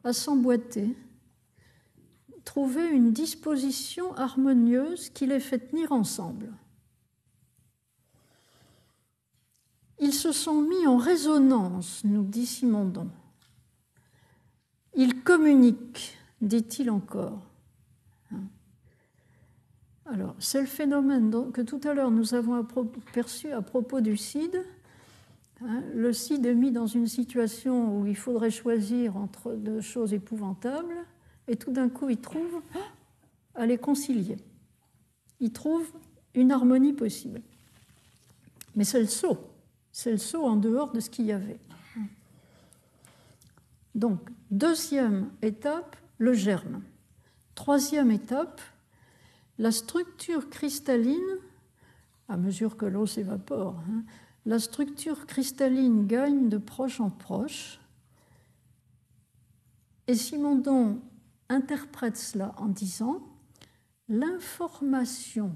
[0.04, 0.96] à s'emboîter,
[2.46, 6.54] trouvé une disposition harmonieuse qui les fait tenir ensemble.
[10.00, 13.10] Ils se sont mis en résonance, nous dit Simondon.
[14.96, 17.47] Ils communiquent, dit-il encore.
[20.10, 22.66] Alors, c'est le phénomène que tout à l'heure nous avons
[23.14, 24.64] perçu à propos du CID.
[25.62, 30.14] Hein, le CID est mis dans une situation où il faudrait choisir entre deux choses
[30.14, 30.96] épouvantables,
[31.48, 32.62] et tout d'un coup, il trouve
[33.56, 34.38] à les concilier.
[35.40, 35.92] Il trouve
[36.34, 37.42] une harmonie possible.
[38.76, 39.38] Mais c'est le saut.
[39.92, 41.60] C'est le saut en dehors de ce qu'il y avait.
[43.96, 44.20] Donc,
[44.52, 46.82] deuxième étape, le germe.
[47.56, 48.62] Troisième étape,
[49.58, 51.38] la structure cristalline,
[52.28, 54.04] à mesure que l'eau s'évapore, hein,
[54.46, 57.80] la structure cristalline gagne de proche en proche.
[60.08, 61.02] Et Simondon
[61.50, 63.22] interprète cela en disant
[64.08, 65.54] l'information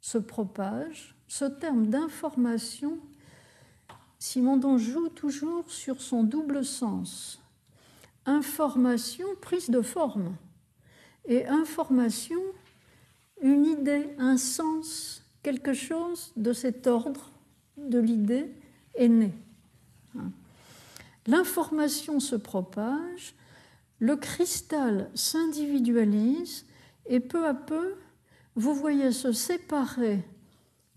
[0.00, 1.16] se propage.
[1.28, 2.98] Ce terme d'information,
[4.18, 7.42] Simondon joue toujours sur son double sens.
[8.24, 10.36] Information, prise de forme,
[11.26, 12.40] et information,
[13.42, 17.30] une idée, un sens, quelque chose de cet ordre
[17.76, 18.50] de l'idée
[18.94, 19.32] est né.
[21.26, 23.34] L'information se propage,
[23.98, 26.64] le cristal s'individualise
[27.06, 27.94] et peu à peu,
[28.54, 30.24] vous voyez se séparer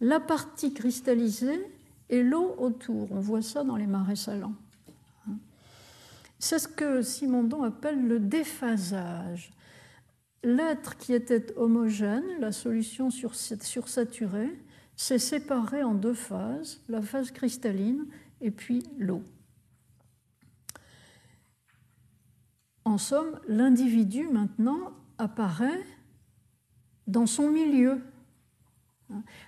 [0.02, 1.66] la partie cristallisée
[2.10, 3.12] et l'eau autour.
[3.12, 4.56] On voit ça dans les marais salants.
[6.40, 9.52] C'est ce que Simondon appelle le déphasage
[10.44, 14.58] l'être qui était homogène, la solution sursaturée,
[14.96, 18.06] s'est séparé en deux phases, la phase cristalline
[18.42, 19.24] et puis l'eau.
[22.86, 25.86] En somme, l'individu maintenant apparaît
[27.08, 28.02] dans son milieu.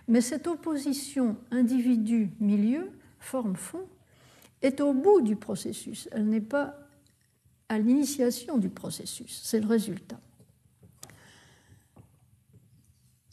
[0.08, 3.88] Mais cette opposition individu-milieu, forme-fond,
[4.62, 6.08] est au bout du processus.
[6.12, 6.76] Elle n'est pas
[7.70, 10.20] à l'initiation du processus, c'est le résultat.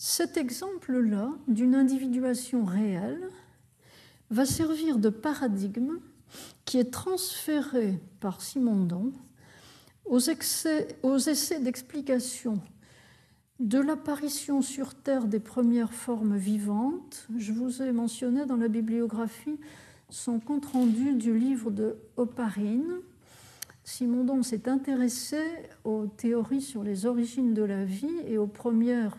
[0.00, 3.30] Cet exemple-là d'une individuation réelle
[4.30, 5.98] va servir de paradigme
[6.64, 9.12] qui est transféré par Simondon
[10.04, 12.62] aux, essais d'explication
[13.58, 17.26] de l'apparition sur Terre des premières formes vivantes.
[17.36, 19.58] Je vous ai mentionné dans la bibliographie
[20.10, 23.00] son compte-rendu du livre de Oparine.
[23.82, 25.42] Simondon s'est intéressé
[25.82, 29.18] aux théories sur les origines de la vie et aux premières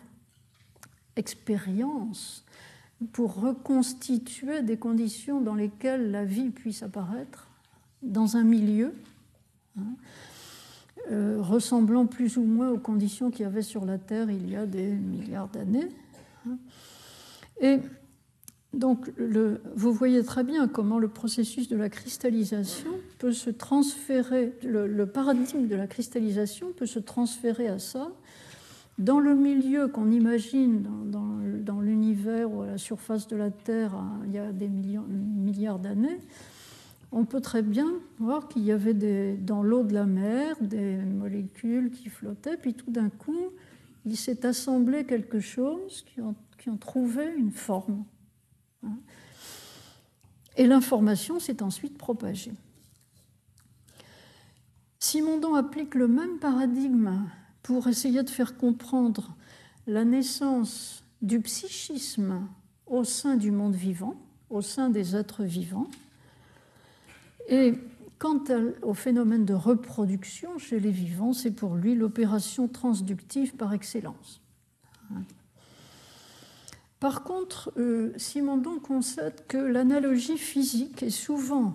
[1.20, 2.44] expériences
[3.12, 7.46] pour reconstituer des conditions dans lesquelles la vie puisse apparaître
[8.02, 8.92] dans un milieu
[9.78, 9.94] hein,
[11.10, 14.56] euh, ressemblant plus ou moins aux conditions qu'il y avait sur la Terre il y
[14.56, 15.88] a des milliards d'années.
[16.48, 16.58] Hein.
[17.60, 17.78] Et
[18.72, 19.10] donc,
[19.74, 25.66] vous voyez très bien comment le processus de la cristallisation peut se transférer, le, paradigme
[25.66, 28.12] de la cristallisation peut se transférer à ça.
[29.00, 33.94] Dans le milieu qu'on imagine dans, l'univers ou à la surface de la Terre
[34.26, 36.18] il y a des milliards d'années,
[37.10, 38.92] on peut très bien voir qu'il y avait
[39.38, 43.48] dans l'eau de la mer des molécules qui flottaient, puis tout d'un coup,
[44.04, 48.04] il s'est assemblé quelque chose qui ont, qui ont trouvé une forme.
[48.84, 48.98] Hein.
[50.58, 52.52] Et l'information s'est ensuite propagée.
[54.98, 57.30] Simondon applique le même paradigme
[57.62, 59.36] pour essayer de faire comprendre
[59.86, 62.46] la naissance du psychisme
[62.86, 64.16] au sein du monde vivant,
[64.48, 65.88] au sein des êtres vivants.
[67.48, 67.74] Et
[68.18, 68.42] quant
[68.82, 74.40] au phénomène de reproduction chez les vivants, c'est pour lui l'opération transductive par excellence.
[77.00, 81.74] Par contre, euh, Simondon concède que l'analogie physique est souvent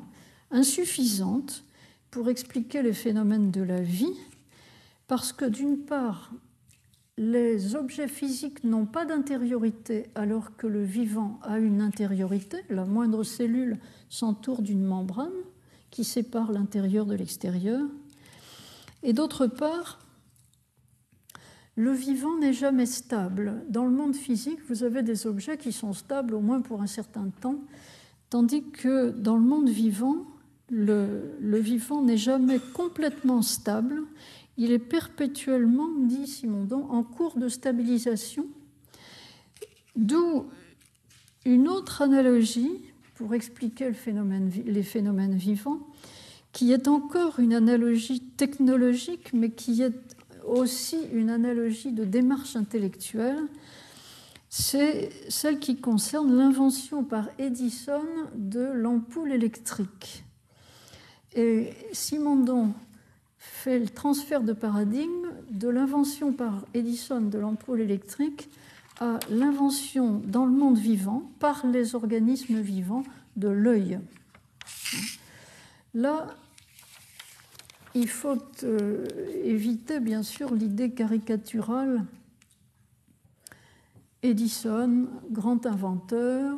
[0.51, 1.63] insuffisante
[2.11, 4.13] pour expliquer les phénomènes de la vie,
[5.07, 6.31] parce que d'une part,
[7.17, 12.57] les objets physiques n'ont pas d'intériorité alors que le vivant a une intériorité.
[12.69, 13.79] La moindre cellule
[14.09, 15.31] s'entoure d'une membrane
[15.91, 17.81] qui sépare l'intérieur de l'extérieur.
[19.01, 19.99] Et d'autre part,
[21.77, 23.63] le vivant n'est jamais stable.
[23.69, 26.87] Dans le monde physique, vous avez des objets qui sont stables au moins pour un
[26.87, 27.59] certain temps,
[28.29, 30.25] tandis que dans le monde vivant,
[30.69, 34.03] le, vivant n'est jamais complètement stable.
[34.57, 38.47] Il est perpétuellement, dit Simondon, en cours de stabilisation.
[39.95, 40.45] D'où
[41.45, 42.71] une autre analogie
[43.15, 43.91] pour expliquer
[44.65, 45.79] les phénomènes vivants,
[46.51, 49.93] qui est encore une analogie technologique, mais qui est
[50.45, 53.41] aussi une analogie de démarche intellectuelle,
[54.49, 58.05] c'est celle qui concerne l'invention par Edison
[58.35, 60.23] de l'ampoule électrique.
[61.35, 62.71] Et Simondon
[63.51, 68.49] fait le transfert de paradigme de l'invention par Edison de l'ampoule électrique
[68.99, 73.03] à l'invention dans le monde vivant par les organismes vivants
[73.35, 73.99] de l'œil.
[75.93, 76.27] Là,
[77.93, 79.05] il faut euh,
[79.43, 82.03] éviter bien sûr l'idée caricaturale.
[84.21, 86.57] Edison, grand inventeur,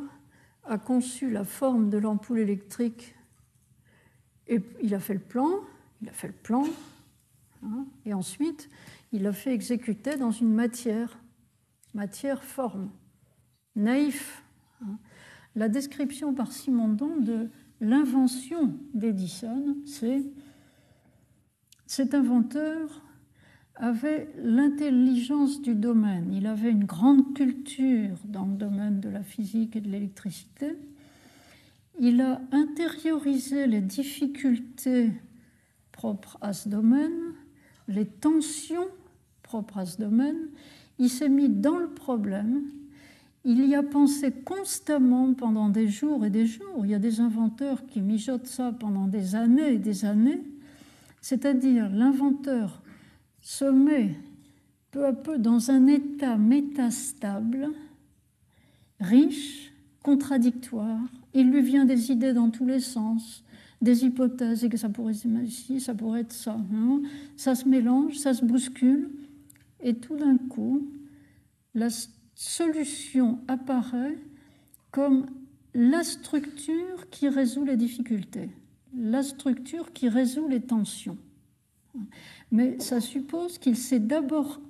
[0.64, 3.14] a conçu la forme de l'ampoule électrique
[4.48, 5.50] et il a fait le plan,
[6.02, 6.64] il a fait le plan,
[7.62, 8.68] hein, et ensuite
[9.12, 11.18] il l'a fait exécuter dans une matière,
[11.94, 12.90] matière forme,
[13.74, 14.42] naïf.
[14.82, 14.98] Hein.
[15.56, 17.48] La description par Simondon de
[17.80, 20.22] l'invention d'Edison, c'est
[21.86, 23.02] cet inventeur
[23.74, 29.76] avait l'intelligence du domaine, il avait une grande culture dans le domaine de la physique
[29.76, 30.76] et de l'électricité,
[32.00, 35.12] il a intériorisé les difficultés
[35.98, 37.34] propres à ce domaine,
[37.88, 38.88] les tensions
[39.42, 40.38] propres à ce domaine,
[40.98, 42.62] il s'est mis dans le problème,
[43.44, 46.84] il y a pensé constamment pendant des jours et des jours.
[46.84, 50.42] Il y a des inventeurs qui mijotent ça pendant des années et des années
[51.20, 52.80] c'est-à-dire l'inventeur
[53.40, 54.16] se met
[54.90, 57.68] peu à peu dans un état métastable,
[59.00, 59.72] riche,
[60.02, 61.00] contradictoire.
[61.34, 63.44] Il lui vient des idées dans tous les sens,
[63.80, 66.56] des hypothèses, et que ça pourrait être ici, ça pourrait être ça.
[66.74, 67.02] Hein.
[67.36, 69.10] ça se mélange, ça se bouscule,
[69.80, 70.88] et tout d'un coup,
[71.74, 71.88] la
[72.34, 74.18] solution apparaît
[74.90, 75.26] comme
[75.74, 78.50] la structure qui résout les difficultés
[78.96, 81.18] la structure qui résout les tensions.
[82.50, 84.60] Mais ça suppose qu'il s'est d'abord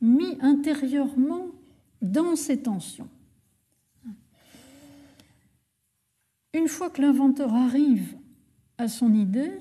[0.00, 1.46] mis intérieurement
[2.02, 3.08] dans ces tensions.
[6.54, 8.16] Une fois que l'inventeur arrive
[8.78, 9.52] à son idée,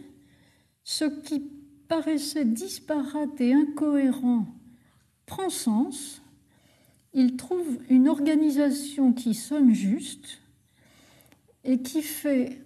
[0.84, 1.42] ce qui
[1.88, 4.48] paraissait disparate et incohérent
[5.26, 6.22] prend sens,
[7.14, 10.40] il trouve une organisation qui sonne juste
[11.64, 12.62] et qui fait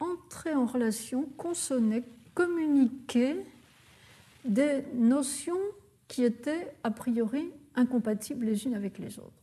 [0.00, 2.02] entrer en relation, consonner,
[2.34, 3.36] communiquer
[4.44, 5.60] des notions
[6.08, 9.39] qui étaient a priori incompatibles les unes avec les autres.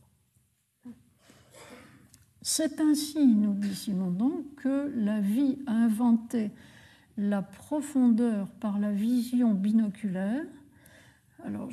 [2.50, 6.50] C'est ainsi, nous dit Simondon, que la vie a inventé
[7.18, 10.46] la profondeur par la vision binoculaire.
[11.44, 11.70] Alors,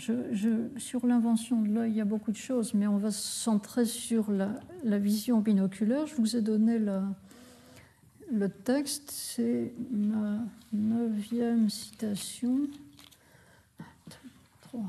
[0.76, 3.84] sur l'invention de l'œil, il y a beaucoup de choses, mais on va se centrer
[3.84, 6.08] sur la, vision binoculaire.
[6.08, 10.40] Je vous ai donné le texte, c'est ma
[10.72, 12.66] neuvième citation.
[14.62, 14.82] 3,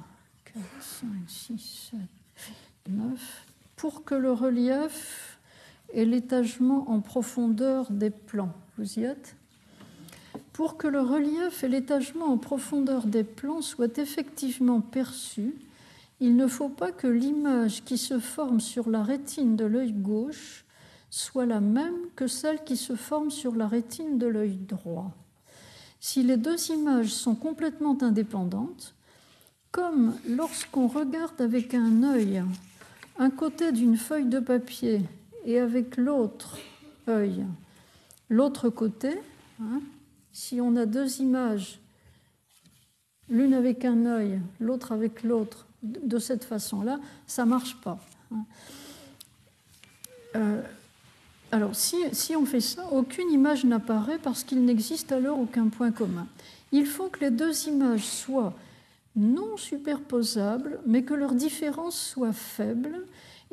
[0.46, 1.92] 4, 5, 6,
[2.36, 2.50] 7,
[2.90, 3.46] 9.
[3.76, 5.35] Pour que le relief
[5.94, 9.36] et l'étagement en profondeur des plans, vous y êtes
[10.56, 15.54] pour que le relief et l'étagement en profondeur des plans soient effectivement perçus,
[16.22, 20.64] il ne faut pas que l'image qui se forme sur la rétine de l'œil gauche
[21.10, 25.12] soit la même que celle qui se forme sur la rétine de l'œil droit.
[26.00, 28.96] Si les deux images sont complètement indépendantes,
[29.72, 32.44] comme lorsqu'on regarde avec un œil
[33.18, 35.02] un côté d'une feuille de papier
[35.46, 36.58] et avec l'autre
[37.08, 37.46] œil
[38.30, 39.12] l'autre côté,
[39.62, 39.82] hein,
[40.32, 41.80] si on a deux images,
[43.30, 48.00] l'une avec un œil, l'autre avec l'autre, de cette façon-là, ça ne marche pas.
[48.32, 48.46] Hein.
[50.36, 50.62] Euh,
[51.52, 55.92] alors, si, si, on fait ça, aucune image n'apparaît parce qu'il n'existe alors aucun point
[55.92, 56.28] commun.
[56.72, 58.54] Il faut que les deux images soient
[59.16, 63.06] non superposables, mais que leur différence soit faible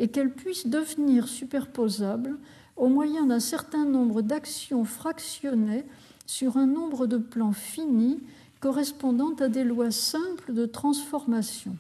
[0.03, 2.37] et qu'elles puissent devenir superposables
[2.75, 5.85] au moyen d'un certain nombre d'actions fractionnées
[6.27, 8.19] sur un nombre de plans finis
[8.59, 11.77] correspondant à des lois simples de transformation.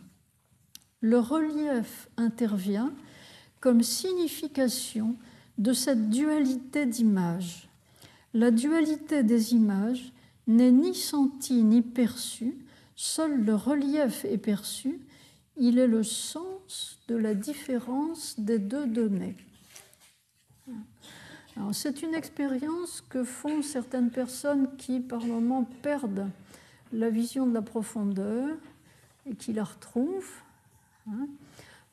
[1.00, 2.92] Le relief intervient
[3.58, 5.16] comme signification
[5.58, 7.68] de cette dualité d'images.
[8.34, 10.12] La dualité des images
[10.46, 12.56] n'est ni sentie ni perçue,
[12.94, 15.00] seul le relief est perçu,
[15.56, 19.36] il est le sens de la différence des deux données.
[21.72, 26.30] C'est une expérience que font certaines personnes qui, par moments, perdent
[26.92, 28.56] la vision de la profondeur
[29.26, 30.42] et qui la retrouvent.
[31.08, 31.28] Hein.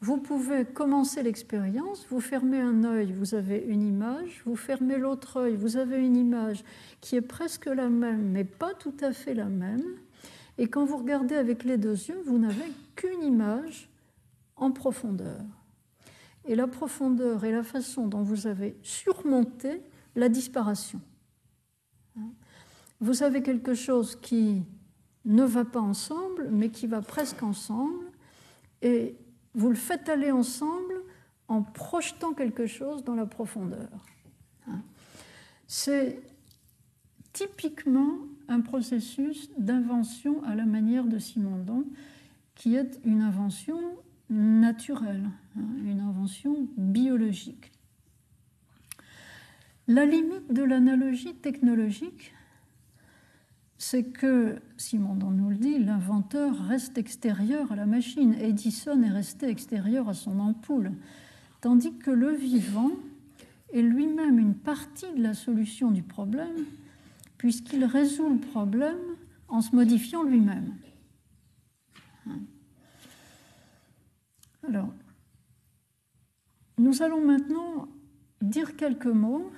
[0.02, 5.38] Vous pouvez commencer l'expérience, vous fermez un œil, vous avez une image, vous fermez l'autre
[5.38, 6.64] œil, vous avez une image
[7.02, 9.84] qui est presque la même, mais pas tout à fait la même.
[10.60, 13.90] Et quand vous regardez avec les deux yeux, vous n'avez qu'une image
[14.58, 15.42] en profondeur
[16.44, 19.82] et la profondeur et la façon dont vous avez surmonté
[20.16, 21.00] la disparition.
[23.00, 24.64] Vous avez quelque chose qui
[25.24, 28.12] ne va pas ensemble, mais qui va presque ensemble,
[28.82, 29.16] et
[29.54, 31.04] vous le faites aller ensemble
[31.48, 33.90] en projetant quelque chose dans la profondeur.
[35.68, 36.22] C'est
[37.32, 38.18] typiquement
[38.50, 41.86] un processus d'invention à la manière de Simondon,
[42.56, 43.80] qui est une invention
[44.30, 47.72] naturelle, hein, une invention biologique.
[49.88, 52.34] La limite de l'analogie technologique,
[53.78, 58.34] c'est que, Simondon nous le dit, l'inventeur reste extérieur à la machine.
[58.34, 60.92] Edison est resté extérieur à son ampoule,
[61.62, 62.92] tandis que le vivant
[63.74, 66.66] est lui-même une partie de la solution du problème,
[67.40, 69.00] puisqu'il résout le problème
[69.48, 70.76] en se modifiant lui-même.
[74.68, 74.94] Alors,
[76.78, 77.88] nous allons maintenant
[78.42, 79.50] dire quelques mots.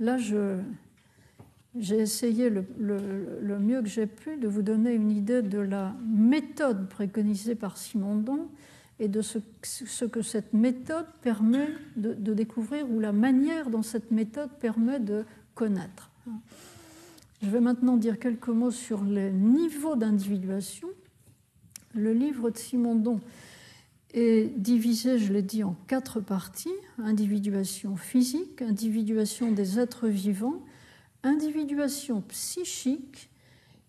[0.00, 5.94] Là, j'ai essayé le, mieux que j'ai pu de vous donner une idée de la
[6.04, 8.48] méthode préconisée par Simondon
[8.98, 14.10] et de ce, que cette méthode permet de, de, découvrir ou la manière dont cette
[14.10, 15.24] méthode permet de
[15.54, 16.10] connaître.
[17.42, 20.88] Je vais maintenant dire quelques mots sur les niveaux d'individuation.
[21.92, 23.20] Le livre de Simondon
[24.14, 30.62] est divisé, je l'ai dit, en quatre parties individuation physique, individuation des êtres vivants,
[31.24, 33.28] individuation psychique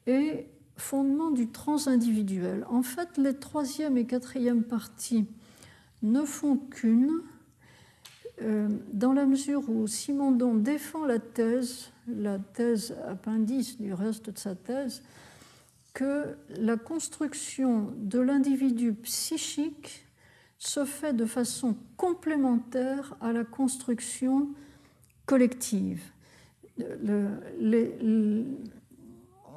[0.07, 2.65] et fondement du transindividuel.
[2.69, 5.27] En fait, les troisième et quatrième parties
[6.01, 7.21] ne font qu'une,
[8.41, 14.37] euh, dans la mesure où Simondon défend la thèse, la thèse appendice du reste de
[14.37, 15.03] sa thèse,
[15.93, 20.05] que la construction de l'individu psychique
[20.57, 24.49] se fait de façon complémentaire à la construction
[25.25, 26.01] collective.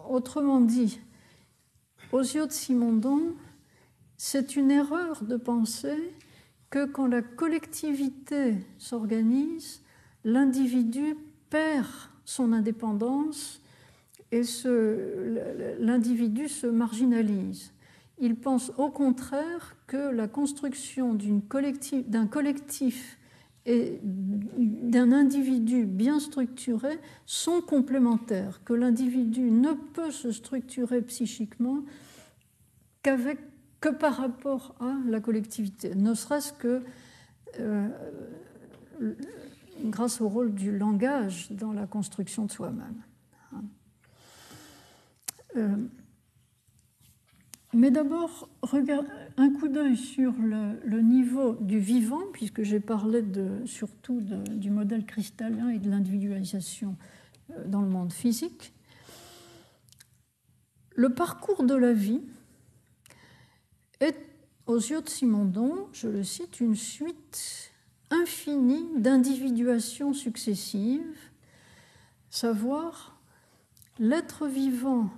[0.08, 1.00] autrement dit,
[2.12, 3.34] aux yeux de Simondon,
[4.16, 6.14] c'est une erreur de penser
[6.70, 9.82] que quand la collectivité s'organise,
[10.24, 11.16] l'individu
[11.50, 11.86] perd
[12.26, 13.62] son indépendance
[14.32, 14.42] et
[15.80, 17.72] l'individu se marginalise.
[18.18, 23.18] Il pense au contraire que la construction d'un collectif,
[23.68, 31.82] et d'un individu bien structuré sont complémentaires, que l'individu ne peut se structurer psychiquement
[33.80, 36.82] que par rapport à la collectivité, ne serait-ce que
[37.60, 37.88] euh,
[39.84, 43.02] grâce au rôle du langage dans la construction de soi-même.
[45.56, 45.76] Euh,
[47.72, 48.48] mais d'abord,
[49.36, 53.22] un coup d'œil sur le, niveau du vivant, puisque j'ai parlé
[53.66, 56.96] surtout du modèle cristallin et de l'individualisation
[57.50, 58.72] euh, dans le monde physique.
[60.94, 62.22] Le parcours de la vie
[64.00, 64.16] est,
[64.66, 67.65] aux yeux de Simondon, je le cite, une suite
[68.10, 71.30] infinie d'individuations successives,
[72.30, 73.18] savoir
[73.98, 75.10] l'être vivant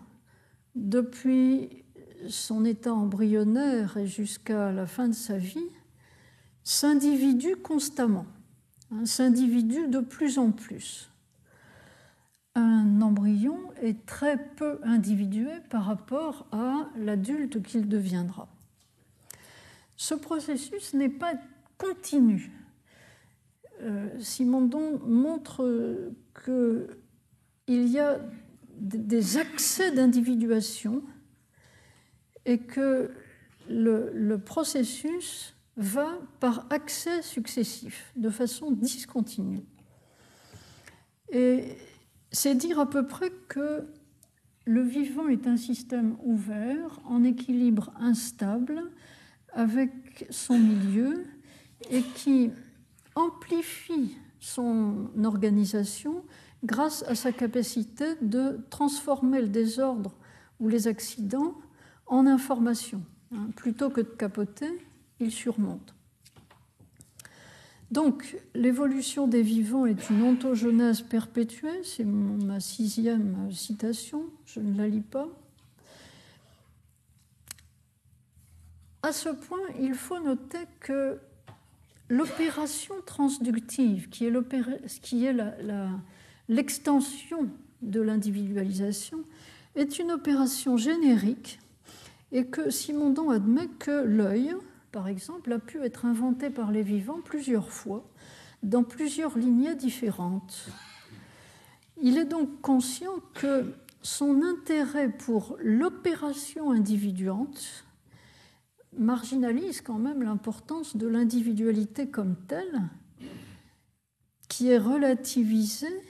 [0.74, 1.84] depuis
[2.28, 5.70] son état embryonnaire et jusqu'à la fin de sa vie,
[6.64, 8.26] s'individue constamment,
[8.92, 11.10] hein, s'individue de plus en plus.
[12.54, 18.48] Un embryon est très peu individué par rapport à l'adulte qu'il deviendra.
[19.96, 21.34] Ce processus n'est pas
[21.76, 22.50] continu.
[23.80, 26.10] Euh, Simondon montre
[26.44, 28.18] qu'il y a
[28.80, 31.02] des accès d'individuation
[32.44, 33.10] et que
[33.68, 39.62] le, processus va par accès successifs, de façon discontinue.
[41.30, 41.76] Et
[42.32, 43.86] c'est dire à peu près que
[44.64, 48.82] le vivant est un système ouvert, en équilibre instable,
[49.52, 51.24] avec son milieu,
[51.90, 52.50] et qui
[53.18, 56.24] amplifie son organisation
[56.64, 60.14] grâce à sa capacité de transformer le désordre
[60.60, 61.54] ou les accidents
[62.06, 63.02] en information.
[63.34, 63.50] Hein.
[63.56, 64.70] plutôt que de capoter,
[65.20, 65.94] il surmonte.
[67.90, 74.88] Donc, l'évolution des vivants est une ontogenèse perpétuée, c'est ma sixième citation, je ne la
[74.88, 75.28] lis pas.
[79.02, 81.18] À ce point, il faut noter que
[82.08, 85.34] l'opération transductive, qui est
[86.48, 87.48] l'extension
[87.82, 89.24] de l'individualisation,
[89.76, 91.60] est une opération générique
[92.32, 94.54] et que Simondon admet que l'œil,
[94.92, 98.04] par exemple, a pu être inventé par les vivants plusieurs fois,
[98.62, 100.68] dans plusieurs lignées différentes.
[102.02, 103.72] Il est donc conscient que
[104.02, 107.84] son intérêt pour l'opération individuante
[108.96, 112.82] marginalise quand même l'importance de l'individualité comme telle,
[114.48, 116.02] qui est relativisée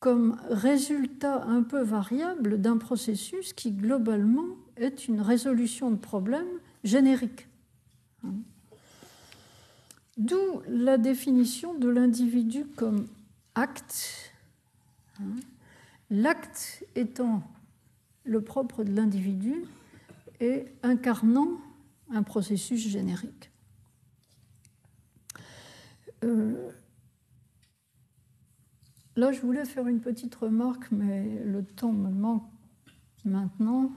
[0.00, 7.46] comme résultat un peu variable d'un processus qui globalement est une résolution de problèmes générique.
[10.18, 13.06] D'où la définition de l'individu comme
[13.54, 14.32] acte,
[16.10, 17.42] l'acte étant
[18.24, 19.54] le propre de l'individu
[20.42, 21.60] et incarnant
[22.10, 23.52] un processus générique.
[26.24, 26.68] Euh,
[29.14, 32.42] là, je voulais faire une petite remarque, mais le temps me manque
[33.24, 33.92] maintenant.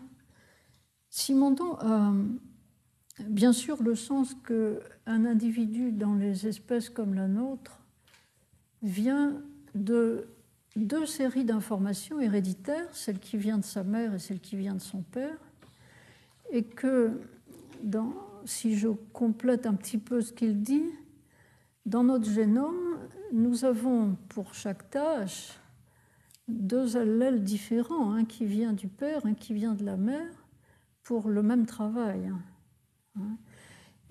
[1.09, 2.13] Simondon a
[3.27, 7.79] bien sûr le sens qu'un individu dans les espèces comme la nôtre
[8.83, 9.41] vient
[9.73, 10.27] de
[10.75, 14.81] deux séries d'informations héréditaires, celle qui vient de sa mère et celle qui vient de
[14.81, 15.37] son père,
[16.51, 17.11] et que,
[18.45, 20.89] si je complète un petit peu ce qu'il dit,
[21.85, 22.97] dans notre génome,
[23.31, 25.59] nous avons pour chaque tâche
[26.47, 30.45] deux allèles différents, un qui vient du père, un qui vient de la mère,
[31.03, 32.31] pour le même travail.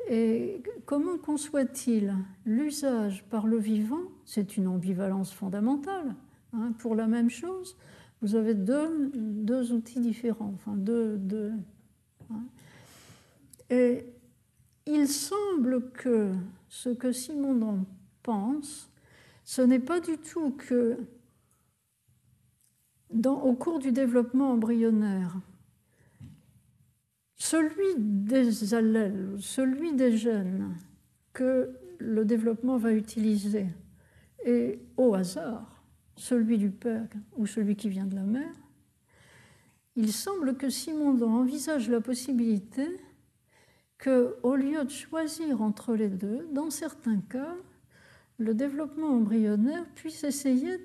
[0.09, 4.03] Et comment conçoit-il l'usage par le vivant?
[4.25, 6.15] C'est une ambivalence fondamentale.
[6.53, 6.73] Hein.
[6.79, 7.77] Pour la même chose,
[8.21, 11.53] vous avez deux, deux outils différents, enfin deux, deux.
[13.71, 14.07] Et
[14.87, 16.33] il semble que
[16.69, 17.87] ce que Simondon
[18.23, 18.91] pense,
[19.45, 20.99] ce n'est pas du tout que
[23.25, 25.37] au cours du développement embryonnaire,
[27.37, 30.77] celui des allèles, celui des gènes
[31.33, 33.67] que le développement va utiliser
[34.45, 35.83] est au hasard
[36.17, 37.07] celui du père
[37.37, 38.55] ou celui qui vient de la mère,
[39.97, 42.89] il semble que Simondon envisage la possibilité
[43.99, 47.55] que, au lieu de choisir entre les deux, dans certains cas,
[48.39, 50.79] le développement embryonnaire puisse essayer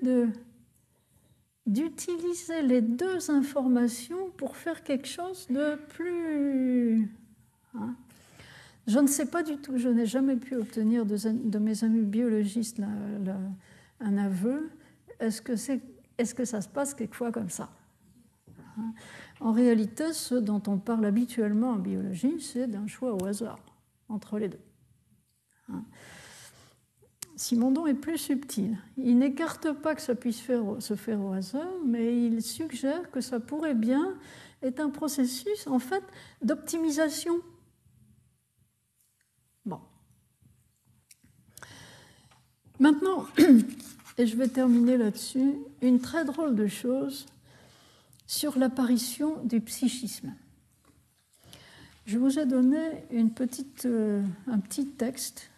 [1.66, 7.10] d'utiliser les deux informations pour faire quelque chose de plus...
[7.74, 7.94] Hein.
[8.86, 12.80] Je ne sais pas du tout, je n'ai jamais pu obtenir de, mes amis biologistes
[14.00, 14.70] un aveu.
[15.20, 15.52] Est-ce que,
[16.34, 17.70] que ça se passe quelquefois comme ça?
[19.40, 23.58] En réalité, ce dont on parle habituellement en biologie, c'est d'un choix au hasard
[24.08, 24.60] entre les deux.
[27.36, 28.76] Simondon est plus subtil.
[28.98, 33.40] Il n'écarte pas que ça puisse se faire au hasard, mais il suggère que ça
[33.40, 34.14] pourrait bien
[34.62, 36.04] être un processus en fait
[36.42, 37.40] d'optimisation.
[39.64, 39.80] Bon.
[42.78, 43.24] Maintenant,
[44.18, 47.24] et je vais terminer là-dessus, une très drôle de chose
[48.30, 50.32] sur l'apparition du psychisme.
[52.06, 52.78] Je vous ai donné
[53.86, 55.50] euh, un petit texte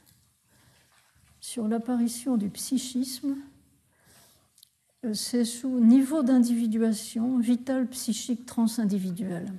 [1.39, 3.37] sur l'apparition du psychisme,
[5.05, 9.53] euh, c'est sous niveau d'individuation vital psychique transindividuel.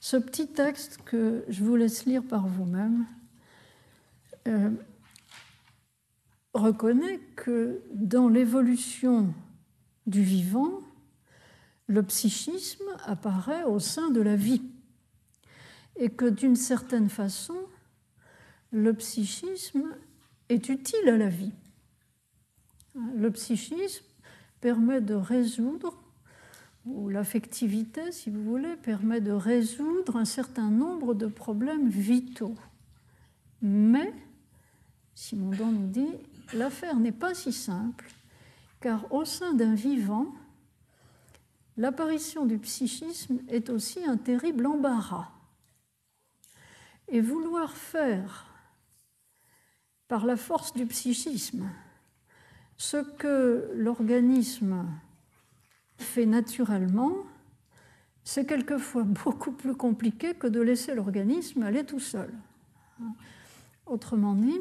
[0.00, 3.04] Ce petit texte que je vous laisse lire par vous-même
[4.48, 4.70] euh,
[6.54, 9.34] reconnaît que dans l'évolution
[10.06, 10.80] du vivant,
[11.86, 14.62] le psychisme apparaît au sein de la vie
[15.96, 17.56] et que d'une certaine façon,
[18.72, 19.94] le psychisme
[20.48, 21.52] est utile à la vie.
[22.94, 24.04] Le psychisme
[24.60, 25.96] permet de résoudre,
[26.84, 32.56] ou l'affectivité, si vous voulez, permet de résoudre un certain nombre de problèmes vitaux.
[33.62, 34.12] Mais,
[35.14, 36.12] Simondon nous dit,
[36.52, 38.10] l'affaire n'est pas si simple,
[38.80, 40.34] car au sein d'un vivant,
[41.76, 45.28] l'apparition du psychisme est aussi un terrible embarras.
[47.08, 48.46] Et vouloir faire
[50.08, 51.68] par la force du psychisme.
[52.76, 54.86] Ce que l'organisme
[55.98, 57.14] fait naturellement,
[58.24, 62.32] c'est quelquefois beaucoup plus compliqué que de laisser l'organisme aller tout seul.
[63.86, 64.58] Autrement dit,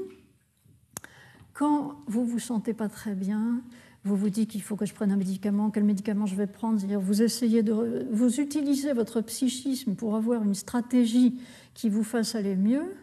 [1.53, 3.61] quand vous vous sentez pas très bien,
[4.03, 6.79] vous vous dites qu'il faut que je prenne un médicament, quel médicament je vais prendre,
[6.97, 11.39] vous essayez de vous utilisez votre psychisme pour avoir une stratégie
[11.73, 12.93] qui vous fasse aller mieux,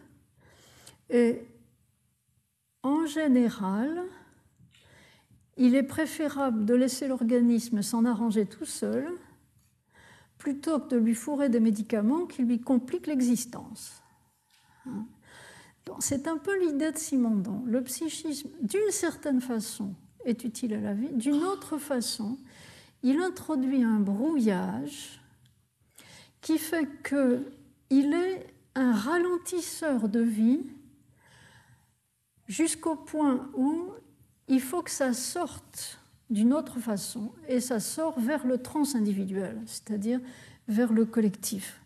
[1.09, 1.41] et
[2.83, 4.03] en général,
[5.57, 9.07] il est préférable de laisser l'organisme s'en arranger tout seul
[10.37, 14.01] plutôt que de lui fourrer des médicaments qui lui compliquent l'existence.
[14.87, 15.05] Hein?
[15.99, 17.63] C'est un peu l'idée de Simondon.
[17.65, 19.93] Le psychisme, d'une certaine façon,
[20.25, 22.37] est utile à la vie, d'une autre façon,
[23.03, 25.21] il introduit un brouillage
[26.41, 30.61] qui fait qu'il est un ralentisseur de vie
[32.47, 33.91] jusqu'au point où
[34.47, 35.99] il faut que ça sorte
[36.29, 40.21] d'une autre façon, et ça sort vers le transindividuel, c'est-à-dire
[40.67, 41.81] vers le collectif.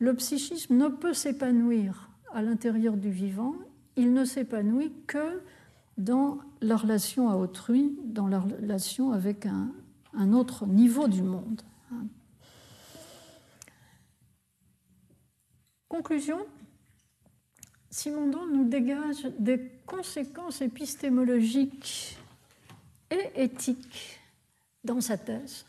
[0.00, 3.54] Le psychisme ne peut s'épanouir à l'intérieur du vivant,
[3.96, 5.40] il ne s'épanouit que
[5.96, 9.72] dans la relation à autrui, dans la relation avec un,
[10.32, 11.60] autre niveau du monde.
[15.88, 16.38] Conclusion,
[17.90, 22.18] Simondon nous dégage des conséquences épistémologiques
[23.10, 24.20] et éthiques
[24.84, 25.64] dans sa thèse,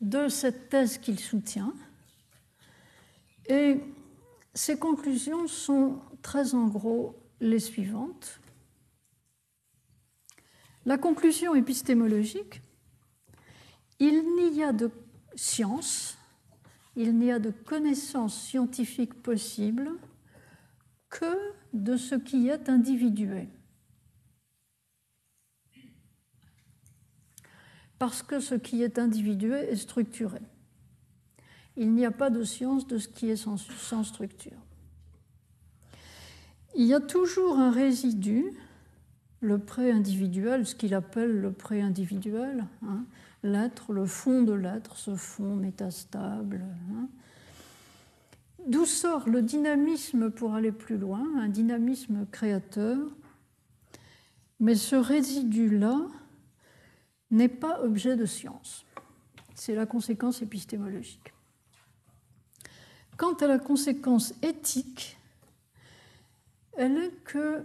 [0.00, 1.72] de cette thèse qu'il soutient.
[3.48, 3.80] Et
[4.54, 8.40] ses conclusions sont très en gros les suivantes.
[10.84, 12.60] La conclusion épistémologique,
[13.98, 14.90] il n'y a de
[15.36, 16.18] science,
[16.96, 19.92] il n'y a de connaissance scientifique possible
[21.08, 23.48] que de ce qui est individué.
[27.98, 30.40] Parce que ce qui est individué est structuré.
[31.76, 33.56] Il n'y a pas de science de ce qui est sans,
[34.04, 34.58] structure.
[36.74, 38.52] Il y a toujours un résidu,
[39.42, 43.04] le pré-individuel, ce qu'il appelle le pré-individuel, hein,
[43.42, 46.64] l'être, le fond de l'être, ce fond métastable.
[46.92, 47.08] Hein,
[48.66, 52.98] D'où sort le dynamisme pour aller plus loin, un dynamisme créateur,
[54.60, 56.06] mais ce résidu-là
[57.32, 58.86] n'est pas objet de science.
[59.56, 61.34] C'est la conséquence épistémologique.
[63.16, 65.18] Quant à la conséquence éthique,
[66.74, 67.64] elle est que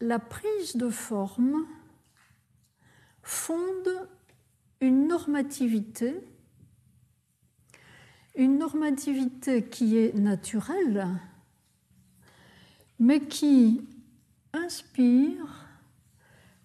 [0.00, 1.66] la prise de forme
[3.22, 4.08] fonde
[4.80, 6.20] une normativité
[8.36, 11.06] une normativité qui est naturelle,
[12.98, 13.82] mais qui
[14.52, 15.66] inspire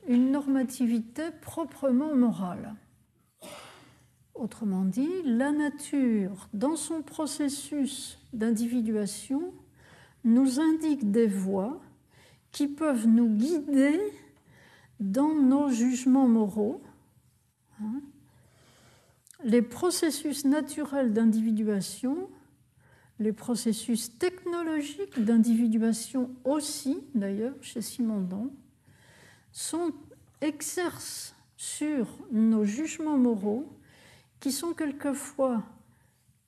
[0.08, 2.76] une normativité proprement morale.
[4.34, 9.54] Autrement dit, la nature, dans son processus d'individuation,
[10.24, 11.80] nous indiquent des voies
[12.52, 14.00] qui peuvent nous guider
[15.00, 16.82] dans nos jugements moraux.
[17.82, 18.02] Hein.
[19.44, 22.30] Les processus naturels d'individuation,
[23.20, 28.52] les processus technologiques d'individuation aussi, d'ailleurs, chez Simondon,
[29.52, 29.94] sont,
[30.42, 33.68] exercent sur nos jugements moraux
[34.40, 35.64] qui sont quelquefois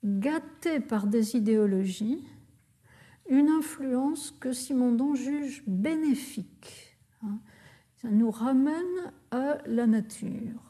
[0.04, 2.24] gâtés par des idéologies,
[3.28, 6.96] une influence que Simondon juge bénéfique.
[7.22, 7.38] Hein.
[8.00, 10.60] Ça nous ramène à la nature.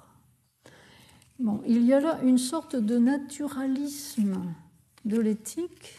[1.38, 4.42] Bon, il y a là une sorte de naturalisme
[5.04, 5.98] de l'éthique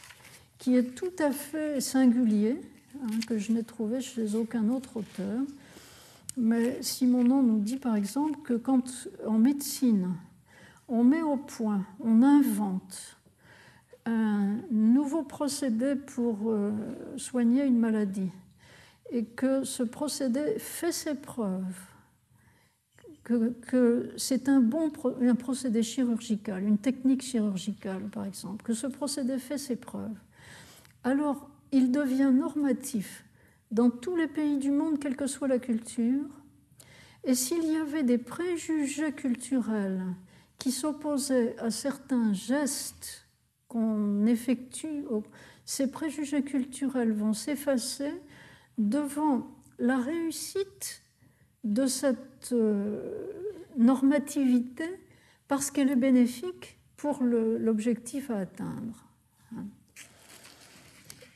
[0.57, 2.61] qui est tout à fait singulier,
[3.01, 5.41] hein, que je n'ai trouvé chez aucun autre auteur.
[6.37, 10.15] Mais Simonon nous dit par exemple que quand en médecine,
[10.87, 13.17] on met au point, on invente
[14.05, 16.71] un nouveau procédé pour euh,
[17.17, 18.31] soigner une maladie
[19.11, 21.79] et que ce procédé fait ses preuves,
[23.23, 29.37] que, c'est un bon un procédé chirurgical, une technique chirurgicale par exemple, que ce procédé
[29.37, 30.17] fait ses preuves,
[31.03, 33.23] alors il devient normatif
[33.71, 36.25] dans tous les pays du monde, quelle que soit la culture.
[37.23, 40.03] Et s'il y avait des préjugés culturels
[40.59, 43.22] qui s'opposaient à certains gestes
[43.73, 45.05] qu'on effectue,
[45.65, 48.11] ces préjugés culturels vont s'effacer
[48.77, 49.47] devant
[49.79, 51.01] la réussite
[51.63, 53.31] de cette euh,
[53.77, 54.85] normativité
[55.47, 59.05] parce qu'elle est bénéfique pour l'objectif à atteindre.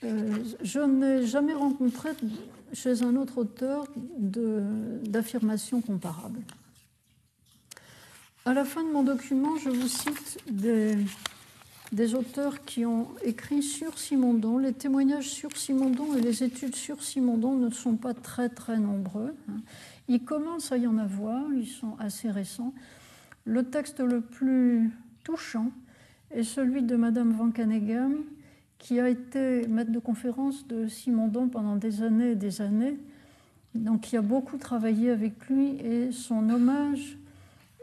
[0.04, 2.10] Euh, je n'ai jamais rencontré
[2.72, 3.88] chez un autre auteur
[4.18, 6.42] d'affirmations comparables.
[8.46, 10.96] À la fin de mon document, je vous cite des,
[11.92, 14.58] des, auteurs qui ont écrit sur Simondon.
[14.58, 19.36] Les témoignages sur Simondon et les études sur Simondon ne sont pas très très nombreux.
[19.50, 19.62] Hein.
[20.08, 22.74] Il commence à y en avoir, ils sont assez récents.
[23.46, 24.92] Le texte le plus
[25.24, 25.72] touchant
[26.32, 28.24] est celui de Madame Van Caneghem,
[28.78, 32.98] qui a été maître de conférence de Simondon pendant des années et des années,
[33.76, 37.18] donc qui a beaucoup travaillé avec lui, et son hommage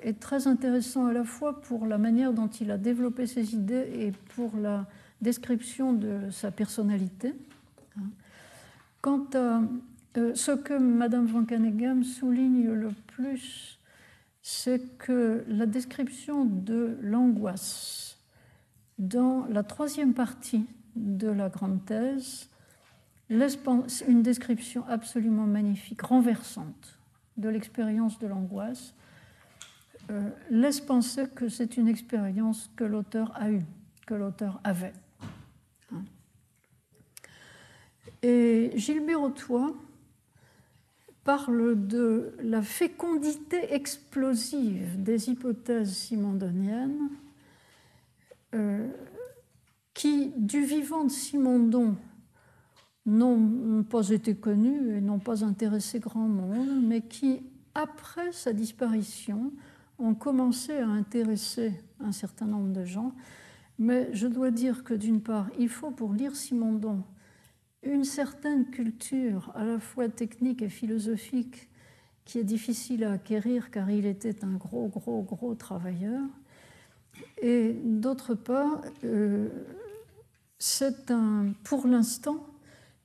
[0.05, 3.91] est très intéressant à la fois pour la manière dont il a développé ses idées
[3.95, 4.87] et pour la
[5.21, 7.35] description de sa personnalité.
[9.01, 9.63] Quant à
[10.17, 13.79] euh, ce que Madame Van Caneghem souligne le plus,
[14.43, 18.19] c'est que la description de l'angoisse
[18.99, 20.67] dans la troisième partie
[20.97, 22.49] de la grande thèse
[23.31, 23.59] laisse
[24.07, 26.99] une description absolument magnifique, renversante
[27.37, 28.95] de l'expérience de l'angoisse,
[30.11, 33.63] euh, laisse penser que c'est une expérience que l'auteur a eue,
[34.07, 34.93] que l'auteur avait.
[35.93, 36.05] Hein.
[38.23, 39.75] Et Gilbert Autois
[41.25, 47.09] parle de la fécondité explosive des hypothèses simondoniennes
[48.55, 48.87] euh,
[49.95, 51.97] qui, du vivant de Simondon,
[53.07, 57.43] n'ont pas été connus et n'ont pas intéressé grand monde, mais qui,
[57.75, 59.53] après sa disparition,
[59.99, 63.13] ont commencé à intéresser un certain nombre de gens.
[63.79, 67.03] Mais je dois dire que d'une part, il faut pour lire Simondon
[67.83, 71.69] une certaine culture à la fois technique et philosophique
[72.25, 76.23] qui est difficile à acquérir car il était un gros, gros, gros travailleur.
[77.43, 79.49] Et d'autre part, euh,
[80.59, 82.47] c'est un, pour l'instant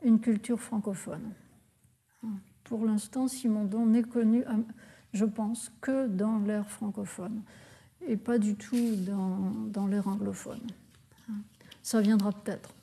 [0.04, 1.34] une culture francophone.
[2.64, 4.44] Pour l'instant, Simondon n'est connu,
[5.14, 7.42] je pense, que dans l'ère francophone
[8.08, 10.62] et pas du tout dans, dans l'ère anglophone.
[11.82, 12.74] Ça viendra peut-être,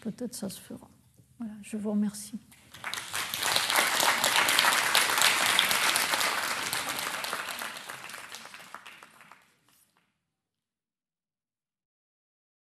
[0.00, 0.88] peut-être ça se fera.
[1.38, 2.38] Voilà, je vous remercie.